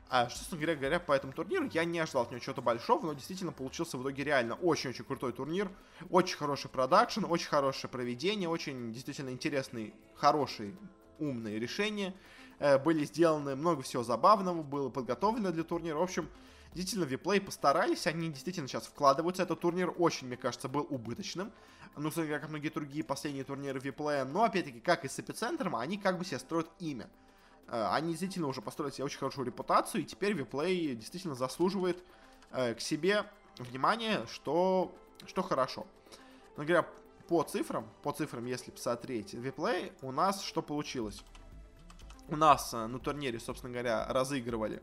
А, 0.09 0.29
что, 0.29 0.39
собственно 0.39 0.75
говоря, 0.75 0.99
по 0.99 1.11
этому 1.11 1.33
турниру, 1.33 1.69
я 1.73 1.83
не 1.83 1.99
ожидал 1.99 2.23
от 2.23 2.31
него 2.31 2.39
чего-то 2.39 2.61
большого, 2.61 3.07
но 3.07 3.13
действительно 3.13 3.51
получился 3.51 3.97
в 3.97 4.03
итоге 4.03 4.23
реально 4.23 4.55
очень-очень 4.55 5.03
крутой 5.03 5.33
турнир, 5.33 5.69
очень 6.09 6.37
хороший 6.37 6.69
продакшн, 6.69 7.25
очень 7.25 7.47
хорошее 7.47 7.91
проведение, 7.91 8.47
очень 8.47 8.93
действительно 8.93 9.31
интересные, 9.31 9.93
хорошие, 10.15 10.75
умные 11.19 11.59
решения 11.59 12.13
э, 12.59 12.77
были 12.77 13.03
сделаны, 13.03 13.55
много 13.55 13.81
всего 13.81 14.03
забавного 14.03 14.63
было 14.63 14.89
подготовлено 14.89 15.51
для 15.51 15.63
турнира. 15.63 15.97
В 15.97 16.03
общем, 16.03 16.29
действительно, 16.73 17.03
Виплей 17.03 17.41
постарались, 17.41 18.07
они 18.07 18.29
действительно 18.29 18.67
сейчас 18.69 18.87
вкладываются. 18.87 19.43
Этот 19.43 19.59
турнир 19.59 19.93
очень, 19.97 20.27
мне 20.27 20.37
кажется, 20.37 20.69
был 20.69 20.87
убыточным. 20.89 21.51
Ну, 21.97 22.11
как 22.11 22.49
многие 22.49 22.69
другие 22.69 23.03
последние 23.03 23.43
турниры 23.43 23.79
Виплея. 23.79 24.23
Но, 24.23 24.43
опять-таки, 24.43 24.79
как 24.79 25.03
и 25.03 25.09
с 25.09 25.19
Эпицентром, 25.19 25.75
они 25.75 25.97
как 25.97 26.19
бы 26.19 26.25
себе 26.25 26.39
строят 26.39 26.69
имя. 26.79 27.09
Э, 27.67 27.89
они 27.91 28.09
действительно 28.09 28.47
уже 28.47 28.61
построили 28.61 28.93
себе 28.93 29.05
очень 29.05 29.19
хорошую 29.19 29.45
репутацию, 29.45 30.01
и 30.01 30.05
теперь 30.05 30.33
Виплей 30.33 30.95
действительно 30.95 31.35
заслуживает 31.35 32.03
э, 32.51 32.73
к 32.73 32.81
себе 32.81 33.25
внимания, 33.57 34.25
что, 34.31 34.93
что 35.25 35.43
хорошо. 35.43 35.85
Но 36.55 36.63
говоря 36.63 36.87
по 37.27 37.43
цифрам, 37.43 37.87
по 38.03 38.11
цифрам, 38.13 38.45
если 38.45 38.71
посмотреть 38.71 39.33
Виплей, 39.33 39.91
у 40.01 40.11
нас 40.11 40.41
что 40.41 40.61
получилось? 40.61 41.21
У 42.29 42.35
нас 42.35 42.73
э, 42.73 42.87
на 42.87 42.99
турнире, 42.99 43.39
собственно 43.39 43.71
говоря, 43.71 44.05
разыгрывали 44.09 44.81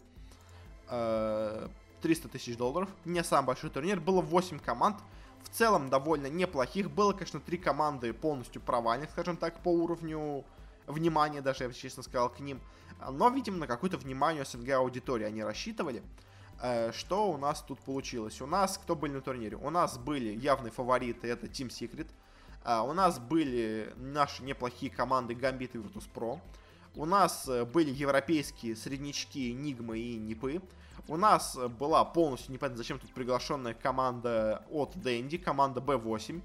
300 0.86 2.28
тысяч 2.28 2.58
долларов. 2.58 2.90
Не 3.06 3.24
самый 3.24 3.46
большой 3.46 3.70
турнир. 3.70 3.98
Было 3.98 4.20
8 4.20 4.58
команд. 4.58 4.98
В 5.42 5.48
целом 5.48 5.88
довольно 5.88 6.26
неплохих. 6.26 6.90
Было, 6.90 7.12
конечно, 7.14 7.40
3 7.40 7.56
команды 7.56 8.12
полностью 8.12 8.60
провальных, 8.60 9.10
скажем 9.10 9.38
так, 9.38 9.62
по 9.62 9.70
уровню 9.70 10.44
внимания, 10.86 11.40
даже 11.40 11.64
я 11.64 11.68
бы 11.68 11.74
честно 11.74 12.02
сказал, 12.02 12.30
к 12.30 12.40
ним. 12.40 12.60
Но, 13.10 13.28
видимо, 13.28 13.58
на 13.58 13.66
какое-то 13.66 13.96
внимание 13.96 14.44
СНГ 14.44 14.70
аудитории 14.70 15.24
они 15.24 15.42
рассчитывали. 15.42 16.02
Э, 16.60 16.92
что 16.92 17.30
у 17.30 17.36
нас 17.36 17.62
тут 17.62 17.80
получилось? 17.80 18.40
У 18.40 18.46
нас, 18.46 18.78
кто 18.78 18.96
были 18.96 19.12
на 19.12 19.20
турнире? 19.20 19.56
У 19.56 19.70
нас 19.70 19.98
были 19.98 20.36
явные 20.36 20.70
фавориты, 20.70 21.28
это 21.28 21.46
Team 21.46 21.68
Secret. 21.68 22.08
Э, 22.64 22.80
у 22.80 22.92
нас 22.92 23.18
были 23.18 23.92
наши 23.96 24.42
неплохие 24.42 24.90
команды 24.90 25.34
Gambit 25.34 25.70
и 25.74 25.78
Virtus.pro. 25.78 26.40
У 26.94 27.04
нас 27.04 27.48
э, 27.48 27.64
были 27.64 27.90
европейские 27.90 28.76
среднячки 28.76 29.52
Нигма 29.52 29.96
и 29.96 30.16
Нипы. 30.16 30.62
У 31.06 31.16
нас 31.16 31.58
была 31.78 32.02
полностью, 32.04 32.52
непонятно 32.52 32.78
зачем 32.78 32.98
тут 32.98 33.12
приглашенная 33.12 33.74
команда 33.74 34.64
от 34.70 34.96
Дэнди, 34.96 35.36
команда 35.36 35.80
B8. 35.80 36.40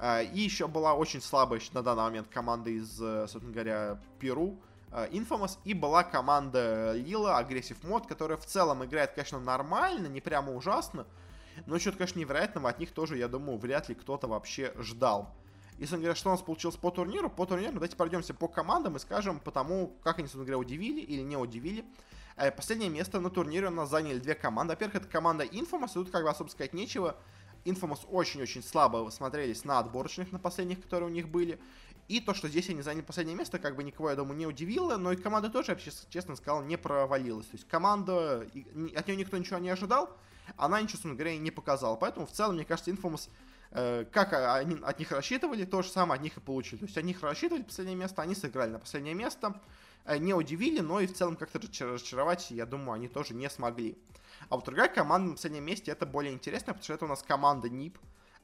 И 0.00 0.40
еще 0.40 0.66
была 0.66 0.94
очень 0.94 1.20
слабая 1.20 1.60
на 1.72 1.82
данный 1.82 2.02
момент 2.02 2.28
команда 2.28 2.70
из, 2.70 2.96
собственно 2.96 3.52
говоря, 3.52 4.00
Перу. 4.18 4.58
э, 4.94 5.08
Infamous, 5.10 5.58
и 5.64 5.74
была 5.74 6.04
команда 6.04 6.94
Лила, 6.94 7.40
Aggressive 7.42 7.80
Mod, 7.82 8.06
которая 8.06 8.38
в 8.38 8.46
целом 8.46 8.84
играет, 8.84 9.12
конечно, 9.12 9.40
нормально, 9.40 10.06
не 10.06 10.20
прямо 10.20 10.52
ужасно, 10.52 11.06
но 11.66 11.78
что-то, 11.78 11.98
конечно, 11.98 12.18
невероятного 12.18 12.68
от 12.68 12.78
них 12.78 12.92
тоже, 12.92 13.18
я 13.18 13.28
думаю, 13.28 13.58
вряд 13.58 13.88
ли 13.88 13.94
кто-то 13.94 14.26
вообще 14.28 14.72
ждал. 14.78 15.30
И, 15.78 15.80
собственно 15.80 16.02
говоря, 16.02 16.14
что 16.14 16.28
у 16.28 16.32
нас 16.32 16.42
получилось 16.42 16.76
по 16.76 16.90
турниру? 16.90 17.28
По 17.28 17.46
турниру 17.46 17.72
давайте 17.72 17.96
пройдемся 17.96 18.32
по 18.32 18.46
командам 18.46 18.96
и 18.96 19.00
скажем 19.00 19.40
по 19.40 19.50
тому, 19.50 19.96
как 20.04 20.18
они, 20.18 20.28
собственно 20.28 20.44
говоря, 20.44 20.58
удивили 20.58 21.00
или 21.00 21.22
не 21.22 21.36
удивили. 21.36 21.84
Э, 22.36 22.52
последнее 22.52 22.90
место 22.90 23.20
на 23.20 23.30
турнире 23.30 23.66
у 23.66 23.70
нас 23.70 23.90
заняли 23.90 24.20
две 24.20 24.36
команды. 24.36 24.72
Во-первых, 24.74 24.96
это 25.02 25.08
команда 25.08 25.44
Infamous, 25.44 25.90
и 25.90 25.94
тут 25.94 26.10
как 26.10 26.22
бы 26.22 26.30
особо 26.30 26.48
сказать 26.48 26.74
нечего. 26.74 27.16
Infamous 27.64 28.00
очень-очень 28.10 28.62
слабо 28.62 29.08
смотрелись 29.10 29.64
на 29.64 29.78
отборочных, 29.78 30.32
на 30.32 30.38
последних, 30.38 30.82
которые 30.82 31.08
у 31.08 31.12
них 31.12 31.28
были. 31.28 31.58
И 32.06 32.20
то, 32.20 32.34
что 32.34 32.48
здесь 32.48 32.68
они 32.68 32.82
заняли 32.82 33.02
последнее 33.02 33.36
место, 33.36 33.58
как 33.58 33.76
бы 33.76 33.82
никого, 33.82 34.10
я 34.10 34.16
думаю, 34.16 34.36
не 34.36 34.46
удивило, 34.46 34.96
но 34.98 35.12
и 35.12 35.16
команда 35.16 35.48
тоже, 35.48 35.72
я 35.72 35.92
честно 36.10 36.36
сказал, 36.36 36.62
не 36.62 36.76
провалилась. 36.76 37.46
То 37.46 37.56
есть 37.56 37.66
команда, 37.66 38.40
от 38.40 39.06
нее 39.08 39.16
никто 39.16 39.38
ничего 39.38 39.58
не 39.58 39.70
ожидал, 39.70 40.10
она 40.56 40.80
ничего, 40.80 40.92
собственно 40.92 41.14
говоря, 41.14 41.38
не 41.38 41.50
показала. 41.50 41.96
Поэтому 41.96 42.26
в 42.26 42.32
целом, 42.32 42.56
мне 42.56 42.66
кажется, 42.66 42.90
Infamous, 42.90 43.30
э, 43.70 44.04
как 44.12 44.34
они 44.34 44.76
от 44.82 44.98
них 44.98 45.12
рассчитывали, 45.12 45.64
то 45.64 45.80
же 45.80 45.88
самое 45.88 46.18
от 46.18 46.22
них 46.22 46.36
и 46.36 46.40
получили. 46.40 46.80
То 46.80 46.84
есть 46.84 46.98
от 46.98 47.04
них 47.04 47.22
рассчитывали 47.22 47.62
последнее 47.62 47.96
место, 47.96 48.20
они 48.20 48.34
сыграли 48.34 48.72
на 48.72 48.78
последнее 48.78 49.14
место. 49.14 49.58
Э, 50.04 50.18
не 50.18 50.34
удивили, 50.34 50.80
но 50.80 51.00
и 51.00 51.06
в 51.06 51.14
целом 51.14 51.36
как-то 51.36 51.58
разочаровать, 51.58 52.50
я 52.50 52.66
думаю, 52.66 52.92
они 52.92 53.08
тоже 53.08 53.32
не 53.32 53.48
смогли. 53.48 53.96
А 54.48 54.56
вот 54.56 54.64
другая 54.64 54.88
команда 54.88 55.28
на 55.28 55.34
последнем 55.34 55.64
месте, 55.64 55.90
это 55.90 56.06
более 56.06 56.32
интересно, 56.32 56.72
потому 56.72 56.84
что 56.84 56.94
это 56.94 57.04
у 57.04 57.08
нас 57.08 57.22
команда 57.22 57.68
НИП. 57.68 57.98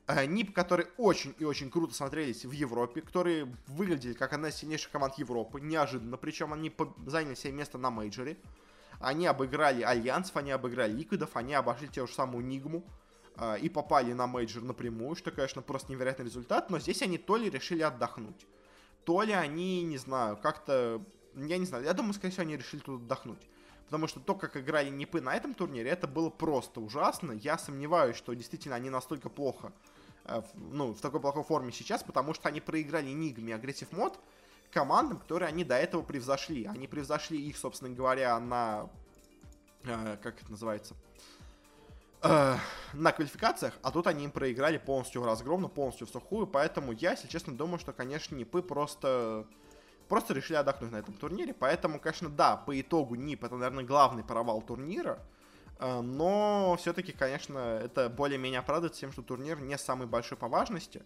Э, 0.07 0.25
НИП, 0.27 0.53
которые 0.55 0.89
очень 0.97 1.35
и 1.39 1.45
очень 1.45 1.71
круто 1.71 1.95
смотрелись 1.95 2.45
в 2.45 2.53
Европе, 2.53 3.01
которые 3.01 3.53
выглядели 3.67 4.13
как 4.13 4.33
одна 4.33 4.49
из 4.49 4.57
сильнейших 4.57 4.91
команд 4.91 5.15
Европы, 5.19 5.61
неожиданно, 5.61 6.17
причем 6.17 6.53
они 6.53 6.75
заняли 7.07 7.35
себе 7.35 7.53
место 7.53 7.79
на 7.79 7.91
мейджоре. 7.91 8.37
Они 8.99 9.27
обыграли 9.27 9.83
Альянсов, 9.83 10.37
они 10.37 10.51
обыграли 10.51 10.93
Ликвидов, 10.93 11.31
они 11.35 11.55
обошли 11.55 11.89
те 11.89 12.07
же 12.07 12.13
самую 12.13 12.45
Нигму 12.45 12.85
э, 13.37 13.59
и 13.61 13.69
попали 13.69 14.13
на 14.13 14.27
мейджор 14.27 14.63
напрямую, 14.63 15.17
что, 15.17 15.31
конечно, 15.31 15.63
просто 15.63 15.93
невероятный 15.93 16.27
результат, 16.27 16.71
но 16.71 16.79
здесь 16.79 17.03
они 17.03 17.17
то 17.17 17.37
ли 17.37 17.49
решили 17.49 17.83
отдохнуть, 17.83 18.47
то 19.05 19.23
ли 19.23 19.33
они, 19.33 19.83
не 19.83 19.97
знаю, 19.97 20.37
как-то 20.37 21.03
я 21.35 21.59
не 21.59 21.67
знаю, 21.67 21.85
я 21.85 21.93
думаю, 21.93 22.15
скорее 22.15 22.33
всего, 22.33 22.43
они 22.43 22.57
решили 22.57 22.81
тут 22.81 23.03
отдохнуть. 23.03 23.49
Потому 23.91 24.07
что 24.07 24.21
то, 24.21 24.37
как 24.37 24.57
играли 24.57 24.89
Нипы 24.89 25.21
на 25.21 25.35
этом 25.35 25.53
турнире, 25.53 25.91
это 25.91 26.07
было 26.07 26.31
просто 26.31 26.81
ужасно. 26.81 27.33
Я 27.33 27.59
сомневаюсь, 27.59 28.15
что 28.15 28.33
действительно 28.35 28.77
они 28.77 28.89
настолько 28.89 29.29
плохо, 29.29 29.73
э, 30.27 30.43
ну, 30.55 30.95
в 30.95 31.01
такой 31.01 31.19
плохой 31.21 31.43
форме 31.43 31.73
сейчас, 31.73 32.05
потому 32.05 32.33
что 32.33 32.49
они 32.49 32.61
проиграли 32.61 33.11
Нигме 33.11 33.53
Aggressive 33.53 33.91
Mode 33.91 34.21
командам, 34.71 35.19
которые 35.19 35.49
они 35.49 35.65
до 35.65 35.75
этого 35.75 36.03
превзошли. 36.03 36.67
Они 36.67 36.87
превзошли 36.87 37.41
их, 37.43 37.59
собственно 37.59 37.93
говоря, 37.93 38.39
на... 38.39 38.89
Э, 39.83 40.17
как 40.23 40.41
это 40.41 40.53
называется? 40.53 40.95
Э, 42.23 42.59
на 42.93 43.11
квалификациях, 43.11 43.77
а 43.83 43.91
тут 43.91 44.07
они 44.07 44.25
им 44.25 44.31
проиграли 44.31 44.79
полностью 44.79 45.25
разгромно, 45.25 45.67
полностью 45.67 46.07
в 46.07 46.11
сухую, 46.11 46.47
поэтому 46.47 46.93
я, 46.93 47.11
если 47.11 47.27
честно, 47.27 47.57
думаю, 47.57 47.81
что, 47.81 47.93
конечно, 47.93 48.37
Нипы 48.37 48.63
просто 48.63 49.49
просто 50.11 50.35
решили 50.35 50.57
отдохнуть 50.57 50.91
на 50.91 50.97
этом 50.97 51.15
турнире. 51.15 51.55
Поэтому, 51.55 51.99
конечно, 52.01 52.29
да, 52.29 52.57
по 52.57 52.79
итогу 52.79 53.15
НИП 53.15 53.45
это, 53.45 53.55
наверное, 53.55 53.85
главный 53.85 54.25
провал 54.25 54.61
турнира. 54.61 55.19
Э, 55.79 56.01
но 56.01 56.77
все-таки, 56.79 57.13
конечно, 57.13 57.59
это 57.59 58.11
более-менее 58.11 58.59
оправдывает 58.59 58.99
тем, 58.99 59.13
что 59.13 59.23
турнир 59.23 59.61
не 59.61 59.79
самый 59.79 60.09
большой 60.09 60.37
по 60.37 60.49
важности. 60.49 61.03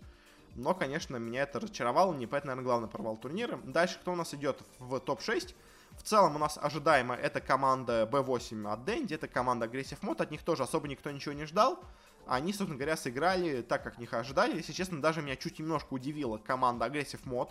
Но, 0.57 0.75
конечно, 0.75 1.17
меня 1.17 1.43
это 1.43 1.61
разочаровало. 1.61 2.15
НИП 2.15 2.33
это, 2.33 2.47
наверное, 2.47 2.65
главный 2.65 2.89
провал 2.89 3.17
турнира. 3.19 3.59
Дальше 3.65 3.99
кто 4.01 4.13
у 4.13 4.17
нас 4.17 4.33
идет 4.33 4.63
в 4.79 4.99
топ-6? 4.99 5.55
В 5.99 6.03
целом 6.03 6.37
у 6.37 6.39
нас 6.39 6.59
ожидаемо 6.61 7.15
это 7.15 7.41
команда 7.41 8.09
B8 8.11 8.73
от 8.73 8.85
Дэнди, 8.85 9.15
это 9.15 9.29
команда 9.29 9.67
Aggressive 9.67 10.01
Mod, 10.01 10.23
от 10.23 10.31
них 10.33 10.43
тоже 10.43 10.65
особо 10.65 10.89
никто 10.89 11.11
ничего 11.11 11.35
не 11.35 11.45
ждал. 11.45 11.79
Они, 12.27 12.53
собственно 12.53 12.77
говоря, 12.79 12.97
сыграли 12.97 13.61
так, 13.63 13.85
как 13.85 13.99
них 13.99 14.15
ожидали. 14.15 14.57
Если 14.57 14.73
честно, 14.73 15.01
даже 15.03 15.21
меня 15.21 15.37
чуть 15.37 15.59
немножко 15.59 15.93
удивила 15.93 16.39
команда 16.39 16.87
Aggressive 16.87 17.23
Mod 17.25 17.51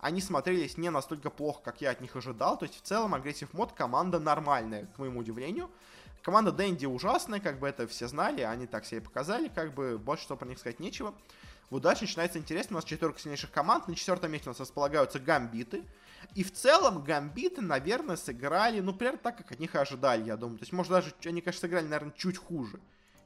они 0.00 0.20
смотрелись 0.20 0.78
не 0.78 0.90
настолько 0.90 1.30
плохо, 1.30 1.60
как 1.62 1.80
я 1.80 1.90
от 1.90 2.00
них 2.00 2.16
ожидал. 2.16 2.58
То 2.58 2.64
есть 2.64 2.78
в 2.78 2.82
целом 2.82 3.14
агрессив 3.14 3.52
мод 3.52 3.72
команда 3.72 4.18
нормальная, 4.18 4.86
к 4.86 4.98
моему 4.98 5.20
удивлению. 5.20 5.70
Команда 6.22 6.52
Дэнди 6.52 6.86
ужасная, 6.86 7.40
как 7.40 7.58
бы 7.58 7.68
это 7.68 7.86
все 7.86 8.06
знали, 8.06 8.42
они 8.42 8.66
так 8.66 8.84
себе 8.84 9.00
показали, 9.00 9.48
как 9.48 9.74
бы 9.74 9.98
больше 9.98 10.24
что 10.24 10.36
про 10.36 10.46
них 10.46 10.58
сказать 10.58 10.80
нечего. 10.80 11.14
Вот 11.70 11.82
дальше 11.82 12.02
начинается 12.02 12.38
интересно, 12.38 12.76
у 12.76 12.78
нас 12.78 12.84
четверка 12.84 13.20
сильнейших 13.20 13.50
команд, 13.50 13.88
на 13.88 13.94
четвертом 13.94 14.32
месте 14.32 14.48
у 14.48 14.50
нас 14.50 14.60
располагаются 14.60 15.18
гамбиты. 15.18 15.84
И 16.34 16.44
в 16.44 16.52
целом 16.52 17.02
гамбиты, 17.02 17.62
наверное, 17.62 18.16
сыграли, 18.16 18.80
ну, 18.80 18.92
примерно 18.92 19.18
так, 19.18 19.38
как 19.38 19.52
от 19.52 19.60
них 19.60 19.74
и 19.74 19.78
ожидали, 19.78 20.24
я 20.24 20.36
думаю. 20.36 20.58
То 20.58 20.64
есть, 20.64 20.72
может, 20.72 20.92
даже 20.92 21.14
они, 21.24 21.40
конечно, 21.40 21.60
сыграли, 21.60 21.84
наверное, 21.84 22.12
чуть 22.16 22.36
хуже, 22.36 22.80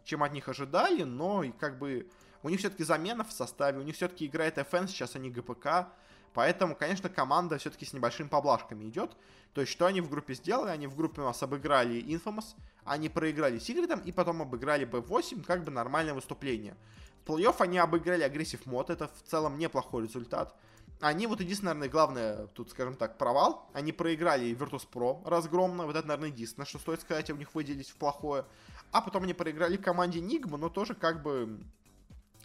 чем 0.04 0.22
от 0.22 0.32
них 0.32 0.48
ожидали, 0.48 1.02
но 1.02 1.42
и 1.42 1.50
как 1.52 1.78
бы 1.78 2.06
у 2.42 2.50
них 2.50 2.60
все-таки 2.60 2.84
замена 2.84 3.24
в 3.24 3.32
составе, 3.32 3.78
у 3.78 3.82
них 3.82 3.96
все-таки 3.96 4.26
играет 4.26 4.58
FN, 4.58 4.86
сейчас 4.86 5.16
они 5.16 5.30
ГПК. 5.30 5.88
Поэтому, 6.34 6.74
конечно, 6.74 7.08
команда 7.08 7.58
все-таки 7.58 7.86
с 7.86 7.92
небольшими 7.92 8.26
поблажками 8.28 8.84
идет. 8.84 9.16
То 9.54 9.60
есть, 9.60 9.72
что 9.72 9.86
они 9.86 10.00
в 10.00 10.10
группе 10.10 10.34
сделали? 10.34 10.70
Они 10.70 10.88
в 10.88 10.96
группе 10.96 11.22
у 11.22 11.24
нас 11.24 11.40
обыграли 11.42 12.02
Infamous, 12.02 12.56
они 12.84 13.08
проиграли 13.08 13.60
Сигридом 13.60 14.00
и 14.00 14.10
потом 14.10 14.42
обыграли 14.42 14.86
B8, 14.86 15.44
как 15.44 15.62
бы 15.62 15.70
нормальное 15.70 16.12
выступление. 16.12 16.76
В 17.24 17.30
плей-офф 17.30 17.54
они 17.60 17.78
обыграли 17.78 18.26
Aggressive 18.26 18.64
Mod, 18.64 18.92
это 18.92 19.08
в 19.08 19.22
целом 19.30 19.58
неплохой 19.58 20.02
результат. 20.02 20.54
Они, 21.00 21.26
вот 21.26 21.40
единственное, 21.40 21.74
наверное, 21.74 21.92
главное, 21.92 22.46
тут, 22.48 22.70
скажем 22.70 22.96
так, 22.96 23.16
провал. 23.16 23.68
Они 23.72 23.92
проиграли 23.92 24.54
Virtus 24.54 24.86
Pro 24.90 25.20
разгромно, 25.28 25.86
вот 25.86 25.94
это, 25.94 26.06
наверное, 26.06 26.30
единственное, 26.30 26.66
что 26.66 26.78
стоит 26.78 27.00
сказать, 27.00 27.30
у 27.30 27.36
них 27.36 27.54
выделить 27.54 27.90
в 27.90 27.96
плохое. 27.96 28.44
А 28.90 29.00
потом 29.00 29.22
они 29.22 29.34
проиграли 29.34 29.76
команде 29.76 30.20
Нигма, 30.20 30.56
но 30.56 30.68
тоже 30.68 30.94
как 30.94 31.22
бы 31.22 31.60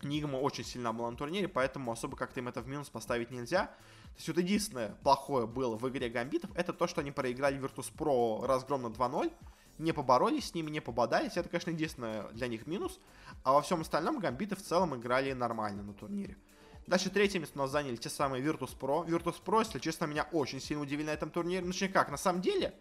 Нигма 0.04 0.38
очень 0.38 0.64
сильно 0.64 0.94
была 0.94 1.12
на 1.12 1.18
турнире, 1.18 1.48
поэтому 1.48 1.92
особо 1.92 2.16
как-то 2.16 2.40
им 2.40 2.48
это 2.48 2.62
в 2.62 2.68
минус 2.68 2.90
поставить 2.90 3.32
нельзя. 3.32 3.66
То 3.66 4.16
есть 4.16 4.28
вот 4.28 4.38
единственное 4.38 4.96
плохое 5.04 5.48
было 5.48 5.76
в 5.76 5.88
игре 5.90 6.10
Гамбитов, 6.10 6.50
это 6.56 6.74
то, 6.74 6.88
что 6.88 7.02
они 7.02 7.12
проиграли 7.12 7.60
Virtus.pro 7.60 8.46
разгромно 8.46 8.88
2-0, 8.88 9.32
не 9.78 9.94
поборолись 9.94 10.50
с 10.50 10.54
ними, 10.54 10.70
не 10.70 10.82
пободались. 10.82 11.38
Это, 11.38 11.50
конечно, 11.50 11.72
единственное 11.72 12.28
для 12.30 12.48
них 12.48 12.68
минус. 12.68 13.00
А 13.44 13.54
во 13.54 13.62
всем 13.62 13.82
остальном 13.82 14.20
Гамбиты 14.20 14.56
в 14.56 14.62
целом 14.62 14.96
играли 14.96 15.32
нормально 15.34 15.84
на 15.84 15.94
турнире. 15.94 16.38
Дальше 16.86 17.10
третье 17.10 17.40
место 17.40 17.58
у 17.60 17.62
нас 17.62 17.72
заняли 17.72 17.96
те 17.96 18.10
самые 18.10 18.44
Virtus.pro. 18.44 19.06
Virtus.pro, 19.06 19.60
если 19.60 19.80
честно, 19.80 20.06
меня 20.06 20.28
очень 20.32 20.60
сильно 20.60 20.84
удивили 20.84 21.08
на 21.08 21.12
этом 21.12 21.30
турнире. 21.30 21.62
Ну, 21.62 21.72
как, 21.94 22.10
на 22.10 22.18
самом 22.18 22.42
деле, 22.42 22.74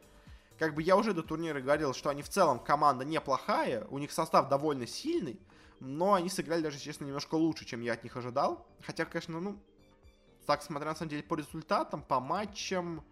как 0.59 0.75
бы 0.75 0.83
я 0.83 0.97
уже 0.97 1.13
до 1.13 1.23
турнира 1.23 1.61
говорил, 1.61 1.95
что 1.95 2.11
они 2.11 2.23
в 2.23 2.29
целом 2.29 2.59
команда 2.59 3.05
неплохая, 3.05 3.87
у 3.91 3.99
них 3.99 4.11
состав 4.11 4.49
довольно 4.49 4.87
сильный, 4.87 5.39
но 5.81 6.15
они 6.15 6.29
сыграли 6.29 6.63
даже, 6.63 6.79
честно, 6.79 7.05
немножко 7.05 7.35
лучше, 7.35 7.65
чем 7.65 7.81
я 7.81 7.93
от 7.93 8.05
них 8.05 8.17
ожидал. 8.17 8.67
Хотя, 8.85 9.05
конечно, 9.05 9.41
ну, 9.41 9.59
так 10.47 10.63
смотря 10.63 10.91
на 10.91 10.97
самом 10.97 11.11
деле 11.11 11.23
по 11.23 11.35
результатам, 11.35 12.03
по 12.03 12.21
матчам, 12.21 13.05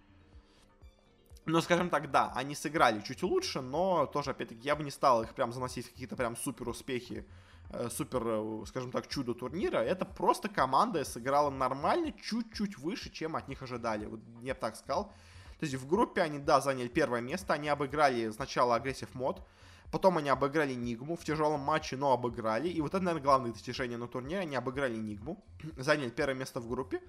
ну, 1.44 1.60
скажем 1.60 1.90
так, 1.90 2.10
да, 2.10 2.32
они 2.34 2.54
сыграли 2.56 3.00
чуть 3.02 3.22
лучше, 3.22 3.60
но 3.60 4.06
тоже, 4.06 4.32
опять-таки, 4.32 4.62
я 4.62 4.74
бы 4.74 4.82
не 4.82 4.90
стал 4.90 5.22
их 5.22 5.34
прям 5.34 5.52
заносить 5.52 5.86
в 5.86 5.92
какие-то 5.92 6.16
прям 6.16 6.36
супер 6.36 6.68
успехи, 6.68 7.24
э, 7.70 7.88
супер, 7.88 8.22
э, 8.26 8.64
скажем 8.66 8.90
так, 8.90 9.06
чудо 9.06 9.32
турнира. 9.32 9.78
Это 9.78 10.04
просто 10.04 10.48
команда 10.48 11.04
сыграла 11.04 11.50
нормально, 11.50 12.12
чуть-чуть 12.12 12.78
выше, 12.78 13.10
чем 13.10 13.36
от 13.36 13.46
них 13.46 13.62
ожидали. 13.62 14.06
Вот 14.06 14.20
я 14.42 14.54
бы 14.54 14.60
так 14.60 14.74
сказал. 14.74 15.12
То 15.60 15.64
есть 15.64 15.76
в 15.76 15.86
группе 15.86 16.20
они, 16.20 16.40
да, 16.40 16.60
заняли 16.60 16.88
первое 16.88 17.20
место, 17.20 17.54
они 17.54 17.68
обыграли 17.68 18.30
сначала 18.30 18.74
агрессив 18.74 19.14
мод, 19.14 19.46
Потом 19.90 20.18
они 20.18 20.28
обыграли 20.28 20.74
Нигму 20.74 21.16
в 21.16 21.24
тяжелом 21.24 21.60
матче, 21.60 21.96
но 21.96 22.12
обыграли. 22.12 22.68
И 22.68 22.80
вот 22.80 22.94
это, 22.94 23.00
наверное, 23.04 23.22
главное 23.22 23.52
достижение 23.52 23.98
на 23.98 24.08
турнире. 24.08 24.40
Они 24.40 24.56
обыграли 24.56 24.96
Нигму, 24.96 25.44
заняли 25.76 26.10
первое 26.10 26.34
место 26.34 26.60
в 26.60 26.68
группе. 26.68 27.00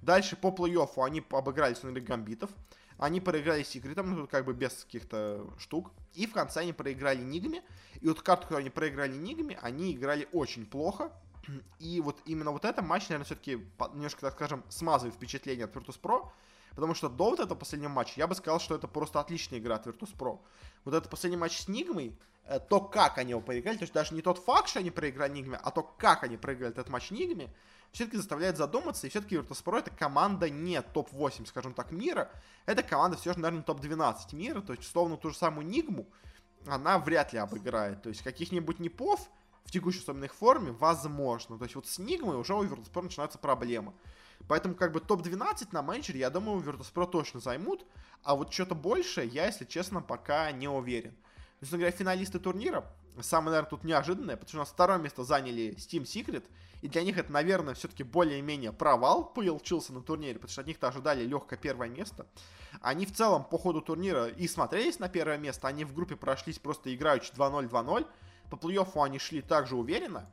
Дальше 0.00 0.36
по 0.36 0.48
плей-оффу 0.48 1.04
они 1.04 1.22
обыграли 1.30 1.74
Сунри 1.74 2.00
Гамбитов. 2.00 2.50
Они 2.98 3.20
проиграли 3.20 3.62
Секретом, 3.62 4.14
ну, 4.14 4.26
как 4.26 4.44
бы 4.44 4.52
без 4.52 4.84
каких-то 4.84 5.46
штук. 5.58 5.90
И 6.14 6.26
в 6.26 6.32
конце 6.32 6.60
они 6.60 6.72
проиграли 6.72 7.20
Нигме. 7.22 7.62
И 8.00 8.08
вот 8.08 8.22
карту, 8.22 8.42
которую 8.42 8.60
они 8.62 8.70
проиграли 8.70 9.16
Нигме, 9.16 9.58
они 9.62 9.92
играли 9.92 10.28
очень 10.32 10.66
плохо. 10.66 11.12
И 11.78 12.00
вот 12.00 12.20
именно 12.26 12.52
вот 12.52 12.64
этот 12.64 12.84
матч, 12.84 13.08
наверное, 13.08 13.24
все-таки 13.24 13.66
немножко, 13.94 14.20
так 14.20 14.34
скажем, 14.34 14.64
смазывает 14.68 15.14
впечатление 15.14 15.64
от 15.64 15.74
Virtus.pro. 15.74 16.30
Потому 16.70 16.94
что 16.94 17.08
до 17.08 17.30
вот 17.30 17.40
этого 17.40 17.58
последнего 17.58 17.90
матча 17.90 18.14
я 18.16 18.26
бы 18.26 18.34
сказал, 18.34 18.58
что 18.58 18.74
это 18.74 18.88
просто 18.88 19.20
отличная 19.20 19.58
игра 19.58 19.76
от 19.76 19.86
Virtus.pro. 19.86 20.38
Вот 20.84 20.94
этот 20.94 21.10
последний 21.10 21.36
матч 21.36 21.60
с 21.60 21.68
Нигмой, 21.68 22.18
э, 22.44 22.58
то, 22.60 22.80
как 22.80 23.18
они 23.18 23.30
его 23.30 23.40
проиграли, 23.40 23.76
то 23.76 23.82
есть 23.82 23.92
даже 23.92 24.14
не 24.14 24.22
тот 24.22 24.38
факт, 24.38 24.68
что 24.68 24.80
они 24.80 24.90
проиграли 24.90 25.32
Нигме, 25.32 25.58
а 25.62 25.70
то, 25.70 25.82
как 25.82 26.24
они 26.24 26.36
проиграли 26.36 26.72
этот 26.72 26.88
матч 26.88 27.10
Нигме, 27.10 27.52
все-таки 27.92 28.16
заставляет 28.16 28.56
задуматься, 28.56 29.06
и 29.06 29.10
все-таки 29.10 29.36
Virtus.pro 29.36 29.78
это 29.78 29.90
команда 29.90 30.48
не 30.48 30.80
топ-8, 30.80 31.46
скажем 31.46 31.74
так, 31.74 31.92
мира, 31.92 32.30
это 32.66 32.82
команда 32.82 33.16
все 33.16 33.32
же, 33.32 33.38
наверное, 33.38 33.64
топ-12 33.64 34.34
мира, 34.34 34.60
то 34.60 34.72
есть, 34.72 34.84
условно, 34.84 35.16
ту 35.16 35.30
же 35.30 35.36
самую 35.36 35.66
Нигму 35.66 36.06
она 36.66 36.98
вряд 36.98 37.32
ли 37.32 37.38
обыграет. 37.38 38.02
То 38.02 38.08
есть 38.08 38.22
каких-нибудь 38.22 38.78
непов 38.78 39.28
в 39.64 39.70
текущей 39.70 40.00
особенной 40.00 40.28
форме 40.28 40.72
возможно. 40.72 41.58
То 41.58 41.64
есть 41.64 41.74
вот 41.74 41.86
с 41.86 41.98
Нигмой 41.98 42.36
уже 42.36 42.54
у 42.54 42.64
Virtus.pro 42.64 43.02
начинаются 43.02 43.38
проблемы. 43.38 43.92
Поэтому 44.48 44.74
как 44.74 44.92
бы 44.92 45.00
топ-12 45.00 45.68
на 45.72 45.82
менеджере, 45.82 46.20
я 46.20 46.30
думаю, 46.30 46.60
Virtus.pro 46.60 47.10
точно 47.10 47.40
займут. 47.40 47.84
А 48.22 48.34
вот 48.34 48.52
что-то 48.52 48.74
больше 48.74 49.24
я, 49.24 49.46
если 49.46 49.64
честно, 49.64 50.00
пока 50.00 50.50
не 50.52 50.68
уверен. 50.68 51.14
Собственно 51.60 51.80
говоря, 51.80 51.96
финалисты 51.96 52.38
турнира, 52.38 52.84
самое, 53.20 53.50
наверное, 53.50 53.70
тут 53.70 53.84
неожиданное, 53.84 54.36
потому 54.36 54.48
что 54.48 54.56
у 54.58 54.60
нас 54.60 54.68
второе 54.70 54.98
место 54.98 55.22
заняли 55.24 55.76
Steam 55.76 56.02
Secret, 56.02 56.44
и 56.80 56.88
для 56.88 57.02
них 57.02 57.16
это, 57.16 57.30
наверное, 57.30 57.74
все-таки 57.74 58.02
более-менее 58.02 58.72
провал 58.72 59.24
получился 59.32 59.92
на 59.92 60.02
турнире, 60.02 60.34
потому 60.34 60.50
что 60.50 60.62
от 60.62 60.66
них-то 60.66 60.88
ожидали 60.88 61.24
легкое 61.24 61.58
первое 61.58 61.88
место. 61.88 62.26
Они 62.80 63.06
в 63.06 63.14
целом 63.14 63.44
по 63.44 63.58
ходу 63.58 63.80
турнира 63.80 64.26
и 64.26 64.48
смотрелись 64.48 64.98
на 64.98 65.08
первое 65.08 65.38
место, 65.38 65.68
они 65.68 65.84
в 65.84 65.94
группе 65.94 66.16
прошлись 66.16 66.58
просто 66.58 66.92
играючи 66.92 67.32
2-0, 67.32 67.68
2-0, 67.70 68.06
по 68.50 68.56
плей-оффу 68.56 69.04
они 69.04 69.18
шли 69.18 69.40
также 69.40 69.76
уверенно, 69.76 70.28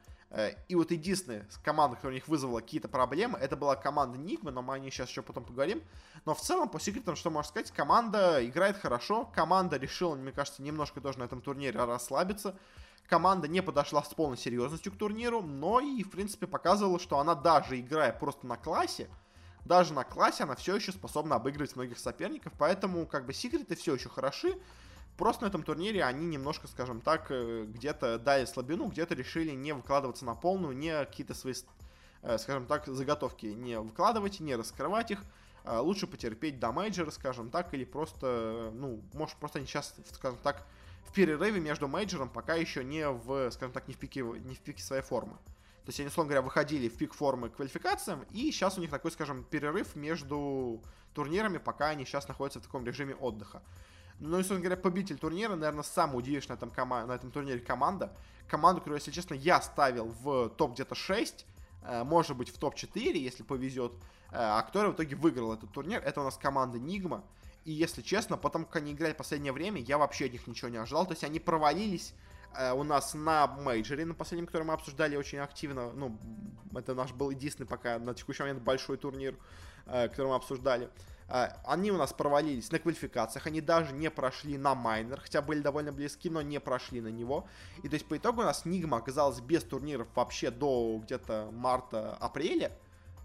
и 0.68 0.76
вот 0.76 0.92
единственная 0.92 1.48
команда, 1.64 1.96
которая 1.96 2.14
у 2.14 2.16
них 2.16 2.28
вызвала 2.28 2.60
какие-то 2.60 2.88
проблемы, 2.88 3.40
это 3.40 3.56
была 3.56 3.76
команда 3.76 4.18
Нигма, 4.18 4.52
но 4.52 4.62
мы 4.62 4.76
о 4.76 4.80
ней 4.80 4.92
сейчас 4.92 5.10
еще 5.10 5.24
потом 5.24 5.44
поговорим. 5.44 5.82
Но 6.26 6.36
в 6.36 6.42
целом, 6.42 6.70
по 6.70 6.80
секретам, 6.80 7.16
что 7.16 7.32
можно 7.32 7.50
сказать, 7.50 7.72
команда 7.72 8.46
играет 8.46 8.78
хорошо, 8.78 9.26
команда 9.34 9.78
решила, 9.78 10.16
мне 10.16 10.32
кажется, 10.32 10.62
немножко 10.62 11.02
тоже 11.02 11.20
на 11.20 11.24
этом 11.24 11.42
турнире 11.42 11.84
расслабиться. 11.84 12.56
Команда 13.08 13.48
не 13.48 13.64
подошла 13.64 14.04
с 14.04 14.14
полной 14.14 14.38
серьезностью 14.38 14.92
к 14.92 14.98
турниру, 14.98 15.42
но 15.42 15.80
и, 15.80 16.04
в 16.04 16.12
принципе, 16.12 16.46
показывала, 16.46 17.00
что 17.00 17.18
она 17.18 17.34
даже 17.34 17.80
играя 17.80 18.14
просто 18.14 18.46
на 18.46 18.56
классе, 18.56 19.10
даже 19.66 19.94
на 19.94 20.04
классе 20.04 20.44
она 20.44 20.56
все 20.56 20.76
еще 20.76 20.92
способна 20.92 21.36
обыгрывать 21.36 21.76
многих 21.76 21.98
соперников, 21.98 22.54
поэтому, 22.58 23.08
как 23.08 23.26
бы, 23.26 23.34
Секреты 23.34 23.76
все 23.76 23.96
еще 23.96 24.10
хороши, 24.10 24.60
Просто 25.20 25.44
на 25.44 25.50
этом 25.50 25.64
турнире 25.64 26.06
они 26.06 26.26
немножко, 26.28 26.70
скажем 26.70 27.02
так, 27.02 27.26
э, 27.30 27.66
где-то 27.68 28.18
дали 28.18 28.46
слабину, 28.46 28.88
где-то 28.88 29.16
решили 29.16 29.52
не 29.52 29.74
выкладываться 29.74 30.24
на 30.24 30.34
полную, 30.34 30.74
не 30.78 30.98
какие-то 30.98 31.34
свои, 31.34 31.54
э, 32.22 32.38
скажем 32.38 32.66
так, 32.68 32.88
заготовки 32.88 33.48
не 33.48 33.78
выкладывать, 33.82 34.40
не 34.40 34.56
раскрывать 34.56 35.12
их. 35.12 35.20
А 35.66 35.82
лучше 35.82 36.08
потерпеть 36.08 36.62
до 36.62 36.72
мейджора, 36.72 37.12
скажем 37.12 37.50
так, 37.50 37.74
или 37.74 37.84
просто, 37.84 38.72
ну, 38.74 39.02
может, 39.12 39.36
просто 39.36 39.60
они 39.60 39.68
сейчас, 39.68 39.94
скажем 40.14 40.40
так, 40.42 40.66
в 41.04 41.12
перерыве 41.12 41.60
между 41.60 41.90
мейджором 41.90 42.30
пока 42.30 42.56
еще 42.56 42.86
не 42.86 43.06
в, 43.10 43.52
скажем 43.52 43.74
так, 43.74 43.90
не 43.90 43.96
в 43.96 43.98
пике, 43.98 44.22
не 44.22 44.56
в 44.56 44.62
пике 44.62 44.82
своей 44.82 45.04
формы. 45.04 45.34
То 45.84 45.90
есть 45.90 46.00
они, 46.00 46.08
условно 46.08 46.30
говоря, 46.30 46.44
выходили 46.44 46.88
в 46.88 46.96
пик 46.96 47.14
формы 47.14 47.50
к 47.50 47.58
квалификациям, 47.58 48.24
и 48.32 48.50
сейчас 48.54 48.78
у 48.78 48.82
них 48.82 48.90
такой, 48.90 49.12
скажем, 49.12 49.44
перерыв 49.44 49.98
между 49.98 50.82
турнирами, 51.14 51.58
пока 51.58 51.90
они 51.90 52.06
сейчас 52.06 52.30
находятся 52.30 52.62
в 52.62 52.64
таком 52.64 52.86
режиме 52.86 53.16
отдыха. 53.16 53.62
Ну, 54.20 54.38
и, 54.38 54.42
собственно 54.42 54.60
говоря, 54.60 54.78
победитель 54.78 55.18
турнира, 55.18 55.56
наверное, 55.56 55.84
самая 55.84 56.18
удивительная 56.18 56.58
на 56.58 56.60
этом, 56.60 56.70
кома- 56.70 57.06
на 57.06 57.14
этом 57.14 57.32
турнире 57.32 57.60
команда. 57.60 58.12
Команду, 58.48 58.82
которую, 58.82 59.00
если 59.00 59.12
честно, 59.12 59.34
я 59.34 59.62
ставил 59.62 60.14
в 60.22 60.50
топ 60.50 60.74
где-то 60.74 60.94
6, 60.94 61.46
э, 61.84 62.04
может 62.04 62.36
быть, 62.36 62.50
в 62.50 62.58
топ-4, 62.58 63.18
если 63.18 63.44
повезет, 63.44 63.94
э, 63.94 63.98
а 64.32 64.62
которая 64.62 64.92
в 64.92 64.96
итоге 64.96 65.16
выиграла 65.16 65.54
этот 65.54 65.72
турнир. 65.72 66.02
Это 66.04 66.20
у 66.20 66.24
нас 66.26 66.38
команда 66.38 66.80
Нигма. 66.80 67.24
И, 67.64 67.72
если 67.72 68.02
честно, 68.02 68.36
потому 68.36 68.66
как 68.66 68.78
они 68.78 68.92
играли 68.92 69.14
в 69.14 69.18
последнее 69.18 69.54
время, 69.54 69.80
я 69.82 69.98
вообще 69.98 70.26
от 70.26 70.34
них 70.34 70.48
ничего 70.48 70.70
не 70.70 70.78
ожидал. 70.78 71.06
То 71.06 71.14
есть 71.14 71.24
они 71.24 71.40
провалились 71.40 72.14
э, 72.58 72.74
у 72.74 72.84
нас 72.84 73.14
на 73.14 73.48
мейджоре, 73.48 74.06
на 74.06 74.16
последнем, 74.16 74.48
который 74.48 74.64
мы 74.64 74.74
обсуждали 74.74 75.16
очень 75.16 75.38
активно. 75.38 75.94
Ну, 75.94 76.18
это 76.76 76.94
наш 76.94 77.14
был 77.14 77.30
единственный 77.30 77.68
пока 77.68 78.00
на 78.00 78.14
текущий 78.14 78.44
момент 78.44 78.62
большой 78.64 78.98
турнир, 78.98 79.38
который 79.86 80.28
мы 80.28 80.36
обсуждали. 80.36 80.90
А, 81.30 81.56
они 81.64 81.92
у 81.92 81.98
нас 81.98 82.12
провалились 82.12 82.72
на 82.72 82.80
квалификациях, 82.80 83.46
они 83.46 83.62
даже 83.62 83.94
не 83.94 84.10
прошли 84.10 84.58
на 84.58 84.74
майнер, 84.74 85.22
хотя 85.22 85.42
были 85.42 85.60
довольно 85.60 85.92
близки, 85.92 86.30
но 86.30 86.42
не 86.42 86.60
прошли 86.60 87.02
на 87.02 87.10
него. 87.10 87.48
И 87.84 87.90
то 87.90 87.94
есть 87.94 88.08
по 88.08 88.18
итогу 88.18 88.42
у 88.42 88.46
нас 88.46 88.66
Нигма 88.66 88.98
оказалась 88.98 89.40
без 89.40 89.64
турниров 89.64 90.08
вообще 90.16 90.50
до 90.50 91.00
где-то 91.04 91.50
марта-апреля. 91.52 92.72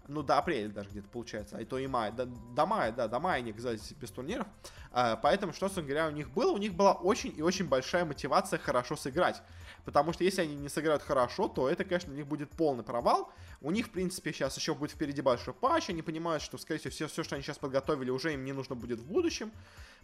Ну, 0.07 0.21
до 0.21 0.37
апреля 0.37 0.69
даже 0.69 0.89
где-то 0.89 1.07
получается, 1.09 1.57
а 1.57 1.61
и 1.61 1.65
то 1.65 1.79
и 1.79 1.87
мая. 1.87 2.11
До, 2.11 2.27
до 2.27 2.67
мая, 2.67 2.91
да, 2.91 3.07
до 3.07 3.19
мая 3.19 3.39
они 3.39 3.49
оказались 3.49 3.91
без 3.93 4.11
турниров. 4.11 4.45
А, 4.91 5.15
поэтому, 5.15 5.51
что, 5.51 5.61
собственно 5.61 5.87
говоря, 5.87 6.07
у 6.07 6.11
них 6.11 6.29
было? 6.29 6.51
У 6.51 6.57
них 6.57 6.75
была 6.75 6.93
очень 6.93 7.33
и 7.35 7.41
очень 7.41 7.67
большая 7.67 8.05
мотивация 8.05 8.59
хорошо 8.59 8.95
сыграть. 8.95 9.41
Потому 9.85 10.13
что 10.13 10.23
если 10.23 10.41
они 10.41 10.55
не 10.55 10.67
сыграют 10.67 11.03
хорошо, 11.03 11.47
то 11.47 11.69
это, 11.69 11.85
конечно, 11.85 12.11
у 12.11 12.15
них 12.15 12.25
будет 12.25 12.49
полный 12.49 12.83
провал. 12.83 13.31
У 13.61 13.71
них, 13.71 13.87
в 13.87 13.89
принципе, 13.91 14.33
сейчас 14.33 14.57
еще 14.57 14.73
будет 14.73 14.91
впереди 14.91 15.21
большой 15.21 15.53
патч. 15.53 15.89
Они 15.91 16.01
понимают, 16.01 16.41
что, 16.41 16.57
скорее 16.57 16.79
всего, 16.79 16.91
все, 16.91 17.07
все, 17.07 17.23
что 17.23 17.35
они 17.35 17.43
сейчас 17.43 17.59
подготовили, 17.59 18.09
уже 18.09 18.33
им 18.33 18.43
не 18.43 18.51
нужно 18.51 18.75
будет 18.75 18.99
в 18.99 19.05
будущем. 19.05 19.51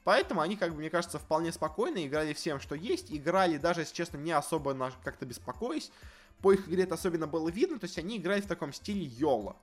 Поэтому 0.03 0.41
они, 0.41 0.55
как 0.55 0.71
бы, 0.71 0.77
мне 0.77 0.91
кажется, 0.91 1.17
вполне 1.17 1.51
спокойно 1.51 2.05
играли 2.05 2.33
всем, 2.33 2.59
что 2.59 2.75
есть. 2.75 3.11
Играли 3.11 3.57
даже, 3.57 3.81
если 3.81 3.95
честно, 3.95 4.17
не 4.17 4.31
особо 4.31 4.93
как-то 5.03 5.25
беспокоясь. 5.25 5.91
По 6.41 6.53
их 6.53 6.67
игре 6.67 6.83
это 6.83 6.93
особенно 6.93 7.25
было 7.25 7.49
видно. 7.49 7.79
То 7.79 7.85
есть 7.85 7.97
они 7.97 8.17
играли 8.17 8.41
в 8.41 8.47
таком 8.47 8.73
стиле 8.73 9.03
Йола. 9.03 9.55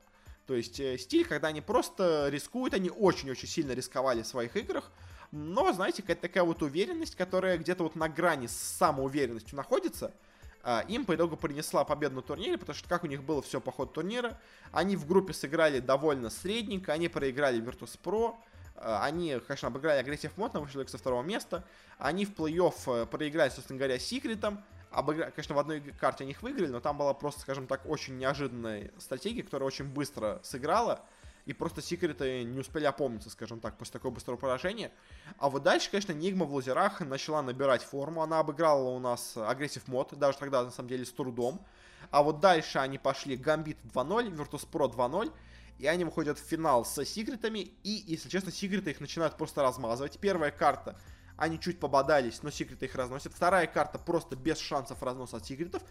То 0.46 0.54
есть 0.54 0.80
э, 0.80 0.96
стиль, 0.98 1.26
когда 1.26 1.48
они 1.48 1.60
просто 1.60 2.28
рискуют, 2.30 2.74
они 2.74 2.90
очень-очень 2.90 3.46
сильно 3.46 3.72
рисковали 3.72 4.22
в 4.22 4.26
своих 4.26 4.56
играх. 4.56 4.90
Но, 5.30 5.72
знаете, 5.72 6.02
какая-то 6.02 6.22
такая 6.22 6.44
вот 6.44 6.62
уверенность, 6.62 7.14
которая 7.14 7.58
где-то 7.58 7.82
вот 7.82 7.96
на 7.96 8.08
грани 8.08 8.46
с 8.46 8.56
самоуверенностью 8.56 9.56
находится– 9.56 10.12
а, 10.62 10.84
им 10.88 11.04
по 11.04 11.14
итогу 11.14 11.36
принесла 11.36 11.84
победу 11.84 12.16
на 12.16 12.22
турнире, 12.22 12.58
потому 12.58 12.76
что 12.76 12.88
как 12.88 13.04
у 13.04 13.06
них 13.06 13.22
было 13.22 13.40
все 13.40 13.60
по 13.60 13.72
ходу 13.72 13.92
турнира, 13.92 14.38
они 14.72 14.96
в 14.96 15.06
группе 15.06 15.32
сыграли 15.32 15.80
довольно 15.80 16.30
средненько, 16.30 16.92
они 16.92 17.08
проиграли 17.08 17.58
Virtus.pro, 17.62 18.34
а, 18.76 19.04
они, 19.04 19.40
конечно, 19.46 19.68
обыграли 19.68 20.04
Aggressive 20.04 20.32
Mod, 20.36 20.58
вышли 20.60 20.84
со 20.84 20.98
второго 20.98 21.22
места, 21.22 21.64
они 21.98 22.26
в 22.26 22.34
плей-офф 22.34 23.02
э, 23.02 23.06
проиграли, 23.06 23.50
собственно 23.50 23.78
говоря, 23.78 23.98
Секретом, 23.98 24.62
обыграли, 24.90 25.30
конечно, 25.30 25.54
в 25.54 25.58
одной 25.58 25.80
карте 25.80 26.24
они 26.24 26.32
их 26.32 26.42
выиграли, 26.42 26.70
но 26.70 26.80
там 26.80 26.98
была 26.98 27.14
просто, 27.14 27.40
скажем 27.40 27.66
так, 27.66 27.86
очень 27.86 28.18
неожиданная 28.18 28.90
стратегия, 28.98 29.42
которая 29.42 29.68
очень 29.68 29.86
быстро 29.86 30.40
сыграла, 30.42 31.00
и 31.48 31.54
просто 31.54 31.80
секреты 31.80 32.44
не 32.44 32.60
успели 32.60 32.84
опомниться, 32.84 33.30
скажем 33.30 33.58
так, 33.58 33.78
после 33.78 33.94
такого 33.94 34.12
быстрого 34.12 34.36
поражения. 34.36 34.92
А 35.38 35.48
вот 35.48 35.62
дальше, 35.62 35.90
конечно, 35.90 36.12
Нигма 36.12 36.44
в 36.44 36.52
лузерах 36.52 37.00
начала 37.00 37.40
набирать 37.40 37.82
форму, 37.82 38.22
она 38.22 38.40
обыграла 38.40 38.90
у 38.90 38.98
нас 38.98 39.32
агрессив 39.34 39.88
мод, 39.88 40.12
даже 40.12 40.36
тогда, 40.36 40.62
на 40.62 40.70
самом 40.70 40.90
деле, 40.90 41.06
с 41.06 41.10
трудом. 41.10 41.64
А 42.10 42.22
вот 42.22 42.40
дальше 42.40 42.78
они 42.80 42.98
пошли 42.98 43.34
Гамбит 43.34 43.78
2.0, 43.94 44.36
Virtus.pro 44.36 44.94
2.0, 44.94 45.32
и 45.78 45.86
они 45.86 46.04
выходят 46.04 46.38
в 46.38 46.42
финал 46.42 46.84
с 46.84 47.02
секретами, 47.06 47.70
и, 47.82 48.04
если 48.06 48.28
честно, 48.28 48.52
секреты 48.52 48.90
их 48.90 49.00
начинают 49.00 49.38
просто 49.38 49.62
размазывать. 49.62 50.18
Первая 50.18 50.50
карта 50.50 51.00
они 51.38 51.58
чуть 51.58 51.80
пободались, 51.80 52.42
но 52.42 52.50
секреты 52.50 52.86
их 52.86 52.94
разносят. 52.94 53.32
Вторая 53.32 53.66
карта 53.66 53.98
просто 53.98 54.36
без 54.36 54.58
шансов 54.58 55.02
разноса 55.02 55.38
от 55.38 55.46
секретов. 55.46 55.82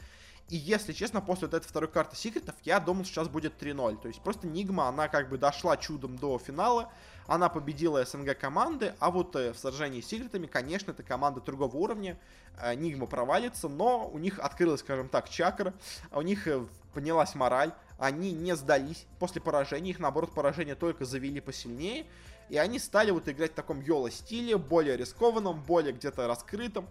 И 0.50 0.56
если 0.56 0.94
честно, 0.94 1.20
после 1.20 1.48
вот 1.48 1.56
этой 1.56 1.68
второй 1.68 1.90
карты 1.90 2.16
секретов, 2.16 2.56
я 2.64 2.80
думал, 2.80 3.04
что 3.04 3.16
сейчас 3.16 3.28
будет 3.28 3.62
3-0. 3.62 4.02
То 4.02 4.08
есть 4.08 4.22
просто 4.22 4.48
Нигма, 4.48 4.88
она 4.88 5.08
как 5.08 5.30
бы 5.30 5.38
дошла 5.38 5.76
чудом 5.78 6.18
до 6.18 6.38
финала. 6.38 6.92
Она 7.28 7.50
победила 7.50 8.06
СНГ 8.06 8.38
команды, 8.38 8.94
а 9.00 9.12
вот 9.12 9.36
э, 9.36 9.52
в 9.52 9.58
сражении 9.58 10.00
с 10.00 10.08
секретами, 10.08 10.48
конечно, 10.48 10.92
это 10.92 11.04
команда 11.04 11.42
другого 11.42 11.76
уровня. 11.76 12.18
Э, 12.62 12.74
Нигма 12.76 13.06
провалится, 13.08 13.68
но 13.68 14.08
у 14.08 14.18
них 14.18 14.40
открылась, 14.40 14.80
скажем 14.80 15.10
так, 15.10 15.30
чакра. 15.30 15.74
У 16.14 16.22
них 16.22 16.48
э, 16.48 16.66
поднялась 16.94 17.36
мораль. 17.36 17.74
Они 17.98 18.32
не 18.32 18.56
сдались 18.56 19.06
после 19.20 19.42
поражения. 19.42 19.92
Их, 19.92 20.00
наоборот, 20.00 20.34
поражение 20.34 20.76
только 20.76 21.04
завели 21.04 21.42
посильнее. 21.42 22.06
И 22.50 22.58
они 22.58 22.80
стали 22.80 23.12
вот 23.12 23.28
играть 23.28 23.52
в 23.52 23.56
таком 23.56 23.82
йоло-стиле, 23.82 24.58
более 24.58 24.98
рискованном, 24.98 25.62
более 25.64 25.94
где-то 25.94 26.28
раскрытом. 26.28 26.88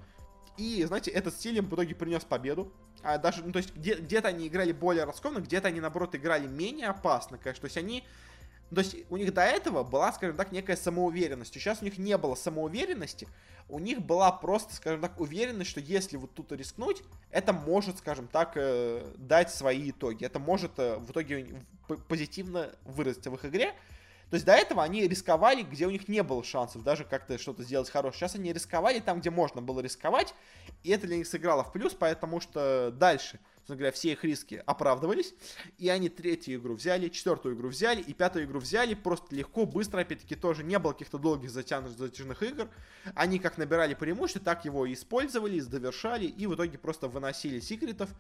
И, 0.56 0.84
знаете, 0.84 1.10
этот 1.10 1.34
стиль 1.34 1.58
им 1.58 1.66
в 1.66 1.74
итоге 1.74 1.94
принес 1.94 2.24
победу. 2.24 2.72
А 3.02 3.18
даже, 3.18 3.44
ну, 3.44 3.52
то 3.52 3.58
есть, 3.58 3.74
где- 3.74 3.94
где-то 3.94 4.28
они 4.28 4.48
играли 4.48 4.72
более 4.72 5.04
раскованно, 5.04 5.40
где-то 5.40 5.68
они, 5.68 5.80
наоборот, 5.80 6.14
играли 6.14 6.46
менее 6.46 6.88
опасно, 6.88 7.38
конечно. 7.38 7.62
То 7.62 7.66
есть, 7.66 7.76
они... 7.76 8.04
То 8.74 8.80
есть, 8.80 8.96
у 9.10 9.16
них 9.16 9.32
до 9.32 9.42
этого 9.42 9.84
была, 9.84 10.12
скажем 10.12 10.36
так, 10.36 10.50
некая 10.50 10.76
самоуверенность. 10.76 11.54
Сейчас 11.54 11.82
у 11.82 11.84
них 11.84 11.98
не 11.98 12.16
было 12.18 12.34
самоуверенности. 12.34 13.28
У 13.68 13.78
них 13.78 14.00
была 14.00 14.32
просто, 14.32 14.74
скажем 14.74 15.00
так, 15.00 15.20
уверенность, 15.20 15.70
что 15.70 15.80
если 15.80 16.16
вот 16.16 16.34
тут 16.34 16.52
рискнуть, 16.52 17.02
это 17.30 17.52
может, 17.52 17.98
скажем 17.98 18.26
так, 18.26 18.52
э, 18.56 19.12
дать 19.18 19.52
свои 19.52 19.90
итоги. 19.90 20.24
Это 20.24 20.38
может 20.38 20.72
э, 20.78 20.96
в 20.96 21.10
итоге 21.10 21.62
позитивно 22.08 22.72
выразиться 22.84 23.30
в 23.30 23.34
их 23.34 23.44
игре. 23.44 23.74
То 24.30 24.34
есть 24.34 24.44
до 24.44 24.52
этого 24.52 24.82
они 24.82 25.06
рисковали, 25.06 25.62
где 25.62 25.86
у 25.86 25.90
них 25.90 26.08
не 26.08 26.22
было 26.22 26.42
шансов 26.42 26.82
даже 26.82 27.04
как-то 27.04 27.38
что-то 27.38 27.62
сделать 27.62 27.88
хорошее. 27.88 28.18
Сейчас 28.18 28.34
они 28.34 28.52
рисковали 28.52 28.98
там, 28.98 29.20
где 29.20 29.30
можно 29.30 29.62
было 29.62 29.80
рисковать, 29.80 30.34
и 30.82 30.90
это 30.90 31.06
для 31.06 31.16
них 31.16 31.28
сыграло 31.28 31.62
в 31.62 31.72
плюс, 31.72 31.94
потому 31.94 32.40
что 32.40 32.90
дальше, 32.90 33.38
собственно 33.58 33.78
говоря, 33.78 33.92
все 33.92 34.12
их 34.12 34.24
риски 34.24 34.62
оправдывались, 34.66 35.32
и 35.78 35.88
они 35.88 36.08
третью 36.08 36.56
игру 36.56 36.74
взяли, 36.74 37.08
четвертую 37.08 37.54
игру 37.54 37.68
взяли, 37.68 38.00
и 38.00 38.12
пятую 38.14 38.46
игру 38.46 38.58
взяли 38.58 38.94
просто 38.94 39.34
легко, 39.34 39.64
быстро, 39.64 40.00
опять-таки 40.00 40.34
тоже 40.34 40.64
не 40.64 40.78
было 40.80 40.92
каких-то 40.92 41.18
долгих 41.18 41.50
затянутых 41.50 41.96
затяжных 41.96 42.42
игр. 42.42 42.68
Они 43.14 43.38
как 43.38 43.58
набирали 43.58 43.94
преимущество, 43.94 44.42
так 44.42 44.64
его 44.64 44.86
и 44.86 44.94
использовали, 44.94 45.60
довершали, 45.60 46.26
и 46.26 46.46
в 46.46 46.54
итоге 46.56 46.78
просто 46.78 47.06
выносили 47.06 47.60
секретов. 47.60 48.10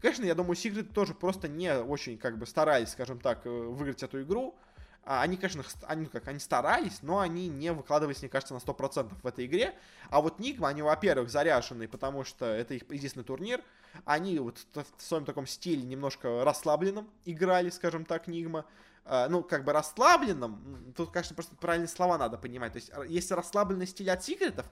Конечно, 0.00 0.24
я 0.24 0.34
думаю, 0.34 0.56
секреты 0.56 0.92
тоже 0.92 1.14
просто 1.14 1.46
не 1.46 1.72
очень, 1.78 2.18
как 2.18 2.36
бы, 2.36 2.46
старались, 2.46 2.88
скажем 2.88 3.20
так, 3.20 3.46
э, 3.46 3.48
выиграть 3.48 4.02
эту 4.02 4.22
игру. 4.22 4.56
А, 5.04 5.22
они, 5.22 5.36
конечно, 5.36 5.64
они, 5.88 6.06
как, 6.06 6.28
они 6.28 6.38
старались, 6.38 7.02
но 7.02 7.18
они 7.18 7.48
не 7.48 7.72
выкладывались, 7.72 8.20
мне 8.22 8.28
кажется, 8.28 8.54
на 8.54 8.58
100% 8.58 9.12
в 9.20 9.26
этой 9.26 9.46
игре. 9.46 9.74
А 10.10 10.20
вот 10.20 10.38
Нигма, 10.38 10.68
они, 10.68 10.82
во-первых, 10.82 11.28
заряжены, 11.28 11.88
потому 11.88 12.24
что 12.24 12.46
это 12.46 12.74
их 12.74 12.82
единственный 12.88 13.24
турнир. 13.24 13.62
Они 14.04 14.38
вот 14.38 14.58
в 14.74 15.02
своем 15.02 15.24
таком 15.24 15.46
стиле 15.46 15.82
немножко 15.82 16.44
расслабленном 16.44 17.10
играли, 17.24 17.70
скажем 17.70 18.04
так, 18.04 18.28
Нигма. 18.28 18.64
Uh, 19.04 19.28
ну, 19.28 19.42
как 19.42 19.64
бы 19.64 19.72
расслабленном, 19.72 20.94
тут, 20.96 21.10
конечно, 21.10 21.34
просто 21.34 21.56
правильные 21.56 21.88
слова 21.88 22.16
надо 22.18 22.38
понимать. 22.38 22.72
То 22.72 22.76
есть, 22.76 22.92
есть 23.08 23.32
расслабленный 23.32 23.88
стиль 23.88 24.08
от 24.08 24.22
секретов, 24.22 24.64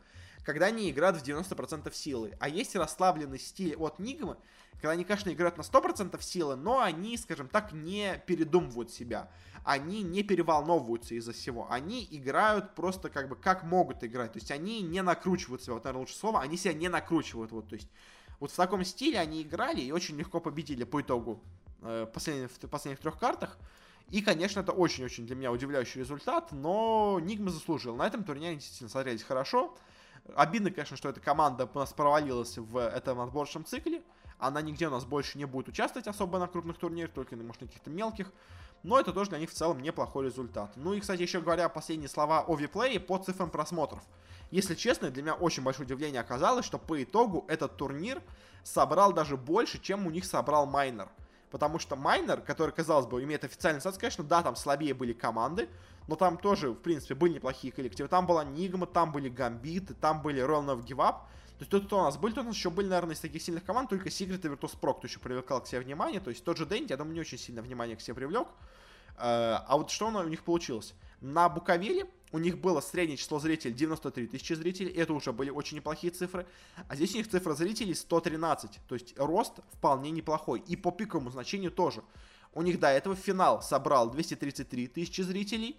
когда 0.44 0.66
они 0.66 0.88
играют 0.88 1.16
в 1.16 1.24
90% 1.24 1.92
силы. 1.92 2.36
А 2.38 2.48
есть 2.48 2.76
расслабленный 2.76 3.40
стиль 3.40 3.74
от 3.74 3.98
Нигмы, 3.98 4.36
когда 4.74 4.90
они, 4.90 5.04
конечно, 5.04 5.30
играют 5.30 5.56
на 5.56 5.62
100% 5.62 6.22
силы, 6.22 6.54
но 6.54 6.78
они, 6.78 7.16
скажем 7.16 7.48
так, 7.48 7.72
не 7.72 8.22
передумывают 8.24 8.92
себя 8.92 9.28
они 9.64 10.02
не 10.02 10.22
переволновываются 10.22 11.14
из-за 11.14 11.32
всего. 11.32 11.66
Они 11.70 12.06
играют 12.10 12.74
просто 12.74 13.10
как 13.10 13.28
бы 13.28 13.36
как 13.36 13.64
могут 13.64 14.02
играть. 14.04 14.32
То 14.32 14.38
есть 14.38 14.50
они 14.50 14.82
не 14.82 15.02
накручивают 15.02 15.62
себя. 15.62 15.74
Вот, 15.74 15.84
наверное, 15.84 16.00
лучше 16.00 16.16
слово. 16.16 16.40
Они 16.40 16.56
себя 16.56 16.74
не 16.74 16.88
накручивают. 16.88 17.52
Вот, 17.52 17.68
то 17.68 17.74
есть 17.74 17.88
вот 18.38 18.50
в 18.50 18.56
таком 18.56 18.84
стиле 18.84 19.18
они 19.18 19.42
играли 19.42 19.80
и 19.80 19.92
очень 19.92 20.16
легко 20.16 20.40
победили 20.40 20.84
по 20.84 21.02
итогу 21.02 21.42
э, 21.82 22.06
последних, 22.12 22.50
последних 22.70 23.00
трех 23.00 23.18
картах. 23.18 23.58
И, 24.08 24.22
конечно, 24.22 24.60
это 24.60 24.72
очень-очень 24.72 25.26
для 25.26 25.36
меня 25.36 25.52
удивляющий 25.52 26.00
результат, 26.00 26.50
но 26.50 27.20
Нигма 27.22 27.50
заслужил. 27.50 27.94
На 27.94 28.06
этом 28.06 28.24
турнире 28.24 28.56
действительно 28.56 28.90
смотрелись 28.90 29.22
хорошо. 29.22 29.76
Обидно, 30.34 30.70
конечно, 30.70 30.96
что 30.96 31.08
эта 31.08 31.20
команда 31.20 31.68
у 31.72 31.78
нас 31.78 31.92
провалилась 31.92 32.58
в 32.58 32.76
этом 32.76 33.20
отборочном 33.20 33.64
цикле. 33.64 34.02
Она 34.38 34.62
нигде 34.62 34.88
у 34.88 34.90
нас 34.90 35.04
больше 35.04 35.38
не 35.38 35.44
будет 35.44 35.68
участвовать 35.68 36.08
особо 36.08 36.38
на 36.38 36.48
крупных 36.48 36.78
турнирах, 36.78 37.12
только, 37.12 37.36
может, 37.36 37.60
на 37.60 37.66
каких-то 37.68 37.90
мелких. 37.90 38.32
Но 38.82 38.98
это 38.98 39.12
тоже 39.12 39.30
для 39.30 39.38
них 39.38 39.50
в 39.50 39.54
целом 39.54 39.82
неплохой 39.82 40.26
результат. 40.26 40.72
Ну 40.76 40.94
и, 40.94 41.00
кстати, 41.00 41.22
еще 41.22 41.40
говоря 41.40 41.68
последние 41.68 42.08
слова 42.08 42.44
о 42.46 42.56
виплее 42.56 42.98
по 42.98 43.18
цифрам 43.18 43.50
просмотров. 43.50 44.02
Если 44.50 44.74
честно, 44.74 45.10
для 45.10 45.22
меня 45.22 45.34
очень 45.34 45.62
большое 45.62 45.86
удивление 45.86 46.20
оказалось, 46.20 46.64
что 46.64 46.78
по 46.78 47.02
итогу 47.02 47.44
этот 47.48 47.76
турнир 47.76 48.22
собрал 48.64 49.12
даже 49.12 49.36
больше, 49.36 49.80
чем 49.80 50.06
у 50.06 50.10
них 50.10 50.24
собрал 50.24 50.66
Майнер. 50.66 51.08
Потому 51.50 51.78
что 51.78 51.96
Майнер, 51.96 52.40
который, 52.40 52.70
казалось 52.70 53.06
бы, 53.06 53.22
имеет 53.22 53.44
официальный 53.44 53.80
статус, 53.80 53.98
конечно, 53.98 54.24
да, 54.24 54.42
там 54.42 54.56
слабее 54.56 54.94
были 54.94 55.12
команды, 55.12 55.68
но 56.06 56.16
там 56.16 56.38
тоже, 56.38 56.70
в 56.70 56.76
принципе, 56.76 57.14
были 57.14 57.34
неплохие 57.34 57.72
коллективы. 57.72 58.08
Там 58.08 58.26
была 58.26 58.44
Нигма, 58.44 58.86
там 58.86 59.12
были 59.12 59.28
Гамбиты, 59.28 59.94
там 59.94 60.22
были 60.22 60.42
of 60.42 60.84
Give 60.84 60.96
Up. 60.96 61.22
То 61.60 61.64
есть 61.64 61.70
тут 61.72 61.86
кто 61.88 62.00
у 62.00 62.02
нас 62.04 62.16
были, 62.16 62.32
тут 62.32 62.44
у 62.44 62.46
нас 62.46 62.56
еще 62.56 62.70
были, 62.70 62.86
наверное, 62.86 63.14
из 63.14 63.20
таких 63.20 63.42
сильных 63.42 63.66
команд, 63.66 63.90
только 63.90 64.08
Secret 64.08 64.38
и 64.38 64.48
Virtus.pro, 64.48 64.94
кто 64.94 65.06
еще 65.06 65.20
привлекал 65.20 65.62
к 65.62 65.66
себе 65.66 65.82
внимание. 65.82 66.18
То 66.18 66.30
есть 66.30 66.42
тот 66.42 66.56
же 66.56 66.64
Дэнди, 66.64 66.92
я 66.92 66.96
думаю, 66.96 67.12
не 67.12 67.20
очень 67.20 67.36
сильно 67.36 67.60
внимание 67.60 67.98
к 67.98 68.00
себе 68.00 68.14
привлек. 68.14 68.48
Э, 69.18 69.58
а 69.66 69.76
вот 69.76 69.90
что 69.90 70.06
у 70.06 70.22
них 70.26 70.42
получилось? 70.42 70.94
На 71.20 71.50
Буковеле 71.50 72.06
у 72.32 72.38
них 72.38 72.56
было 72.56 72.80
среднее 72.80 73.18
число 73.18 73.38
зрителей 73.40 73.74
93 73.74 74.28
тысячи 74.28 74.54
зрителей, 74.54 74.90
это 74.90 75.12
уже 75.12 75.34
были 75.34 75.50
очень 75.50 75.76
неплохие 75.76 76.10
цифры. 76.10 76.46
А 76.88 76.96
здесь 76.96 77.12
у 77.12 77.18
них 77.18 77.28
цифра 77.28 77.52
зрителей 77.52 77.94
113, 77.94 78.80
то 78.88 78.94
есть 78.94 79.12
рост 79.18 79.52
вполне 79.74 80.10
неплохой. 80.12 80.60
И 80.60 80.76
по 80.76 80.90
пиковому 80.90 81.28
значению 81.28 81.72
тоже. 81.72 82.02
У 82.54 82.62
них 82.62 82.80
до 82.80 82.88
этого 82.88 83.14
финал 83.14 83.60
собрал 83.60 84.10
233 84.10 84.86
тысячи 84.86 85.20
зрителей, 85.20 85.76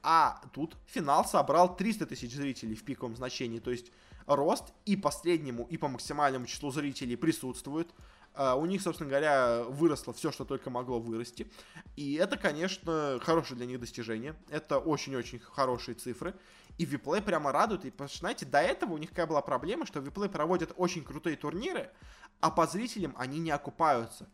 а 0.00 0.40
тут 0.52 0.76
финал 0.86 1.24
собрал 1.24 1.74
300 1.74 2.06
тысяч 2.06 2.32
зрителей 2.32 2.76
в 2.76 2.84
пиковом 2.84 3.16
значении. 3.16 3.58
То 3.58 3.72
есть 3.72 3.90
рост 4.26 4.72
и 4.84 4.96
по 4.96 5.10
среднему, 5.10 5.66
и 5.70 5.76
по 5.76 5.88
максимальному 5.88 6.46
числу 6.46 6.70
зрителей 6.70 7.16
присутствует. 7.16 7.88
Uh, 8.34 8.58
у 8.60 8.66
них, 8.66 8.82
собственно 8.82 9.08
говоря, 9.08 9.62
выросло 9.62 10.12
все, 10.12 10.32
что 10.32 10.44
только 10.44 10.68
могло 10.68 10.98
вырасти. 10.98 11.48
И 11.94 12.14
это, 12.14 12.36
конечно, 12.36 13.20
хорошее 13.22 13.56
для 13.56 13.66
них 13.66 13.78
достижение. 13.78 14.34
Это 14.48 14.80
очень-очень 14.80 15.38
хорошие 15.38 15.94
цифры. 15.94 16.34
И 16.76 16.84
Виплей 16.84 17.22
прямо 17.22 17.52
радует. 17.52 17.84
И, 17.84 17.92
знаете, 18.08 18.44
до 18.44 18.58
этого 18.58 18.94
у 18.94 18.98
них 18.98 19.10
какая 19.10 19.28
была 19.28 19.40
проблема, 19.40 19.86
что 19.86 20.00
Виплей 20.00 20.28
проводят 20.28 20.72
очень 20.76 21.04
крутые 21.04 21.36
турниры, 21.36 21.92
а 22.40 22.50
по 22.50 22.66
зрителям 22.66 23.14
они 23.16 23.38
не 23.38 23.52
окупаются. 23.52 24.24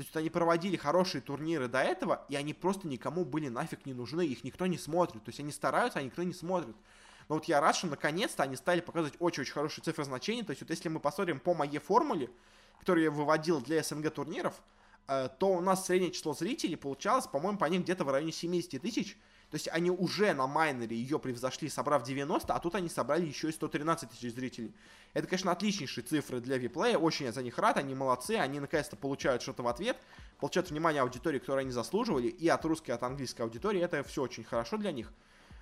То 0.00 0.02
есть 0.02 0.14
вот 0.14 0.20
они 0.20 0.30
проводили 0.30 0.76
хорошие 0.76 1.20
турниры 1.20 1.68
до 1.68 1.80
этого, 1.82 2.24
и 2.30 2.36
они 2.36 2.54
просто 2.54 2.88
никому 2.88 3.26
были 3.26 3.48
нафиг 3.48 3.84
не 3.84 3.92
нужны, 3.92 4.22
их 4.26 4.44
никто 4.44 4.64
не 4.64 4.78
смотрит. 4.78 5.22
То 5.24 5.28
есть 5.28 5.40
они 5.40 5.52
стараются, 5.52 5.98
а 5.98 6.02
никто 6.02 6.22
не 6.22 6.32
смотрит. 6.32 6.74
Но 7.30 7.36
вот 7.36 7.44
я 7.44 7.60
рад, 7.60 7.76
что 7.76 7.86
наконец-то 7.86 8.42
они 8.42 8.56
стали 8.56 8.80
показывать 8.80 9.14
очень-очень 9.20 9.52
хорошие 9.52 9.84
цифры 9.84 10.02
значений. 10.02 10.42
То 10.42 10.50
есть 10.50 10.62
вот 10.62 10.70
если 10.70 10.88
мы 10.88 10.98
посмотрим 10.98 11.38
по 11.38 11.54
моей 11.54 11.78
формуле, 11.78 12.28
которую 12.80 13.04
я 13.04 13.10
выводил 13.12 13.60
для 13.60 13.84
СНГ 13.84 14.12
турниров, 14.12 14.60
э, 15.06 15.28
то 15.38 15.46
у 15.46 15.60
нас 15.60 15.86
среднее 15.86 16.10
число 16.10 16.34
зрителей 16.34 16.74
получалось, 16.74 17.28
по-моему, 17.28 17.56
по 17.56 17.66
ним 17.66 17.84
где-то 17.84 18.02
в 18.02 18.10
районе 18.10 18.32
70 18.32 18.82
тысяч. 18.82 19.16
То 19.48 19.54
есть 19.54 19.68
они 19.68 19.92
уже 19.92 20.34
на 20.34 20.48
майнере 20.48 20.96
ее 20.96 21.20
превзошли, 21.20 21.68
собрав 21.68 22.02
90, 22.02 22.52
а 22.52 22.58
тут 22.58 22.74
они 22.74 22.88
собрали 22.88 23.26
еще 23.26 23.48
и 23.48 23.52
113 23.52 24.10
тысяч 24.10 24.34
зрителей. 24.34 24.74
Это, 25.14 25.28
конечно, 25.28 25.52
отличнейшие 25.52 26.02
цифры 26.02 26.40
для 26.40 26.58
виплея, 26.58 26.98
очень 26.98 27.26
я 27.26 27.32
за 27.32 27.44
них 27.44 27.58
рад, 27.58 27.76
они 27.76 27.94
молодцы, 27.94 28.32
они 28.32 28.58
наконец-то 28.58 28.96
получают 28.96 29.42
что-то 29.42 29.62
в 29.62 29.68
ответ, 29.68 29.96
получают 30.40 30.70
внимание 30.70 31.02
аудитории, 31.02 31.38
которую 31.38 31.60
они 31.60 31.70
заслуживали, 31.70 32.26
и 32.26 32.48
от 32.48 32.64
русской, 32.64 32.90
и 32.90 32.94
от 32.94 33.04
английской 33.04 33.42
аудитории, 33.42 33.80
это 33.80 34.02
все 34.02 34.20
очень 34.22 34.42
хорошо 34.42 34.76
для 34.78 34.90
них. 34.90 35.12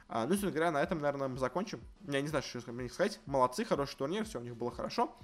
А, 0.09 0.25
ну, 0.25 0.31
собственно 0.31 0.53
говоря, 0.53 0.71
на 0.71 0.83
этом, 0.83 0.99
наверное, 0.99 1.29
мы 1.29 1.39
закончим. 1.39 1.81
Я 2.07 2.23
не 2.23 2.29
знаю, 2.29 2.43
что 2.43 2.73
мне 2.73 2.89
сказать. 2.89 3.21
Молодцы, 3.27 3.65
хороший 3.65 3.97
турнир, 3.97 4.25
все 4.25 4.39
у 4.39 4.43
них 4.43 4.57
было 4.57 4.71
хорошо. 4.71 5.15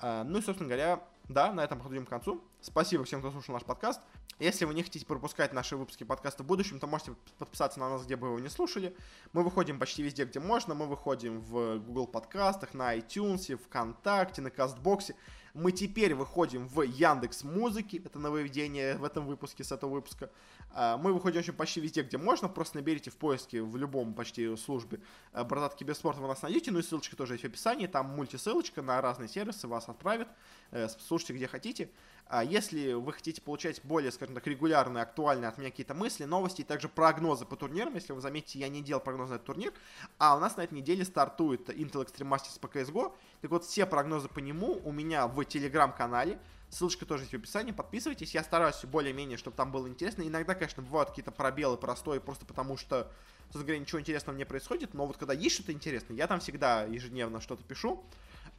А, 0.00 0.24
ну 0.24 0.38
и, 0.38 0.42
собственно 0.42 0.68
говоря, 0.68 1.04
да, 1.28 1.52
на 1.52 1.62
этом 1.62 1.78
подходим 1.78 2.04
к 2.04 2.08
концу. 2.08 2.42
Спасибо 2.60 3.04
всем, 3.04 3.20
кто 3.20 3.30
слушал 3.30 3.54
наш 3.54 3.64
подкаст. 3.64 4.00
Если 4.40 4.64
вы 4.64 4.74
не 4.74 4.82
хотите 4.82 5.04
пропускать 5.04 5.52
наши 5.52 5.76
выпуски 5.76 6.04
подкаста 6.04 6.42
в 6.42 6.46
будущем, 6.46 6.78
то 6.78 6.86
можете 6.86 7.14
подписаться 7.38 7.80
на 7.80 7.90
нас, 7.90 8.04
где 8.04 8.16
бы 8.16 8.28
вы 8.28 8.34
его 8.34 8.38
не 8.38 8.48
слушали. 8.48 8.96
Мы 9.32 9.42
выходим 9.42 9.78
почти 9.78 10.02
везде, 10.02 10.24
где 10.24 10.38
можно. 10.38 10.74
Мы 10.74 10.86
выходим 10.86 11.40
в 11.40 11.78
Google 11.78 12.06
подкастах, 12.06 12.74
на 12.74 12.96
iTunes, 12.96 13.56
ВКонтакте, 13.56 14.40
на 14.42 14.50
Кастбоксе. 14.50 15.16
Мы 15.58 15.72
теперь 15.72 16.14
выходим 16.14 16.68
в 16.68 16.82
Яндекс 16.82 17.42
Музыки. 17.42 18.00
Это 18.04 18.20
нововведение 18.20 18.96
в 18.96 19.02
этом 19.02 19.26
выпуске, 19.26 19.64
с 19.64 19.72
этого 19.72 19.90
выпуска. 19.90 20.30
А, 20.72 20.96
мы 20.98 21.12
выходим 21.12 21.40
очень 21.40 21.52
почти 21.52 21.80
везде, 21.80 22.02
где 22.02 22.16
можно. 22.16 22.48
Просто 22.48 22.76
наберите 22.76 23.10
в 23.10 23.16
поиске 23.16 23.60
в 23.60 23.76
любом 23.76 24.14
почти 24.14 24.56
службе 24.56 25.00
э, 25.32 25.42
Бородатки 25.42 25.82
без 25.82 26.00
вы 26.04 26.28
нас 26.28 26.42
найдете. 26.42 26.70
Ну 26.70 26.78
и 26.78 26.82
ссылочка 26.82 27.16
тоже 27.16 27.34
есть 27.34 27.42
в 27.42 27.48
описании. 27.48 27.88
Там 27.88 28.06
мультисылочка 28.06 28.82
на 28.82 29.00
разные 29.00 29.28
сервисы 29.28 29.66
вас 29.66 29.88
отправит. 29.88 30.28
Э, 30.70 30.86
слушайте 31.00 31.32
где 31.32 31.48
хотите. 31.48 31.90
А 32.28 32.44
если 32.44 32.92
вы 32.92 33.14
хотите 33.14 33.40
получать 33.40 33.80
более, 33.84 34.12
скажем 34.12 34.34
так, 34.34 34.46
регулярные, 34.46 35.02
актуальные 35.02 35.48
от 35.48 35.56
меня 35.56 35.70
какие-то 35.70 35.94
мысли, 35.94 36.24
новости 36.24 36.60
и 36.60 36.64
также 36.64 36.88
прогнозы 36.88 37.46
по 37.46 37.56
турнирам, 37.56 37.94
если 37.94 38.12
вы 38.12 38.20
заметите, 38.20 38.58
я 38.58 38.68
не 38.68 38.82
делал 38.82 39.00
прогноз 39.00 39.30
на 39.30 39.34
этот 39.34 39.46
турнир, 39.46 39.72
а 40.18 40.36
у 40.36 40.38
нас 40.40 40.58
на 40.58 40.62
этой 40.62 40.74
неделе 40.74 41.06
стартует 41.06 41.70
Intel 41.70 42.04
Extreme 42.04 42.28
Masters 42.28 42.60
по 42.60 42.66
CSGO, 42.66 43.14
так 43.40 43.50
вот 43.50 43.64
все 43.64 43.86
прогнозы 43.86 44.28
по 44.28 44.40
нему 44.40 44.78
у 44.84 44.92
меня 44.92 45.26
в 45.26 45.42
телеграм-канале, 45.44 46.38
Ссылочка 46.70 47.06
тоже 47.06 47.22
есть 47.22 47.32
в 47.32 47.36
описании. 47.36 47.72
Подписывайтесь. 47.72 48.34
Я 48.34 48.42
стараюсь 48.42 48.84
более-менее, 48.84 49.38
чтобы 49.38 49.56
там 49.56 49.72
было 49.72 49.88
интересно. 49.88 50.22
Иногда, 50.22 50.54
конечно, 50.54 50.82
бывают 50.82 51.08
какие-то 51.08 51.30
пробелы 51.30 51.78
простые, 51.78 52.20
просто 52.20 52.44
потому 52.44 52.76
что, 52.76 53.10
собственно 53.44 53.64
говоря, 53.64 53.78
ничего 53.78 54.00
интересного 54.00 54.36
не 54.36 54.44
происходит. 54.44 54.92
Но 54.92 55.06
вот 55.06 55.16
когда 55.16 55.32
есть 55.32 55.54
что-то 55.54 55.72
интересное, 55.72 56.16
я 56.16 56.26
там 56.26 56.40
всегда 56.40 56.84
ежедневно 56.84 57.40
что-то 57.40 57.64
пишу. 57.64 58.04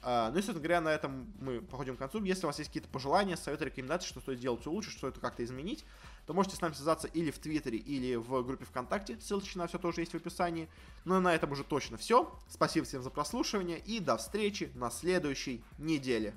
Uh, 0.01 0.31
ну 0.31 0.37
и, 0.37 0.41
собственно 0.41 0.59
говоря, 0.59 0.79
на 0.79 0.89
этом 0.89 1.33
мы 1.41 1.61
походим 1.61 1.97
к 1.97 1.99
концу. 1.99 2.23
Если 2.23 2.45
у 2.45 2.47
вас 2.47 2.57
есть 2.57 2.69
какие-то 2.69 2.87
пожелания, 2.87 3.35
советы, 3.35 3.65
рекомендации, 3.65 4.07
что 4.07 4.21
стоит 4.21 4.39
делать 4.39 4.65
лучше, 4.65 4.91
что 4.91 5.09
это 5.09 5.19
как-то 5.19 5.43
изменить, 5.43 5.83
то 6.25 6.33
можете 6.33 6.55
с 6.55 6.61
нами 6.61 6.73
связаться 6.73 7.07
или 7.07 7.31
в 7.31 7.39
Твиттере, 7.39 7.77
или 7.77 8.15
в 8.15 8.43
группе 8.43 8.63
ВКонтакте. 8.63 9.19
Ссылочки 9.19 9.57
на 9.57 9.67
все 9.67 9.77
тоже 9.77 10.01
есть 10.01 10.13
в 10.13 10.15
описании. 10.15 10.69
Ну 11.03 11.17
и 11.17 11.19
на 11.19 11.35
этом 11.35 11.51
уже 11.51 11.65
точно 11.65 11.97
все. 11.97 12.33
Спасибо 12.47 12.85
всем 12.85 13.03
за 13.03 13.09
прослушивание 13.09 13.79
и 13.79 13.99
до 13.99 14.15
встречи 14.15 14.71
на 14.75 14.89
следующей 14.89 15.63
неделе. 15.77 16.33